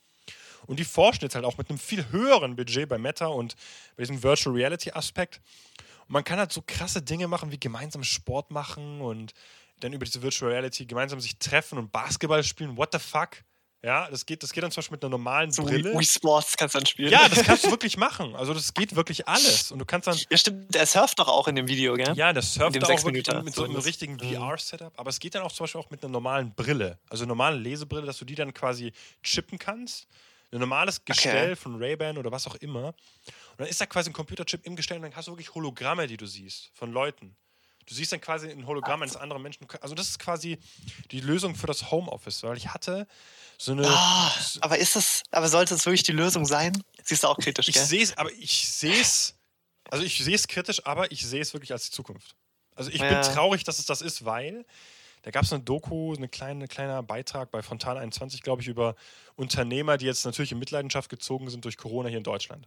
[0.67, 3.57] Und die forschen jetzt halt auch mit einem viel höheren Budget bei Meta und
[3.97, 5.41] bei diesem Virtual Reality Aspekt.
[6.07, 9.33] Und man kann halt so krasse Dinge machen, wie gemeinsam Sport machen und
[9.81, 12.77] dann über diese Virtual Reality gemeinsam sich treffen und Basketball spielen.
[12.77, 13.31] What the fuck?
[13.85, 15.93] Ja, das geht, das geht dann zum Beispiel mit einer normalen So Brille.
[15.99, 17.11] Wii, Sports kannst du dann spielen.
[17.11, 18.37] Ja, das kannst du wirklich machen.
[18.37, 19.73] Also das geht wirklich alles.
[19.73, 20.73] Und du kannst dann, Ja, stimmt.
[20.73, 22.15] Der surft doch auch in dem Video, gell?
[22.15, 24.35] ja, das surft auch wirklich Minuten mit so einem richtigen Mhm.
[24.37, 24.93] VR-Setup.
[24.97, 26.99] Aber es geht dann auch zum Beispiel auch mit einer normalen Brille.
[27.11, 30.07] Also eine normale Lesebrille, dass du die dann quasi chippen kannst.
[30.53, 32.89] Ein normales Gestell von Ray-Ban oder was auch immer.
[32.89, 32.95] Und
[33.59, 36.19] dann ist da quasi ein Computerchip im Gestell und dann hast du wirklich Hologramme, die
[36.19, 37.35] du siehst von Leuten.
[37.93, 39.67] Du siehst dann quasi ein Hologramm eines anderen Menschen.
[39.83, 40.59] Also das ist quasi
[41.11, 43.07] die Lösung für das Homeoffice, weil ich hatte
[43.59, 43.87] so eine.
[43.87, 44.33] Ah,
[44.63, 46.83] aber ist das, aber sollte es wirklich die Lösung sein?
[47.05, 47.85] Siehst du auch kritisch, Ich gell?
[47.85, 49.35] sehe es, aber ich sehe es,
[49.91, 52.35] also ich sehe es kritisch, aber ich sehe es wirklich als die Zukunft.
[52.77, 53.09] Also ich Ja.
[53.09, 54.65] bin traurig, dass es das ist, weil
[55.21, 58.97] da gab es eine Doku, eine kleine, kleiner Beitrag bei Fontan 21, glaube ich, über
[59.37, 62.67] Unternehmer, die jetzt natürlich in Mitleidenschaft gezogen sind durch Corona hier in Deutschland.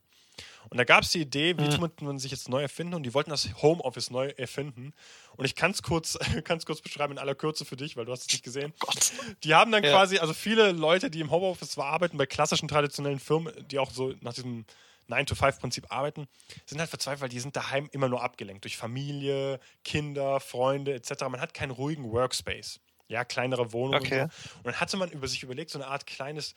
[0.69, 1.71] Und da gab es die Idee, wie Mhm.
[1.71, 4.93] tut man sich jetzt neu erfinden und die wollten das Homeoffice neu erfinden.
[5.37, 8.11] Und ich kann es kurz, kann's kurz beschreiben in aller Kürze für dich, weil du
[8.11, 8.73] hast es nicht gesehen.
[8.79, 9.11] Gott.
[9.43, 9.91] Die haben dann Ja.
[9.91, 13.91] quasi, also viele Leute, die im Homeoffice zwar arbeiten, bei klassischen traditionellen Firmen, die auch
[13.91, 14.65] so nach diesem
[15.07, 16.27] 9-to-5-Prinzip arbeiten,
[16.65, 21.21] sind halt verzweifelt, weil die sind daheim immer nur abgelenkt durch Familie, Kinder, Freunde etc.
[21.29, 22.79] Man hat keinen ruhigen Workspace.
[23.07, 24.01] Ja, kleinere Wohnungen.
[24.03, 24.23] Okay.
[24.23, 24.49] Und, so.
[24.57, 26.55] und dann hatte man über sich überlegt, so eine Art kleines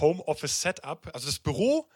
[0.00, 1.88] Homeoffice-Setup, also das Büro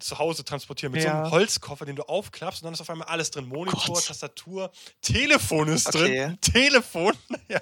[0.00, 1.22] zu Hause transportieren mit so Ja.
[1.22, 3.46] einem Holzkoffer, den du aufklappst und dann ist auf einmal alles drin.
[3.46, 4.06] Monitor, Gott.
[4.06, 4.70] Tastatur,
[5.02, 5.98] Telefon ist Okay.
[5.98, 6.38] drin.
[6.40, 7.14] Telefon,
[7.48, 7.60] ja.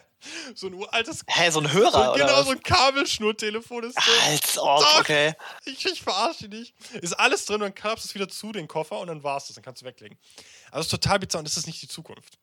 [0.55, 4.15] So ein uraltes Hä, so ein Hörer, so, genau, so ein Kabelschnurtelefon ist drin.
[4.27, 5.01] Als ob, Doch.
[5.01, 5.35] okay.
[5.65, 7.03] Ich, ich verarsche dich nicht.
[7.05, 9.47] Ist alles drin und dann klappst du es wieder zu, den Koffer, und dann war's
[9.47, 9.55] das.
[9.55, 10.19] Dann kannst du weglegen.
[10.71, 12.39] Also, es ist total bizarr und das ist nicht die Zukunft.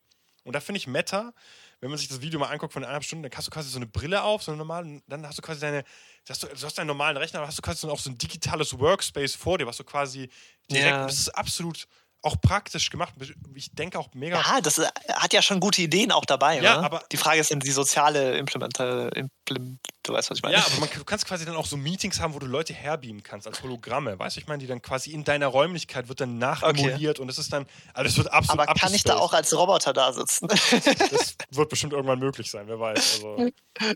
[0.45, 1.33] Und da finde ich Meta,
[1.81, 3.77] wenn man sich das Video mal anguckt von eineinhalb Stunden, dann hast du quasi so
[3.77, 5.83] eine Brille auf, so eine normale, dann hast du quasi deine,
[6.31, 8.77] hast du, du hast deinen normalen Rechner, aber hast du quasi auch so ein digitales
[8.77, 10.29] Workspace vor dir, was du quasi
[10.69, 11.05] direkt, Ja.
[11.05, 11.87] das ist absolut
[12.25, 13.13] auch praktisch gemacht.
[13.53, 14.41] Ich denke auch mega.
[14.41, 16.59] Ja, das äh, hat ja schon gute Ideen auch dabei.
[16.59, 16.85] Ja, ne?
[16.85, 20.55] aber- die Frage ist dann die soziale Implementa Implim du weißt, was ich meine.
[20.55, 23.23] Ja, aber man, du kannst quasi dann auch so Meetings haben, wo du Leute herbeamen
[23.23, 24.17] kannst als Hologramme.
[24.17, 27.37] Weißt du, ich meine, die dann quasi in deiner Räumlichkeit wird dann nachemuliert und es
[27.37, 30.47] ist dann, also das wird absolut aber kann ich da auch als Roboter da sitzen?
[30.47, 33.23] Das wird bestimmt irgendwann möglich sein, wer weiß.
[33.23, 33.49] Also,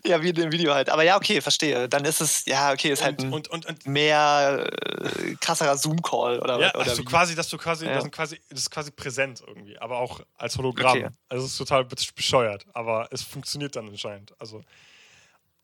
[0.06, 0.90] ja, wie in dem Video halt.
[0.90, 1.88] Aber ja, okay, verstehe.
[1.88, 6.40] Dann ist es, ja, okay, ist halt und, ein und, und, mehr äh, krasserer Zoom-Call
[6.40, 7.06] oder, ja, oder also wie?
[7.06, 8.02] quasi, dass du quasi, Ja.
[8.20, 10.98] Quasi, das ist quasi präsent irgendwie, aber auch als Hologramm.
[10.98, 11.08] Okay.
[11.30, 14.34] Also es ist total be- bescheuert, aber es funktioniert dann anscheinend.
[14.42, 14.62] Also,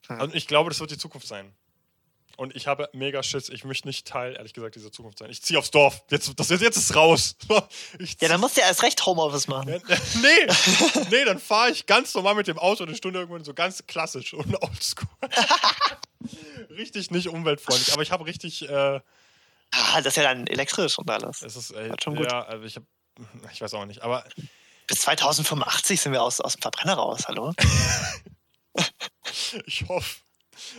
[0.07, 0.21] Hm.
[0.21, 1.51] und ich glaube, das wird die Zukunft sein.
[2.37, 3.47] Und ich habe mega Schiss.
[3.49, 5.29] Ich möchte nicht Teil, ehrlich gesagt, dieser Zukunft sein.
[5.29, 6.03] Ich ziehe aufs Dorf.
[6.11, 7.35] Jetzt, das, jetzt ist raus.
[8.21, 9.69] Ja, dann musst du ja erst recht Homeoffice machen.
[9.69, 10.47] Ja, nee,
[11.11, 14.33] nee, dann fahre ich ganz normal mit dem Auto eine Stunde irgendwann so ganz klassisch
[14.33, 15.07] und oldschool.
[16.69, 18.99] richtig nicht umweltfreundlich, aber ich habe richtig, äh,
[19.77, 21.41] Ah, das ist ja dann elektrisch und alles.
[21.41, 22.31] es ist, äh, schon gut.
[22.31, 22.85] ja, also ich habe,
[23.53, 24.23] ich weiß auch nicht, aber
[24.87, 27.53] Bis 2085 sind wir aus, aus dem Verbrenner raus, hallo?
[29.65, 30.21] ich hoffe.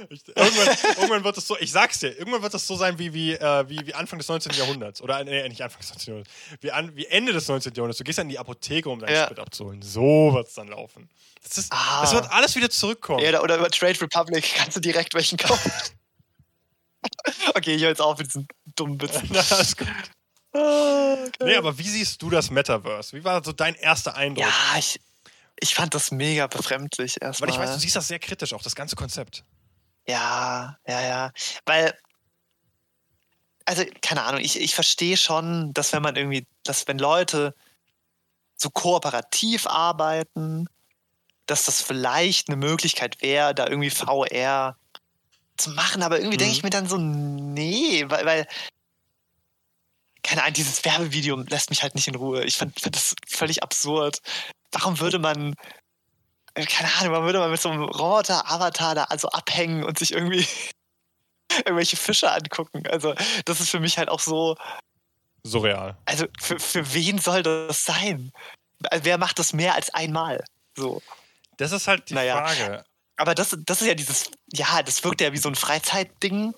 [0.09, 3.13] Ich, irgendwann, irgendwann wird es so, ich sag's dir, irgendwann wird es so sein wie,
[3.13, 4.53] wie, äh, wie, wie Anfang des 19.
[4.53, 5.03] Jahrhunderts.
[5.03, 6.07] Oder nee, nicht Anfang des 19.
[6.15, 6.31] Jahrhunderts.
[6.63, 7.75] Wie, an, wie Ende des 19.
[7.75, 7.99] Jahrhunderts.
[7.99, 9.25] Du gehst dann in die Apotheke, um deinen Ja.
[9.25, 9.83] Sprit abzuholen.
[9.83, 11.11] So wird's dann laufen.
[11.43, 12.01] Das, ist, Ah.
[12.01, 13.23] das wird alles wieder zurückkommen.
[13.23, 15.71] Ja, oder über Trade Republic kannst du direkt welchen kaufen.
[17.55, 19.29] Okay, ich höre jetzt auf mit diesen dummen Witzen.
[19.33, 19.89] Na, alles gut.
[20.53, 21.45] Ah, okay.
[21.45, 23.17] Nee, aber wie siehst du das Metaverse?
[23.17, 24.47] Wie war so dein erster Eindruck?
[24.47, 25.01] Ja, ich,
[25.61, 27.49] ich fand das mega befremdlich erstmal.
[27.49, 29.45] Weil ich weiß, du siehst das sehr kritisch, auch das ganze Konzept.
[30.09, 31.33] Ja, ja, ja.
[31.65, 31.99] Weil,
[33.65, 37.55] also, keine Ahnung, ich, ich verstehe schon, dass wenn man irgendwie, dass wenn Leute
[38.57, 40.69] so kooperativ arbeiten,
[41.47, 44.77] dass das vielleicht eine Möglichkeit wäre, da irgendwie VR
[45.57, 46.03] zu machen.
[46.03, 46.57] Aber irgendwie denke Mhm.
[46.59, 48.47] ich mir dann so, nee, weil, weil
[50.23, 52.45] keine Ahnung, dieses Werbevideo lässt mich halt nicht in Ruhe.
[52.45, 54.19] Ich fand, fand das völlig absurd.
[54.73, 55.55] Warum würde man,
[56.55, 60.13] äh, keine Ahnung, warum würde man mit so einem Roboter-Avatar da also abhängen und sich
[60.13, 60.47] irgendwie
[61.65, 62.87] irgendwelche Fische angucken?
[62.89, 63.15] Also,
[63.45, 64.57] das ist für mich halt auch so,
[65.45, 65.97] surreal.
[66.07, 68.33] Also für, für wen soll das sein?
[68.93, 70.45] Wer macht das mehr als einmal?
[70.77, 71.01] So.
[71.57, 72.37] Das ist halt die Naja.
[72.45, 72.85] Frage.
[73.17, 76.55] Aber das, das ist ja dieses, ja, das wirkt ja wie so ein Freizeitding.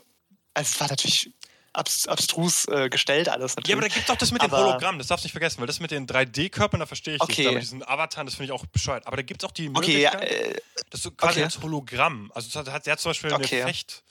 [0.54, 1.32] Also es war natürlich
[1.72, 3.68] abs abstrus äh, gestellt alles natürlich.
[3.70, 5.32] Ja, aber da gibt es auch das mit den Aber- Hologrammen, das darfst du nicht
[5.32, 7.42] vergessen, weil das mit den 3D-Körpern, da verstehe ich Okay.
[7.42, 7.48] nicht.
[7.48, 9.06] Aber diesen Avataren, das finde ich auch bescheuert.
[9.06, 10.60] Aber da gibt es auch die okay, ja, Möglichkeit, äh,
[10.90, 11.44] dass du quasi okay.
[11.44, 13.62] als Hologramm, also es hat, der hat zum Beispiel Okay.
[13.62, 14.02] eine Fecht,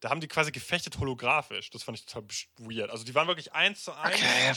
[0.00, 1.70] da haben die quasi gefechtet holographisch.
[1.70, 2.24] Das fand ich total
[2.58, 2.90] weird.
[2.90, 4.54] Also die waren wirklich eins zu eins, okay.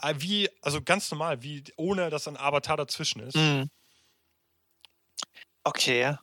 [0.00, 3.36] äh, wie, also ganz normal, wie ohne dass ein Avatar dazwischen ist.
[3.36, 3.68] Mhm.
[5.64, 6.16] Okay.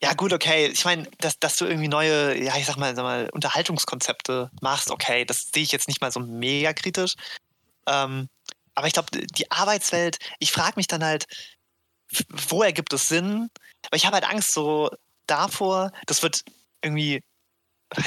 [0.00, 0.66] Ja, gut, okay.
[0.68, 4.90] Ich meine, dass, dass du irgendwie neue, ja, ich sag mal, sag mal, Unterhaltungskonzepte machst,
[4.90, 7.14] okay, das sehe ich jetzt nicht mal so mega kritisch.
[7.86, 8.28] Ähm,
[8.74, 11.26] aber ich glaube, die Arbeitswelt, ich frage mich dann halt,
[12.28, 13.48] wo ergibt es Sinn?
[13.86, 14.90] Aber ich habe halt Angst so
[15.26, 16.42] davor, das wird
[16.82, 17.22] irgendwie,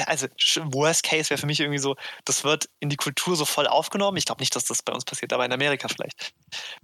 [0.05, 0.27] also
[0.71, 1.95] Worst Case wäre für mich irgendwie so,
[2.25, 4.17] das wird in die Kultur so voll aufgenommen.
[4.17, 6.33] Ich glaube nicht, dass das bei uns passiert, aber in Amerika vielleicht.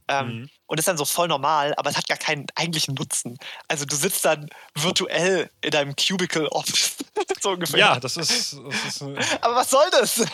[0.07, 0.49] Ähm, Mhm.
[0.68, 3.38] und ist dann so voll normal, aber es hat gar keinen eigentlichen Nutzen.
[3.68, 6.95] Also du sitzt dann virtuell in deinem Cubicle Office,
[7.41, 7.80] so ungefähr.
[7.80, 10.15] Ja, das ist, das ist äh, Aber was soll das?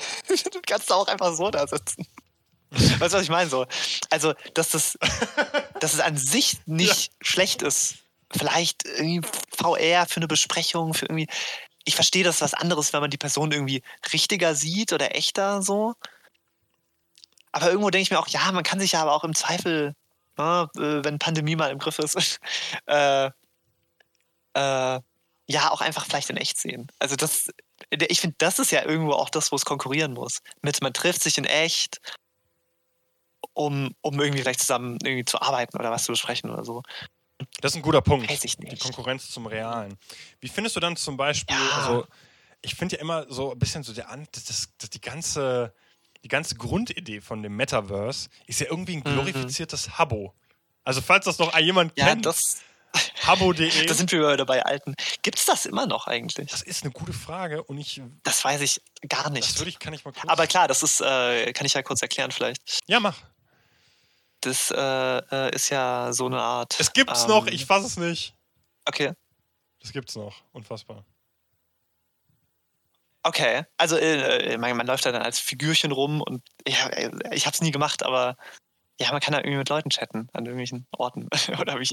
[0.52, 2.06] Du kannst auch einfach so da sitzen.
[2.70, 3.50] Weißt du, was ich meine?
[3.50, 3.66] So,
[4.10, 4.98] also, dass das,
[5.80, 7.96] dass es an sich nicht schlecht ist.
[8.36, 9.22] Vielleicht irgendwie
[9.58, 11.28] VR für eine Besprechung, für irgendwie.
[11.88, 13.82] Ich verstehe das was anderes, wenn man die Person irgendwie
[14.12, 15.96] richtiger sieht oder echter so.
[17.54, 19.96] Aber irgendwo denke ich mir auch, ja, man kann sich ja aber auch im Zweifel,
[20.38, 22.40] ne, äh, wenn Pandemie mal im Griff ist,
[22.88, 23.28] äh,
[24.54, 25.02] äh,
[25.50, 26.88] ja, auch einfach vielleicht in echt sehen.
[27.00, 27.50] Also das,
[27.90, 30.42] ich finde, das ist ja irgendwo auch das, wo es konkurrieren muss.
[30.62, 32.02] Mit man trifft sich in echt,
[33.54, 36.84] um, um irgendwie vielleicht zusammen irgendwie zu arbeiten oder was zu besprechen oder so.
[37.62, 38.30] Das ist ein guter Punkt.
[38.30, 38.82] Weiß ich Die nicht.
[38.82, 39.98] Konkurrenz zum Realen.
[40.40, 41.78] Wie findest du dann zum Beispiel, Ja.
[41.78, 42.08] also
[42.62, 45.74] ich finde ja immer so ein bisschen so der An das, das, das die ganze
[46.24, 49.14] die ganze Grundidee von dem Metaverse ist ja irgendwie ein Mhm.
[49.14, 50.34] glorifiziertes Habbo.
[50.84, 52.58] Also falls das noch jemand Ja, kennt, das,
[53.28, 53.86] habbo.de.
[53.86, 54.96] da sind wir wieder bei Alten.
[55.22, 56.50] Gibt es das immer noch eigentlich?
[56.50, 59.60] Das ist eine gute Frage und ich Das weiß ich gar das nicht.
[59.60, 62.02] würde ich kann ich mal kurz Aber klar, das ist, äh, kann ich ja kurz
[62.02, 62.82] erklären vielleicht.
[62.88, 63.18] Ja, mach.
[64.42, 66.80] Das äh, äh, ist ja so eine Art.
[66.80, 68.36] Es gibt's ähm, noch, ich fass es nicht.
[68.86, 69.14] Okay.
[69.80, 71.06] Das gibt's noch, unfassbar.
[73.24, 77.46] Okay, also äh, man, man läuft da dann als Figürchen rum und ja, äh, ich
[77.46, 78.38] habe es nie gemacht, aber
[79.00, 81.28] ja, man kann da irgendwie mit Leuten chatten an irgendwelchen Orten
[81.60, 81.90] oder wie.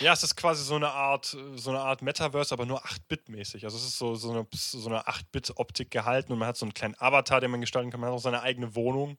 [0.00, 3.64] Ja, es ist quasi so eine Art, so eine Art Metaverse, aber nur 8-Bit-mäßig.
[3.64, 6.74] Also es ist so, so eine, so eine 8-Bit-Optik gehalten und man hat so einen
[6.74, 8.00] kleinen Avatar, den man gestalten kann.
[8.00, 9.18] Man hat auch seine eigene Wohnung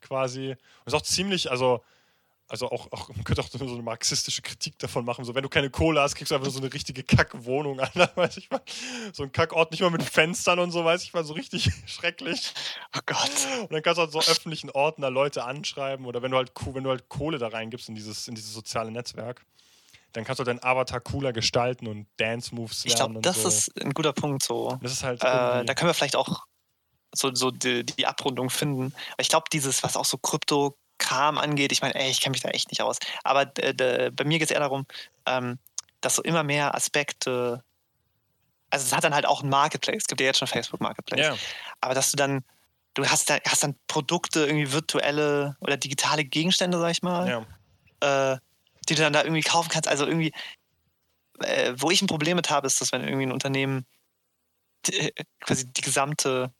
[0.00, 0.50] quasi.
[0.50, 1.82] Und ist auch ziemlich, also,
[2.48, 5.24] also auch, auch man könnte auch so eine marxistische Kritik davon machen.
[5.24, 8.36] So, wenn du keine Kohle hast, kriegst du einfach so eine richtige Kackwohnung an, weiß
[8.36, 8.60] ich mal.
[9.12, 12.52] So ein Kackort, nicht mal mit Fenstern und so, weiß ich mal, so richtig schrecklich.
[12.96, 13.30] Oh Gott.
[13.62, 16.52] Und dann kannst du halt so öffentlichen Orten da Leute anschreiben oder wenn du halt,
[16.66, 19.44] wenn du halt Kohle da reingibst in dieses, in dieses soziale Netzwerk,
[20.12, 23.48] dann kannst du deinen Avatar cooler gestalten und Dance-Moves lernen Ich glaube, das so.
[23.48, 24.78] ist ein guter Punkt so.
[24.82, 26.46] das ist halt Äh, da können wir vielleicht auch
[27.12, 28.92] so, so die, die Abrundung finden.
[29.12, 32.42] Aber ich glaube, dieses, was auch so Krypto-Kram angeht, ich meine, ey, ich kenne mich
[32.42, 32.98] da echt nicht aus.
[33.24, 34.86] Aber äh, bei mir geht es eher darum,
[35.26, 35.58] ähm,
[36.00, 37.62] dass so immer mehr Aspekte.
[38.70, 41.20] Also es hat dann halt auch ein Marketplace, es gibt ja jetzt schon Facebook Marketplace.
[41.20, 41.36] ja,
[41.80, 42.44] aber dass du dann,
[42.94, 47.46] du hast, da, hast dann Produkte, irgendwie virtuelle oder digitale Gegenstände, sag ich mal,
[48.02, 48.32] ja.
[48.32, 48.38] äh,
[48.88, 49.88] die du dann da irgendwie kaufen kannst.
[49.88, 50.32] Also irgendwie,
[51.40, 53.86] äh, wo ich ein Problem mit habe, ist, dass wenn irgendwie ein Unternehmen
[54.86, 56.52] die, quasi die gesamte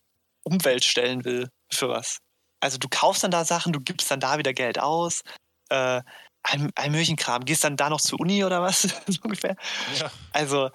[0.47, 2.19] Umwelt stellen will für was.
[2.61, 5.23] Also du kaufst dann da Sachen, du gibst dann da wieder Geld aus,
[5.69, 6.03] äh,
[6.43, 9.57] ein, ein möglichen Kram, gehst dann da noch zur Uni oder was, so ungefähr.
[9.99, 10.11] ja.
[10.33, 10.71] Also,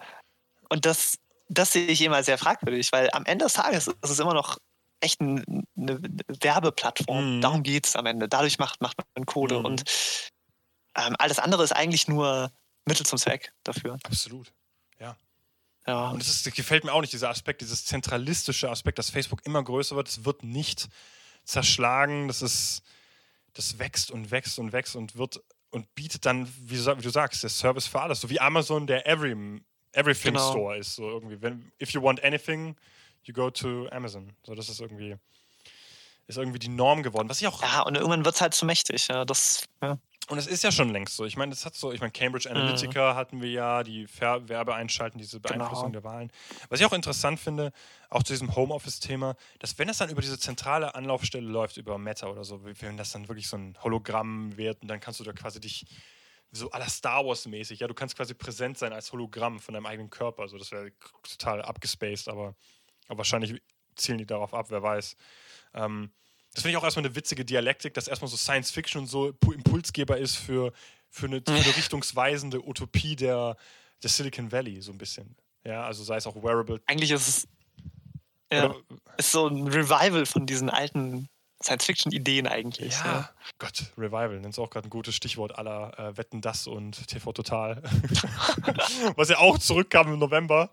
[0.70, 1.16] und das,
[1.48, 4.58] das sehe ich immer sehr fragwürdig, weil am Ende des Tages ist es immer noch
[5.00, 7.38] echt ein, eine Werbeplattform.
[7.38, 7.42] Mhm.
[7.42, 8.28] Darum geht es am Ende.
[8.28, 9.60] Dadurch macht, macht man Kohle.
[9.60, 9.66] Mhm.
[9.66, 9.84] Und
[10.98, 12.52] ähm, alles andere ist eigentlich nur
[12.86, 13.98] Mittel zum Zweck dafür.
[14.04, 14.54] Absolut.
[15.88, 16.10] Ja.
[16.12, 19.46] Und das, ist, das gefällt mir auch nicht, dieser Aspekt, dieses zentralistische Aspekt, dass Facebook
[19.46, 20.08] immer größer wird.
[20.10, 20.90] Es wird nicht
[21.44, 22.28] zerschlagen.
[22.28, 22.84] Das ist,
[23.54, 25.42] das wächst und wächst und wächst und wird
[25.72, 28.22] und bietet dann, wie du, sa- wie du sagst, der Service für alles.
[28.22, 29.62] So wie Amazon der Every,
[29.94, 30.52] Everything Genau.
[30.52, 30.96] Store ist.
[30.96, 32.76] So irgendwie, wenn, if you want anything,
[33.24, 34.34] you go to Amazon.
[34.46, 35.16] So, das ist irgendwie,
[36.28, 37.30] ist irgendwie die Norm geworden.
[37.30, 39.08] Was ich auch ja, und irgendwann wird es halt zu mächtig.
[39.08, 39.98] Ja, das, ja.
[40.32, 41.26] Und es ist ja schon längst so.
[41.26, 45.20] Ich meine, es hat so, ich meine, Cambridge Analytica hatten wir ja, die Ver Werbeeinschalten,
[45.20, 46.32] diese Beeinflussung der Wahlen.
[46.70, 47.74] Was ich auch interessant finde,
[48.10, 52.28] auch zu diesem Homeoffice-Thema, dass wenn das dann über diese zentrale Anlaufstelle läuft, über Meta
[52.28, 55.34] oder so, wenn das dann wirklich so ein Hologramm wird und dann kannst du da
[55.34, 55.86] quasi dich
[56.54, 60.10] so la Star Wars-mäßig, ja, du kannst quasi präsent sein als Hologramm von deinem eigenen
[60.10, 60.44] Körper.
[60.44, 60.94] Also das wäre
[61.30, 62.56] total abgespaced, aber,
[63.10, 63.62] aber wahrscheinlich
[63.98, 65.18] zielen die darauf ab, wer weiß.
[65.74, 66.10] Ähm,
[66.54, 69.30] das finde ich auch erstmal eine witzige Dialektik, dass erstmal so Science Fiction und so
[69.54, 70.74] Impulsgeber ist für,
[71.10, 73.56] für, eine, für eine richtungsweisende Utopie der,
[74.04, 75.36] der Silicon Valley, so ein bisschen.
[75.64, 76.82] Ja, also sei es auch Wearable.
[76.88, 77.48] Eigentlich ist es
[78.52, 78.76] ja,
[79.18, 81.30] ist so ein Revival von diesen alten
[81.64, 82.94] Science-Fiction-Ideen eigentlich.
[83.00, 83.30] Ja, ja.
[83.60, 87.32] Gott, Revival, nennst du auch gerade ein gutes Stichwort aller äh, Wetten das und TV
[87.34, 87.82] Total.
[89.16, 90.72] Was ja auch zurückkam im November.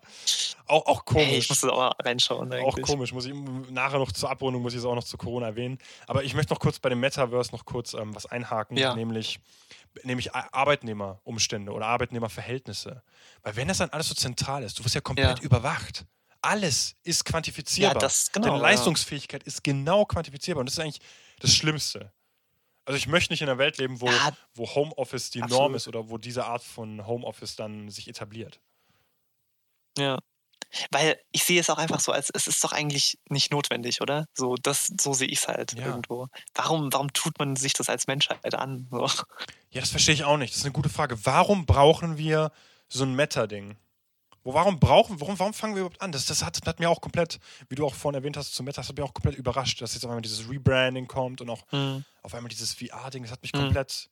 [0.65, 1.25] Auch, auch komisch.
[1.25, 2.51] Hey, ich muss das auch mal reinschauen.
[2.51, 2.65] Eigentlich.
[2.65, 3.13] Auch komisch.
[3.13, 3.33] Muss ich
[3.69, 5.79] nachher noch zur Abrundung muss ich es auch noch zu Corona erwähnen.
[6.07, 8.95] Aber ich möchte noch kurz bei dem Metaverse noch kurz ähm, was einhaken, ja.
[8.95, 9.39] nämlich,
[10.03, 13.03] nämlich Arbeitnehmerumstände oder Arbeitnehmerverhältnisse.
[13.43, 15.45] Weil wenn das dann alles so zentral ist, du wirst ja komplett ja.
[15.45, 16.05] überwacht
[16.41, 17.95] alles ist quantifizierbar.
[17.95, 19.47] Ja, das, genau, Deine Leistungsfähigkeit ja.
[19.47, 20.61] ist genau quantifizierbar.
[20.61, 21.01] Und das ist eigentlich
[21.39, 22.11] das Schlimmste.
[22.85, 25.61] Also ich möchte nicht in einer Welt leben, wo, ja, wo Homeoffice die absolut.
[25.61, 28.59] Norm ist oder wo diese Art von Homeoffice dann sich etabliert.
[29.97, 30.17] Ja.
[30.91, 34.25] Weil ich sehe es auch einfach so, als es ist doch eigentlich nicht notwendig, oder?
[34.33, 35.87] So, das, so sehe ich es halt ja.
[35.87, 36.27] irgendwo.
[36.53, 38.87] Warum, warum tut man sich das als Menschheit an?
[38.91, 39.07] So.
[39.71, 40.53] Ja, das verstehe ich auch nicht.
[40.53, 41.25] Das ist eine gute Frage.
[41.25, 42.51] Warum brauchen wir
[42.87, 43.77] so ein Meta-Ding?
[44.43, 46.11] Wo, warum brauchen, warum, warum fangen wir überhaupt an?
[46.11, 48.81] Das, das hat, hat, mir auch komplett, wie du auch vorhin erwähnt hast, zu Meta,
[48.81, 51.69] das hat mich auch komplett überrascht, dass jetzt auf einmal dieses Rebranding kommt und auch
[51.71, 52.05] mhm.
[52.21, 53.23] auf einmal dieses VR-Ding.
[53.23, 53.59] Das hat mich mhm.
[53.59, 54.09] komplett.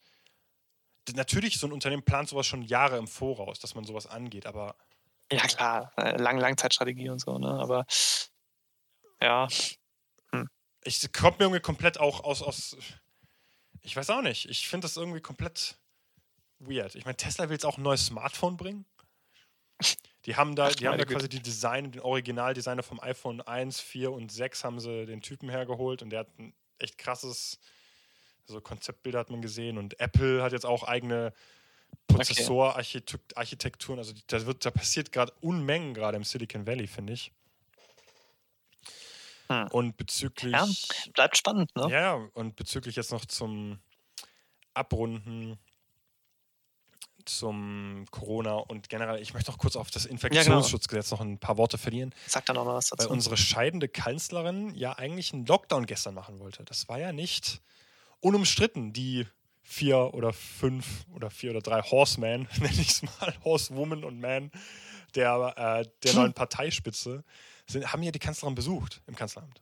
[1.14, 4.76] Natürlich, so ein Unternehmen plant sowas schon Jahre im Voraus, dass man sowas angeht, aber.
[5.32, 7.48] Ja, klar, äh, Lang Langzeitstrategie und so, ne?
[7.48, 7.86] Aber
[9.22, 9.48] ja.
[10.32, 10.50] Hm.
[10.84, 12.78] Ich kommt mir irgendwie komplett auch aus, aus.
[13.82, 14.50] Ich weiß auch nicht.
[14.50, 15.78] Ich finde das irgendwie komplett
[16.60, 16.96] weird.
[16.96, 18.86] Ich meine, Tesla will jetzt auch ein neues Smartphone bringen.
[20.28, 24.12] Die haben da, die haben da quasi die Design, den Originaldesigner vom iPhone 1, 4
[24.12, 27.60] und 6 haben sie den Typen hergeholt und der hat ein echt krasses,
[28.46, 31.34] so Konzeptbilder hat man gesehen und Apple hat jetzt auch eigene
[32.08, 37.32] Prozessorarchitekturen, also da wird, da passiert gerade Unmengen gerade im Silicon Valley, finde ich.
[39.50, 39.70] Hm.
[39.72, 40.52] Und bezüglich.
[40.52, 40.68] Ja,
[41.14, 41.88] bleibt spannend, ne?
[41.90, 43.80] Ja, und bezüglich jetzt noch zum
[44.74, 45.58] Abrunden
[47.30, 51.26] zum Corona und generell, ich möchte noch kurz auf das Infektionsschutzgesetz ja, genau.
[51.26, 52.14] noch ein paar Worte verlieren.
[52.26, 53.06] Sag da noch mal was dazu.
[53.06, 56.64] Weil unsere scheidende Kanzlerin ja eigentlich einen Lockdown gestern machen wollte.
[56.64, 57.62] Das war ja nicht
[58.20, 59.26] unumstritten, die
[59.62, 64.52] vier oder fünf oder vier oder drei Horsemen, nenne ich es mal, Horsewoman und Man
[65.16, 66.20] der, äh, der hm.
[66.20, 67.24] neuen Parteispitze,
[67.66, 69.62] sind, haben ja die Kanzlerin besucht im Kanzleramt.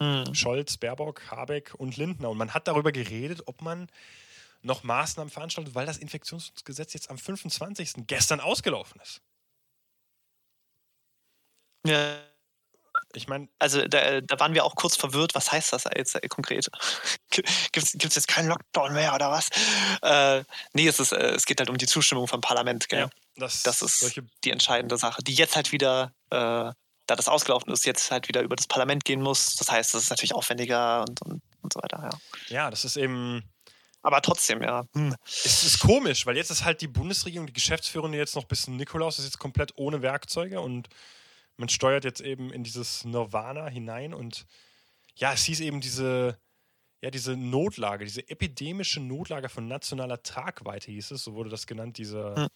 [0.00, 0.34] Hm.
[0.34, 2.30] Scholz, Baerbock, Habeck und Lindner.
[2.30, 3.88] Und man hat darüber geredet, ob man
[4.62, 8.06] noch Maßnahmen veranstaltet, weil das Infektionsgesetz jetzt am 25.
[8.06, 9.20] gestern ausgelaufen ist.
[11.86, 12.18] Ja.
[13.14, 13.48] Ich meine.
[13.58, 16.68] Also da, da, waren wir auch kurz verwirrt, was heißt das jetzt konkret?
[17.30, 19.48] Gibt es jetzt keinen Lockdown mehr oder was?
[20.02, 23.00] Äh, nee, es, ist, äh, es geht halt um die Zustimmung vom Parlament, gell?
[23.00, 26.36] Ja, das, das ist die entscheidende Sache, die jetzt halt wieder, äh,
[27.06, 29.56] da das ausgelaufen ist, jetzt halt wieder über das Parlament gehen muss.
[29.56, 32.18] Das heißt, das ist natürlich aufwendiger und, und, und so weiter, ja.
[32.48, 33.42] Ja, das ist eben
[34.02, 34.86] aber trotzdem, ja.
[34.94, 35.14] Hm.
[35.24, 39.18] Es ist komisch, weil jetzt ist halt die Bundesregierung, die Geschäftsführung jetzt noch bis Nikolaus
[39.18, 40.88] ist jetzt komplett ohne Werkzeuge und
[41.56, 44.46] man steuert jetzt eben in dieses Nirvana hinein und
[45.16, 46.38] ja, es hieß eben diese,
[47.02, 51.98] ja, diese Notlage, diese epidemische Notlage von nationaler Tragweite hieß es, so wurde das genannt,
[51.98, 52.48] dieser hm.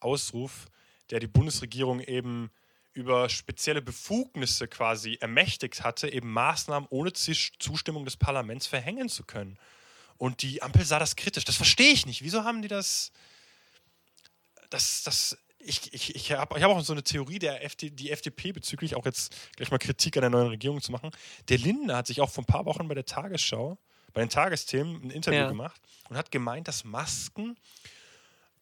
[0.00, 0.66] Ausruf,
[1.10, 2.50] der die Bundesregierung eben
[2.92, 9.58] über spezielle Befugnisse quasi ermächtigt hatte, eben Maßnahmen ohne Zustimmung des Parlaments verhängen zu können.
[10.22, 11.44] Und die Ampel sah das kritisch.
[11.44, 12.22] Das verstehe ich nicht.
[12.22, 13.10] Wieso haben die das.
[14.70, 18.12] Das, das, ich, ich, ich habe ich hab auch so eine Theorie der FD, die
[18.12, 21.10] FDP bezüglich, auch jetzt gleich mal Kritik an der neuen Regierung zu machen.
[21.48, 23.78] Der Lindner hat sich auch vor ein paar Wochen bei der Tagesschau,
[24.12, 25.48] bei den Tagesthemen ein Interview ja.
[25.48, 27.56] gemacht und hat gemeint, dass Masken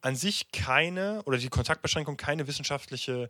[0.01, 3.29] an sich keine oder die Kontaktbeschränkung keine wissenschaftliche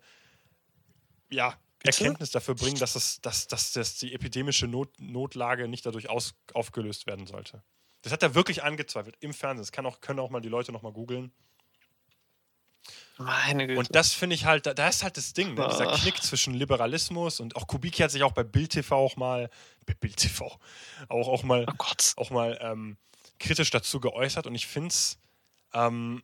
[1.29, 6.09] ja, Erkenntnis dafür bringen, dass, es, dass, dass, dass die epidemische Not, Notlage nicht dadurch
[6.09, 7.61] aus, aufgelöst werden sollte.
[8.01, 9.63] Das hat er wirklich angezweifelt im Fernsehen.
[9.63, 11.31] Das kann auch, können auch mal die Leute noch mal googeln.
[13.17, 13.79] Meine Güte.
[13.79, 15.67] Und das finde ich halt, da, ist halt das Ding, ne?
[15.69, 19.49] dieser Knick zwischen Liberalismus und auch Kubicki hat sich auch bei Bild TV auch mal,
[19.99, 20.59] Bild TV,
[21.09, 22.97] auch, auch mal, oh auch mal ähm,
[23.39, 25.19] kritisch dazu geäußert und ich finde es
[25.73, 26.23] ähm,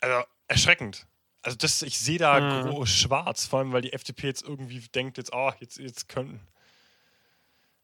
[0.00, 1.06] also erschreckend.
[1.42, 2.86] Also das, ich sehe da mhm.
[2.86, 6.40] schwarz, vor allem weil die FDP jetzt irgendwie denkt, jetzt, oh, jetzt, jetzt könnten,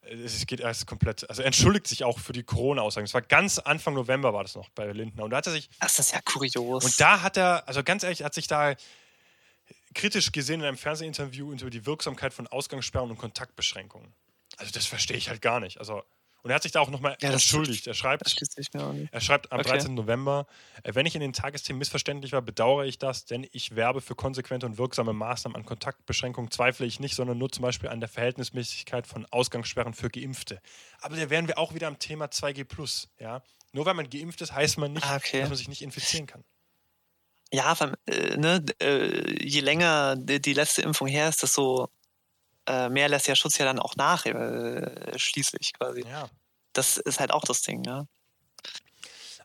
[0.02, 3.04] es geht erst komplett, also er entschuldigt sich auch für die Corona-Aussagen.
[3.04, 5.24] Es war ganz Anfang November war das noch bei Lindner.
[5.24, 5.68] Und da hat er sich.
[5.78, 6.84] Das ist ja kurios.
[6.84, 8.74] Und da hat er, also ganz ehrlich, hat sich da
[9.94, 14.12] kritisch gesehen in einem Fernsehinterview über die Wirksamkeit von Ausgangssperren und Kontaktbeschränkungen.
[14.56, 15.78] Also das verstehe ich halt gar nicht.
[15.78, 16.02] Also,
[16.42, 17.86] Und er hat sich da auch nochmal Ja, entschuldigt.
[17.86, 18.22] Er schreibt,
[19.12, 19.68] er schreibt am Okay.
[19.68, 19.94] 13.
[19.94, 20.46] November,
[20.82, 24.14] äh, wenn ich in den Tagesthemen missverständlich war, bedauere ich das, denn ich werbe für
[24.14, 28.08] konsequente und wirksame Maßnahmen an Kontaktbeschränkungen, zweifle ich nicht, sondern nur zum Beispiel an der
[28.08, 30.60] Verhältnismäßigkeit von Ausgangssperren für Geimpfte.
[31.00, 33.08] Aber da wären wir auch wieder am Thema 2G+.
[33.18, 33.42] Ja?
[33.72, 35.40] Nur weil man geimpft ist, heißt man nicht, Ah, okay.
[35.40, 36.44] dass man sich nicht infizieren kann.
[37.52, 41.90] Ja, allem, äh, ne, äh, je länger die, die letzte Impfung her ist, desto
[42.66, 46.04] äh, mehr lässt der Schutz ja dann auch nach, äh, schließlich quasi.
[46.06, 46.28] Ja.
[46.72, 48.06] Das ist halt auch das Ding, ne?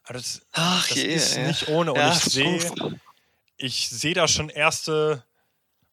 [0.04, 1.48] Aber das, Ach das je, ist ey.
[1.48, 1.92] nicht ohne.
[1.94, 2.60] Und Ja, ich sehe
[3.58, 5.24] ich sehe da schon erste.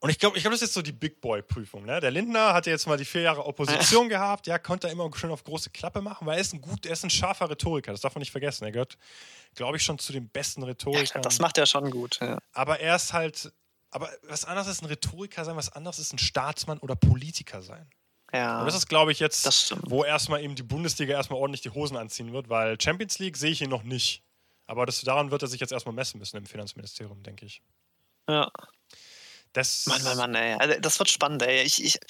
[0.00, 1.84] Und ich glaube, ich glaub, das ist so die Big Boy-Prüfung.
[1.84, 2.00] Ne?
[2.00, 5.30] Der Lindner hatte jetzt mal die vier Jahre Opposition gehabt, ja, konnte er immer schön
[5.30, 8.00] auf große Klappe machen, weil er ist ein gut, er ist ein scharfer Rhetoriker, das
[8.00, 8.64] darf man nicht vergessen.
[8.64, 8.98] Er gehört,
[9.54, 11.22] glaube ich, schon zu den besten Ja, Rhetorikern.
[11.22, 12.18] das macht er schon gut.
[12.20, 12.38] Ja.
[12.52, 13.52] aber er ist halt,
[13.92, 17.88] aber was anderes ist ein Rhetoriker sein, was anderes ist ein Staatsmann oder Politiker sein.
[18.32, 18.60] ja.
[18.60, 21.96] Und das ist, glaube ich, jetzt, wo erstmal eben die Bundesliga erstmal ordentlich die Hosen
[21.96, 24.22] anziehen wird, weil Champions League sehe ich ihn noch nicht.
[24.66, 27.62] Aber das, daran wird er sich jetzt erstmal messen müssen im Finanzministerium, denke ich.
[28.28, 28.50] ja.
[29.52, 30.54] Das, Mann, Mann, Mann, ey.
[30.54, 31.62] Also, das wird spannend, ey.
[31.62, 32.00] Ich, ich,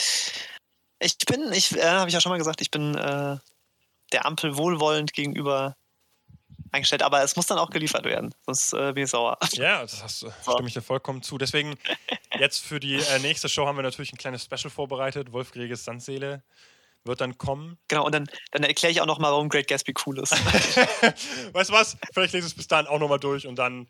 [1.01, 3.37] ich bin, ich, äh, habe ich ja schon mal gesagt, ich bin äh,
[4.13, 5.77] der Ampel wohlwollend gegenüber
[6.73, 9.39] eingestellt, aber es muss dann auch geliefert werden, sonst äh, bin ich sauer.
[9.53, 10.33] Ja, das hast, So.
[10.53, 11.39] stimme ich dir vollkommen zu.
[11.39, 11.77] Deswegen,
[12.39, 15.33] jetzt für die äh, nächste Show haben wir natürlich ein kleines Special vorbereitet.
[15.33, 16.43] Wolf Greges Sandseele
[17.05, 17.79] wird dann kommen.
[17.89, 20.33] Genau, und dann, dann erkläre ich auch noch mal, warum Great Gatsby cool ist.
[21.53, 21.97] weißt du was?
[22.13, 23.89] Vielleicht lese ich es bis dahin auch nochmal durch und dann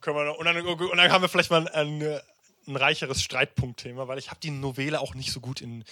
[0.00, 2.20] können wir noch, und dann, und dann haben wir vielleicht mal ein, ein,
[2.66, 5.84] ein reicheres Streitpunktthema, weil ich habe die Novelle auch nicht so gut in,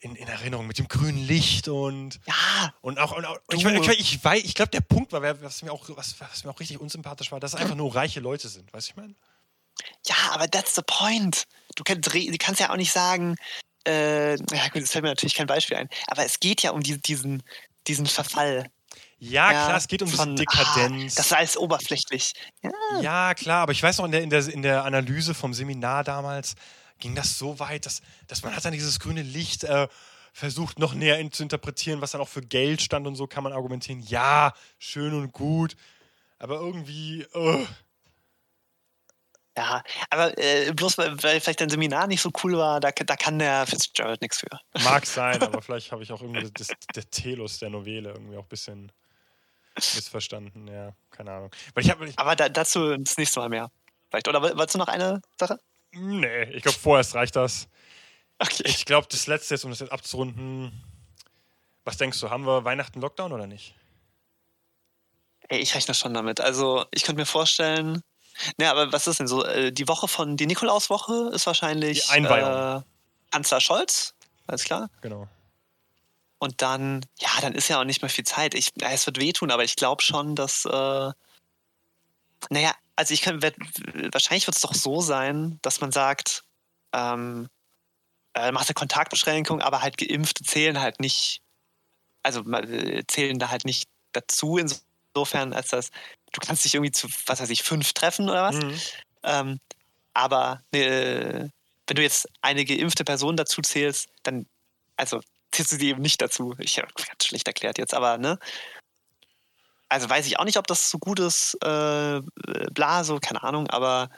[0.00, 4.00] in, in Erinnerung mit dem grünen Licht und ja, und auch, und auch ich, ich,
[4.00, 6.80] ich, weiß, ich glaube, der Punkt war, was mir, auch, was, was mir auch richtig
[6.80, 8.72] unsympathisch war, dass es einfach nur reiche Leute sind.
[8.72, 9.14] Weißt du, ich meine?
[10.06, 11.44] ja, aber that's the point.
[11.74, 13.36] Du, kann, dreh- du kannst ja auch nicht sagen,
[13.86, 16.82] äh, ja gut, es fällt mir natürlich kein Beispiel ein, aber es geht ja um
[16.82, 17.42] die, diesen,
[17.86, 18.70] diesen Verfall.
[19.18, 21.14] Ja, ja, klar, es geht um diese von, Dekadenz.
[21.14, 22.32] Ah, das ist alles oberflächlich.
[22.62, 22.70] Ja,
[23.00, 26.04] Ja, klar, aber ich weiß noch, in der, in der, in der Analyse vom Seminar
[26.04, 26.54] damals
[26.98, 29.88] ging das so weit, dass, dass man hat dann dieses grüne Licht äh,
[30.32, 33.42] versucht, noch näher in, zu interpretieren, was dann auch für Geld stand und so kann
[33.42, 34.00] man argumentieren.
[34.00, 35.76] Ja, schön und gut,
[36.38, 37.66] aber irgendwie, äh,
[39.56, 43.16] Ja, aber äh, bloß weil, weil vielleicht dein Seminar nicht so cool war, da, da
[43.16, 44.82] kann der Fitzgerald nichts für.
[44.84, 48.42] mag sein, aber vielleicht habe ich auch irgendwie das, der Telos der Novelle irgendwie auch
[48.42, 48.92] ein bisschen
[49.74, 50.68] missverstanden.
[50.68, 51.50] Ja, keine Ahnung.
[51.78, 53.70] Ich habe, Aber da, dazu das nächste Mal mehr.
[54.10, 54.28] Vielleicht.
[54.28, 55.58] Oder wolltest du noch eine Sache?
[55.98, 57.68] Nee, ich glaube, vorerst reicht das.
[58.38, 58.64] Okay.
[58.66, 60.72] Ich glaube, das letzte ist, um das jetzt abzurunden.
[61.84, 63.74] Was denkst du, haben wir Weihnachten Lockdown oder nicht?
[65.48, 66.40] Ey, ich rechne schon damit.
[66.40, 68.02] Also, ich könnte mir vorstellen.
[68.58, 69.44] Ne, aber was ist denn so?
[69.44, 72.80] Äh, Die Woche von, die Nikolauswoche ist wahrscheinlich Die Einweihung.
[72.80, 72.82] Äh,
[73.30, 74.14] Kanzler Scholz,
[74.46, 74.90] alles klar.
[75.00, 75.28] Genau.
[76.38, 78.54] Und dann, ja, dann ist ja auch nicht mehr viel Zeit.
[78.54, 80.64] Ich, es wird wehtun, aber ich glaube schon, dass.
[80.66, 81.12] Äh,
[82.50, 86.42] naja, also ich kann, wahrscheinlich wird es doch so sein, dass man sagt,
[86.92, 87.48] ähm,
[88.34, 91.40] äh, macht eine Kontaktbeschränkung, aber halt Geimpfte zählen halt nicht,
[92.22, 95.90] also äh, zählen da halt nicht dazu, insofern, als dass
[96.32, 98.56] du kannst dich irgendwie zu, was weiß ich, fünf treffen oder was.
[98.56, 98.80] Mhm.
[99.22, 99.60] Ähm,
[100.14, 101.48] aber äh,
[101.86, 104.46] wenn du jetzt eine geimpfte Person dazu zählst, dann,
[104.96, 105.20] also
[105.52, 106.54] zählst du sie eben nicht dazu.
[106.58, 108.38] Ich habe ganz schlecht erklärt jetzt, aber ne?
[109.88, 112.20] Also weiß ich auch nicht, ob das so gut ist, äh,
[112.72, 114.10] bla, so, keine Ahnung, aber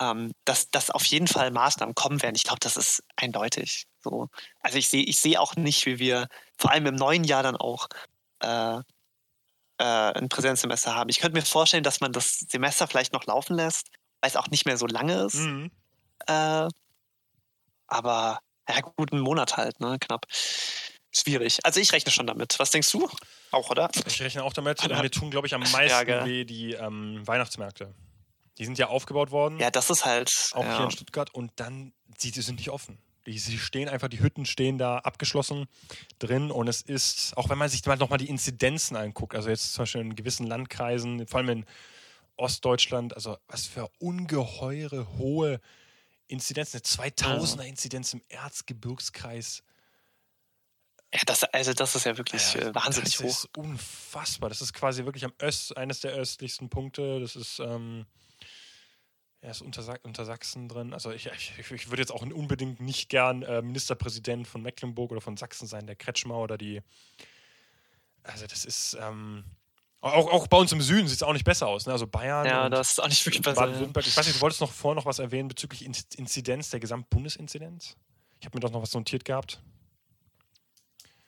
[0.00, 2.36] ähm, dass, dass auf jeden Fall Maßnahmen kommen werden.
[2.36, 3.86] Ich glaube, das ist eindeutig.
[4.00, 4.28] So.
[4.60, 6.28] Also ich sehe ich seh auch nicht, wie wir
[6.58, 7.88] vor allem im neuen Jahr dann auch
[8.40, 8.78] äh,
[9.78, 11.10] äh, ein Präsenzsemester haben.
[11.10, 13.88] Ich könnte mir vorstellen, dass man das Semester vielleicht noch laufen lässt,
[14.20, 15.36] weil es auch nicht mehr so lange ist.
[15.36, 15.70] Mhm.
[16.26, 16.68] Äh,
[17.88, 19.96] aber ja, gut, einen Monat halt, ne?
[20.00, 20.26] Knapp.
[21.16, 21.58] Schwierig.
[21.64, 22.58] Also ich rechne schon damit.
[22.58, 23.08] Was denkst du?
[23.50, 23.90] Auch, oder?
[24.06, 24.82] Ich rechne auch damit.
[24.82, 25.00] Ja.
[25.00, 27.94] mir tun, glaube ich, am meisten Ja, weh die ähm, Weihnachtsmärkte.
[28.58, 30.50] Die sind ja aufgebaut worden, Ja, das ist halt.
[30.52, 30.76] auch ja.
[30.76, 32.98] hier in Stuttgart, und dann, die, die sind nicht offen.
[33.26, 35.66] Die, sie stehen einfach, die Hütten stehen da abgeschlossen
[36.18, 39.74] drin und es ist, auch wenn man sich mal nochmal die Inzidenzen anguckt, also jetzt
[39.74, 41.64] zum Beispiel in gewissen Landkreisen, vor allem in
[42.36, 45.60] Ostdeutschland, also was für ungeheure hohe
[46.28, 49.62] Inzidenzen, eine 2000er Inzidenz im Erzgebirgskreis.
[51.14, 53.28] Ja, das, also das ist ja wirklich Ja, äh, wahnsinnig das hoch.
[53.28, 54.48] ist unfassbar.
[54.48, 57.20] Das ist quasi wirklich am Öst, eines der östlichsten Punkte.
[57.20, 58.06] Das ist, ähm,
[59.42, 60.92] ja, ist unter, unter Sachsen drin.
[60.92, 65.20] Also ich, ich, ich würde jetzt auch unbedingt nicht gern äh, Ministerpräsident von Mecklenburg oder
[65.20, 66.82] von Sachsen sein, der Kretschmer oder die.
[68.24, 69.44] Also das ist, ähm,
[70.00, 71.86] auch, auch bei uns im Süden sieht es auch nicht besser aus.
[71.86, 71.92] Ne?
[71.92, 73.60] Also Bayern Ja, das ist auch nicht wirklich besser.
[73.60, 74.06] Baden-Württemberg.
[74.06, 77.96] Ich weiß nicht, du wolltest noch vorher noch was erwähnen bezüglich In- Inzidenz, der Gesamtbundesinzidenz?
[78.40, 79.62] Ich habe mir doch noch was notiert gehabt.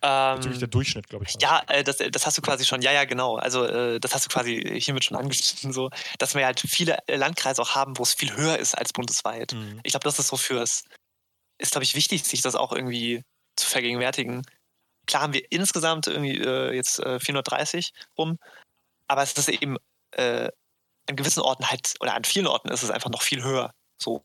[0.00, 1.34] Bezüglich der Durchschnitt, glaube ich.
[1.34, 3.36] Ähm, ja, äh, das, das hast du quasi schon, ja, ja, genau.
[3.36, 7.60] Also äh, das hast du quasi hiermit schon angeschnitten, so, dass wir halt viele Landkreise
[7.60, 9.54] auch haben, wo es viel höher ist als bundesweit.
[9.54, 9.80] Mhm.
[9.82, 10.84] Ich glaube, das ist so fürs,
[11.58, 13.24] ist, glaube ich, wichtig, sich das auch irgendwie
[13.56, 14.46] zu vergegenwärtigen.
[15.06, 18.38] Klar haben wir insgesamt irgendwie äh, jetzt äh, 430 rum,
[19.08, 19.78] aber es ist eben
[20.12, 20.48] äh,
[21.08, 23.72] an gewissen Orten halt, oder an vielen Orten ist es einfach noch viel höher.
[24.00, 24.20] So.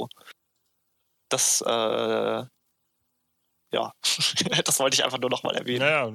[1.29, 2.43] Das, äh,
[3.73, 3.91] ja,
[4.63, 5.81] das wollte ich einfach nur nochmal erwähnen.
[5.81, 6.05] Ja,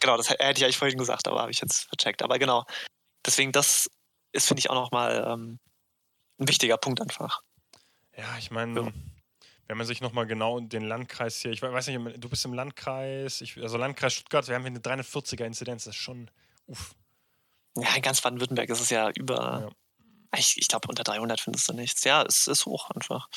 [0.00, 2.22] genau, das hätte ich eigentlich vorhin gesagt, aber habe ich jetzt vercheckt.
[2.22, 2.64] Aber genau,
[3.26, 3.90] deswegen, das
[4.32, 5.58] ist, finde ich, auch nochmal ähm,
[6.38, 7.42] ein wichtiger Punkt einfach.
[8.16, 8.92] Ja, ich meine, ja.
[9.66, 13.40] wenn man sich nochmal genau den Landkreis hier, ich weiß nicht, du bist im Landkreis,
[13.40, 16.30] ich, also Landkreis Stuttgart, wir haben hier eine 340er-Inzidenz, das ist schon,
[16.66, 16.94] uff.
[17.76, 19.70] Ja, in ganz Baden-Württemberg ist es ja über,
[20.32, 20.38] ja.
[20.38, 22.04] ich, ich glaube, unter 300 findest du nichts.
[22.04, 23.28] Ja, es ist hoch einfach.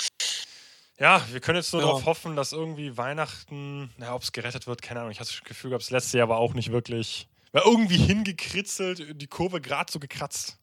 [0.98, 1.88] Ja, wir können jetzt nur ja.
[1.88, 5.10] darauf hoffen, dass irgendwie Weihnachten, ja, ob es gerettet wird, keine Ahnung.
[5.10, 9.20] Ich hatte das Gefühl gehabt, das letzte Jahr war auch nicht wirklich, war irgendwie hingekritzelt,
[9.20, 10.58] die Kurve gerade so gekratzt.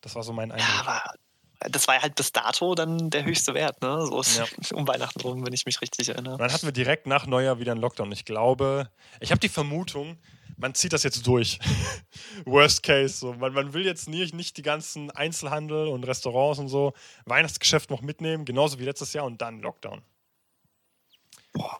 [0.00, 0.68] Das war so mein Eindruck.
[0.68, 1.14] Ja, aber
[1.60, 4.06] das war halt bis dato dann der höchste Wert, ne?
[4.06, 4.46] So ja.
[4.76, 6.34] um Weihnachten rum, wenn ich mich richtig erinnere.
[6.34, 8.12] Und dann hatten wir direkt nach Neujahr wieder einen Lockdown.
[8.12, 8.90] Ich glaube,
[9.20, 10.18] ich habe die Vermutung,
[10.56, 11.58] man zieht das jetzt durch.
[12.44, 13.16] Worst case.
[13.16, 13.32] So.
[13.32, 16.92] Man, man will jetzt nie, nicht die ganzen Einzelhandel und Restaurants und so
[17.26, 20.02] Weihnachtsgeschäft noch mitnehmen, genauso wie letztes Jahr und dann Lockdown.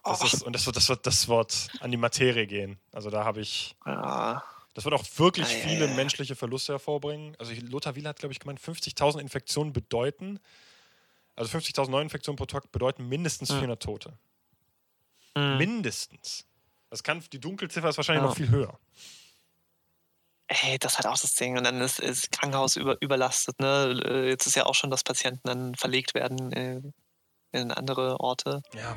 [0.05, 2.79] Das ist, und das wird, das, wird, das wird an die Materie gehen.
[2.93, 3.77] Also da habe ich.
[3.87, 4.43] Ja.
[4.75, 7.35] Das wird auch wirklich ja, viele ja, menschliche Verluste hervorbringen.
[7.39, 10.39] Also Lothar Wieler hat, glaube ich, gemeint, 50.000 Infektionen bedeuten,
[11.35, 14.13] also 50.000 Neuinfektionen pro Tag bedeuten mindestens 400 Tote.
[15.37, 15.59] Mhm.
[15.59, 16.47] Mindestens.
[16.91, 18.29] Das kann, die Dunkelziffer ist wahrscheinlich ja.
[18.29, 18.79] noch viel höher.
[20.49, 21.59] Ey, das hat auch das Ding.
[21.59, 23.61] Und dann ist das Krankenhaus über, überlastet.
[23.61, 24.01] Ne?
[24.05, 26.81] Äh, jetzt ist ja auch schon, dass Patienten dann verlegt werden äh,
[27.53, 28.63] in andere Orte.
[28.75, 28.97] Ja.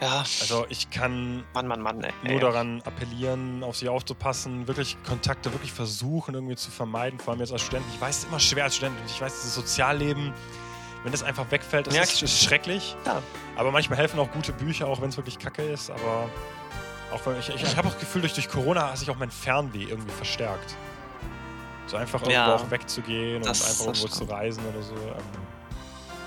[0.00, 0.18] Ja.
[0.18, 2.12] Also ich kann Mann, Mann, Mann, ey.
[2.22, 7.40] nur daran appellieren, auf sich aufzupassen, wirklich Kontakte wirklich versuchen irgendwie zu vermeiden, vor allem
[7.40, 7.86] jetzt als Student.
[7.94, 10.34] Ich weiß, es ist immer schwer als Student und ich weiß, dieses Sozialleben
[11.06, 12.96] wenn das einfach wegfällt, das ja, ist, ist, schrecklich.
[13.06, 13.22] Ja.
[13.54, 15.88] Aber manchmal helfen auch gute Bücher, auch wenn es wirklich kacke ist.
[15.88, 16.28] Aber
[17.12, 19.16] auch wenn ich, ich, ich habe auch das Gefühl, durch, durch Corona hat sich auch
[19.16, 20.74] mein Fernweh irgendwie verstärkt.
[21.86, 24.94] So einfach irgendwo ja, auch wegzugehen und einfach irgendwo zu reisen oder so.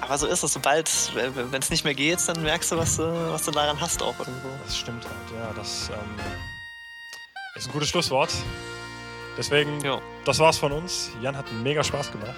[0.01, 3.31] Aber so ist es, sobald, wenn es nicht mehr geht, dann merkst du, was du,
[3.31, 4.49] was du daran hast auch irgendwo.
[4.65, 5.51] Das stimmt halt, ja.
[5.55, 6.23] Das ähm,
[7.55, 8.33] ist ein gutes Schlusswort.
[9.37, 10.01] Deswegen, jo.
[10.25, 11.11] das war's von uns.
[11.21, 12.35] Jan hat mega Spaß gemacht.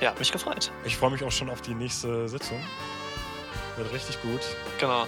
[0.00, 0.70] Ja, mich gefreut.
[0.84, 2.60] Ich freue mich auch schon auf die nächste Sitzung.
[3.76, 4.40] Wird richtig gut.
[4.78, 5.06] Genau.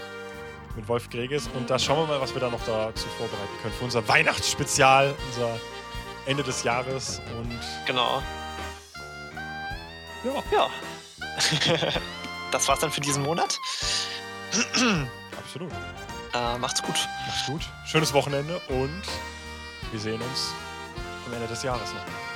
[0.76, 1.48] Mit Wolf Greges.
[1.54, 3.74] Und da schauen wir mal, was wir da noch dazu vorbereiten können.
[3.74, 5.58] Für unser Weihnachtsspezial, unser
[6.26, 7.20] Ende des Jahres.
[7.38, 8.22] Und genau.
[10.24, 10.42] Ja.
[10.52, 10.70] Ja.
[12.52, 13.58] das war's dann für diesen Monat.
[15.38, 15.72] Absolut.
[16.34, 17.08] Äh, macht's gut.
[17.26, 17.62] Macht's gut.
[17.86, 19.02] Schönes Wochenende und
[19.90, 20.54] wir sehen uns
[21.26, 22.29] am Ende des Jahres noch.